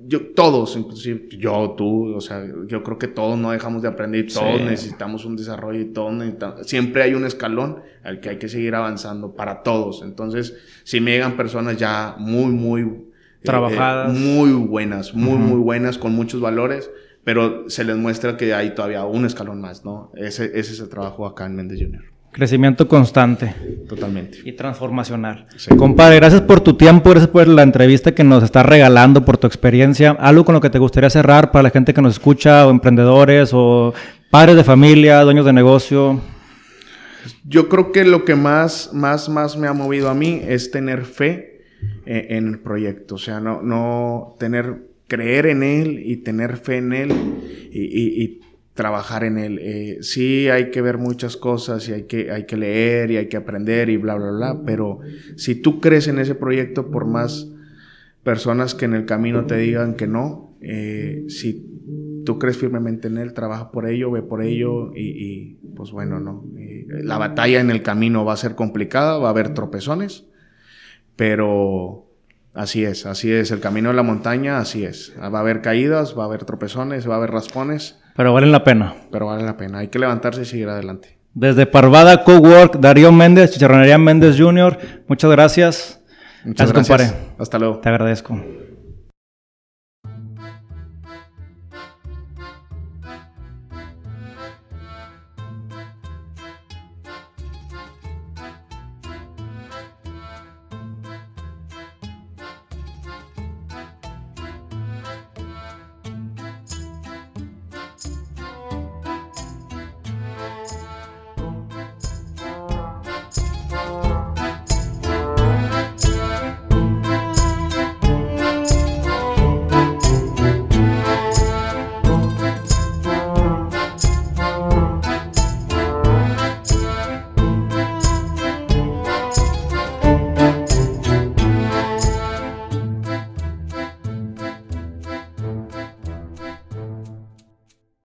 yo, 0.07 0.29
todos, 0.35 0.77
inclusive 0.77 1.29
yo, 1.37 1.75
tú, 1.77 2.15
o 2.15 2.21
sea, 2.21 2.45
yo 2.67 2.83
creo 2.83 2.99
que 2.99 3.09
todos 3.09 3.39
no 3.39 3.51
dejamos 3.51 3.83
de 3.83 3.89
aprender, 3.89 4.27
todos 4.33 4.61
necesitamos 4.61 5.25
un 5.25 5.37
desarrollo 5.37 5.81
y 5.81 5.87
todos 5.87 6.13
necesitamos, 6.13 6.67
siempre 6.67 7.03
hay 7.03 7.15
un 7.15 7.25
escalón 7.25 7.83
al 8.03 8.21
que 8.21 8.31
hay 8.31 8.39
que 8.39 8.49
seguir 8.49 8.75
avanzando 8.75 9.35
para 9.35 9.63
todos. 9.63 10.03
Entonces, 10.03 10.57
si 10.85 11.01
me 11.01 11.13
llegan 11.13 11.37
personas 11.37 11.77
ya 11.77 12.17
muy, 12.19 12.53
muy 12.53 12.83
eh, 12.83 13.05
trabajadas, 13.43 14.13
muy 14.19 14.53
buenas, 14.53 15.15
muy, 15.15 15.39
muy 15.39 15.59
buenas, 15.59 15.99
con 15.99 16.13
muchos 16.13 16.41
valores, 16.41 16.91
pero 17.25 17.69
se 17.69 17.85
les 17.85 17.97
muestra 17.97 18.37
que 18.37 18.55
hay 18.55 18.75
todavía 18.75 19.05
un 19.05 19.25
escalón 19.25 19.61
más, 19.61 19.85
¿no? 19.85 20.13
Ese, 20.15 20.47
ese 20.59 20.73
es 20.73 20.81
el 20.81 20.89
trabajo 20.89 21.27
acá 21.27 21.47
en 21.47 21.57
Méndez 21.57 21.81
Junior. 21.81 22.16
Crecimiento 22.37 22.87
constante. 22.87 23.55
Totalmente. 23.89 24.41
Y 24.45 24.53
transformacional. 24.53 25.47
Compadre, 25.79 26.17
gracias 26.17 26.43
por 26.43 26.61
tu 26.61 26.75
tiempo, 26.75 27.09
gracias 27.09 27.31
por 27.31 27.49
la 27.49 27.63
entrevista 27.63 28.15
que 28.15 28.25
nos 28.25 28.45
estás 28.45 28.67
regalando, 28.67 29.25
por 29.25 29.39
tu 29.39 29.47
experiencia. 29.47 30.11
¿Algo 30.11 30.45
con 30.45 30.55
lo 30.55 30.61
que 30.61 30.69
te 30.69 30.79
gustaría 30.79 31.09
cerrar 31.09 31.51
para 31.51 31.63
la 31.63 31.71
gente 31.71 31.95
que 31.95 32.03
nos 32.03 32.13
escucha, 32.13 32.67
o 32.67 32.71
emprendedores, 32.71 33.53
o 33.55 33.95
padres 34.31 34.55
de 34.55 34.65
familia, 34.65 35.23
dueños 35.23 35.47
de 35.47 35.55
negocio? 35.55 36.21
Yo 37.49 37.71
creo 37.71 37.91
que 37.91 38.05
lo 38.05 38.27
que 38.27 38.35
más, 38.35 38.91
más, 38.93 39.31
más 39.31 39.57
me 39.57 39.67
ha 39.67 39.73
movido 39.73 40.11
a 40.11 40.15
mí 40.15 40.43
es 40.47 40.71
tener 40.71 41.07
fe 41.07 41.63
eh, 42.05 42.27
en, 42.33 42.49
el 42.49 42.59
proyecto. 42.59 43.15
O 43.15 43.19
sea, 43.19 43.41
no, 43.41 43.63
no 43.63 44.37
tener, 44.39 44.77
creer 45.09 45.47
en 45.47 45.63
él 45.63 46.03
y 46.05 46.19
tener 46.19 46.59
fe 46.59 46.77
en 46.77 46.93
él 46.93 47.13
y 47.73 48.41
trabajar 48.77 49.25
en 49.25 49.39
él. 49.39 49.59
Eh, 49.61 49.99
sí 50.03 50.49
hay 50.49 50.71
que 50.71 50.81
ver 50.81 50.99
muchas 50.99 51.37
cosas 51.37 51.89
y 51.89 51.95
hay 51.95 52.03
que, 52.05 52.31
hay 52.31 52.47
que 52.47 52.57
leer 52.57 53.11
y 53.11 53.17
hay 53.17 53.27
que 53.27 53.37
aprender 53.37 53.91
y 53.91 53.97
bla, 53.97 54.15
bla, 54.15 54.31
bla, 54.31 54.63
pero 54.65 55.01
si 55.35 55.57
tú 55.57 55.81
crees 55.81 56.07
en 56.07 56.21
ese 56.21 56.37
proyecto, 56.37 56.93
por 56.93 57.07
más 57.07 57.49
personas 58.23 58.75
que 58.75 58.85
en 58.85 58.95
el 58.95 59.07
camino 59.07 59.47
te 59.47 59.57
digan 59.57 59.95
que 59.95 60.07
no, 60.07 60.57
eh, 60.61 61.25
si 61.29 62.23
tú 62.25 62.39
crees 62.39 62.59
firmemente 62.59 63.09
en 63.09 63.19
él, 63.19 63.33
trabaja 63.33 63.71
por 63.71 63.89
ello, 63.89 64.11
ve 64.11 64.23
por 64.23 64.43
ello 64.43 64.93
y, 64.95 65.59
pues 65.75 65.91
bueno, 65.91 66.21
no. 66.21 66.45
la 66.87 67.19
batalla 67.19 67.61
en 67.61 67.71
el 67.71 67.83
camino 67.83 68.25
va 68.25 68.35
a 68.35 68.37
ser 68.37 68.55
complicada, 68.55 69.19
va 69.19 69.29
a 69.29 69.31
haber 69.31 69.55
tropezones, 69.55 70.27
pero 71.15 72.11
así 72.53 72.85
es, 72.85 73.07
así 73.07 73.33
es. 73.33 73.51
El 73.51 73.61
camino 73.61 73.89
de 73.89 73.95
la 73.95 74.03
montaña, 74.03 74.59
así 74.59 74.85
es. 74.85 75.15
Va 75.19 75.39
a 75.39 75.41
haber 75.41 75.63
caídas, 75.63 76.19
va 76.19 76.25
a 76.25 76.27
haber 76.27 76.45
tropezones, 76.45 77.09
va 77.09 77.15
a 77.15 77.17
haber 77.19 77.31
raspones. 77.31 77.99
Pero 78.17 78.33
valen 78.33 78.53
la 78.53 78.65
pena. 78.65 78.95
Pero 79.11 79.27
vale 79.27 79.45
la 79.45 79.57
pena. 79.57 79.79
Hay 79.79 79.89
que 79.89 79.99
levantarse 79.99 80.43
y 80.43 80.45
seguir 80.45 80.69
adelante. 80.69 81.19
Desde 81.35 81.67
Parvada 81.67 82.25
Cowork, 82.25 82.77
Darío 82.77 83.13
Méndez, 83.13 83.51
Chicharronería 83.53 83.99
Méndez 83.99 84.37
Jr., 84.39 84.79
muchas 85.07 85.31
gracias. 85.31 86.01
Muchas 86.45 86.73
gracias. 86.73 87.15
Hasta 87.39 87.59
luego. 87.59 87.79
Te 87.81 87.89
agradezco. 87.91 88.41